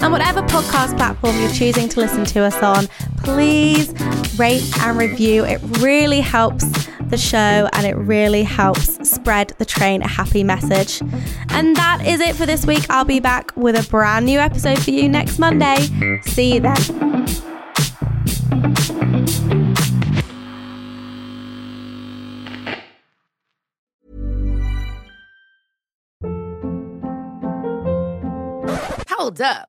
And 0.00 0.12
whatever 0.12 0.42
podcast 0.42 0.96
platform 0.96 1.36
you're 1.40 1.50
choosing 1.50 1.88
to 1.88 1.98
listen 1.98 2.24
to 2.26 2.42
us 2.42 2.62
on, 2.62 2.86
please 3.16 3.92
rate 4.38 4.62
and 4.78 4.96
review. 4.96 5.44
It 5.44 5.60
really 5.80 6.20
helps 6.20 6.64
the 7.10 7.16
show 7.16 7.68
and 7.72 7.86
it 7.86 7.96
really 7.96 8.42
helps 8.42 9.08
spread 9.08 9.48
the 9.58 9.64
train 9.64 10.00
happy 10.00 10.44
message. 10.44 11.00
And 11.50 11.76
that 11.76 12.04
is 12.06 12.20
it 12.28 12.36
for 12.36 12.46
this 12.46 12.66
week. 12.66 12.84
I'll 12.90 13.04
be 13.04 13.20
back 13.20 13.56
with 13.56 13.74
a 13.74 13.88
brand 13.88 14.26
new 14.26 14.38
episode 14.38 14.78
for 14.78 14.90
you 14.90 15.08
next 15.08 15.38
Monday. 15.38 15.76
See 16.22 16.54
you 16.54 16.60
then. 16.60 16.76
Hold 29.08 29.40
up. 29.40 29.68